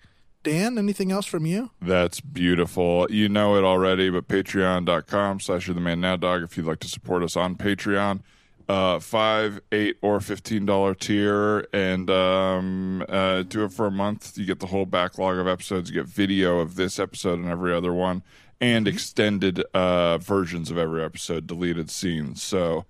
Dan, 0.47 0.77
anything 0.77 1.11
else 1.11 1.25
from 1.25 1.45
you? 1.45 1.71
That's 1.81 2.21
beautiful. 2.21 3.05
You 3.09 3.27
know 3.27 3.57
it 3.57 3.65
already, 3.65 4.09
but 4.09 4.29
patreon.com 4.29 5.41
slash 5.41 5.67
you're 5.67 5.75
the 5.75 5.81
man 5.81 5.99
now 5.99 6.15
dog 6.15 6.41
if 6.41 6.55
you'd 6.55 6.65
like 6.65 6.79
to 6.79 6.87
support 6.87 7.21
us 7.21 7.35
on 7.35 7.55
Patreon. 7.55 8.21
Uh, 8.69 8.97
five, 8.99 9.59
eight, 9.73 9.97
or 10.01 10.21
fifteen 10.21 10.65
dollar 10.65 10.95
tier, 10.95 11.67
and 11.73 12.09
um, 12.09 13.03
uh, 13.09 13.43
do 13.43 13.65
it 13.65 13.73
for 13.73 13.87
a 13.87 13.91
month. 13.91 14.37
You 14.37 14.45
get 14.45 14.61
the 14.61 14.67
whole 14.67 14.85
backlog 14.85 15.37
of 15.37 15.49
episodes. 15.49 15.89
You 15.89 15.95
get 15.95 16.05
video 16.05 16.59
of 16.59 16.75
this 16.75 16.97
episode 16.97 17.39
and 17.39 17.49
every 17.49 17.73
other 17.73 17.93
one, 17.93 18.23
and 18.61 18.87
extended 18.87 19.65
uh, 19.73 20.17
versions 20.17 20.71
of 20.71 20.77
every 20.77 21.03
episode, 21.03 21.45
deleted 21.45 21.89
scenes. 21.91 22.41
So 22.41 22.85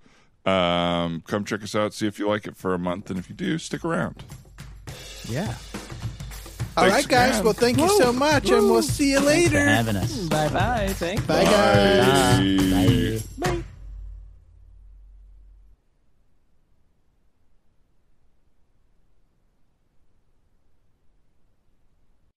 um, 0.46 1.24
come 1.26 1.44
check 1.44 1.64
us 1.64 1.74
out, 1.74 1.92
see 1.92 2.06
if 2.06 2.20
you 2.20 2.28
like 2.28 2.46
it 2.46 2.56
for 2.56 2.72
a 2.72 2.78
month, 2.78 3.10
and 3.10 3.18
if 3.18 3.28
you 3.28 3.34
do, 3.34 3.58
stick 3.58 3.84
around. 3.84 4.22
Yeah. 5.28 5.56
All 6.78 6.88
right, 6.88 7.08
guys. 7.08 7.30
again. 7.30 7.44
Well, 7.44 7.52
thank 7.54 7.78
you 7.78 7.88
so 7.98 8.12
much, 8.12 8.50
and 8.50 8.64
we'll 8.70 8.82
see 8.82 9.10
you 9.10 9.20
Thanks 9.20 9.48
for 9.50 9.54
later. 9.58 9.68
having 9.68 9.96
us. 9.96 10.16
Bye 10.28 10.48
bye. 10.48 10.88
Thanks. 10.94 11.22
Bye, 11.26 11.44
guys. 11.44 13.20
Bye. 13.40 13.56
Bye. 13.56 13.62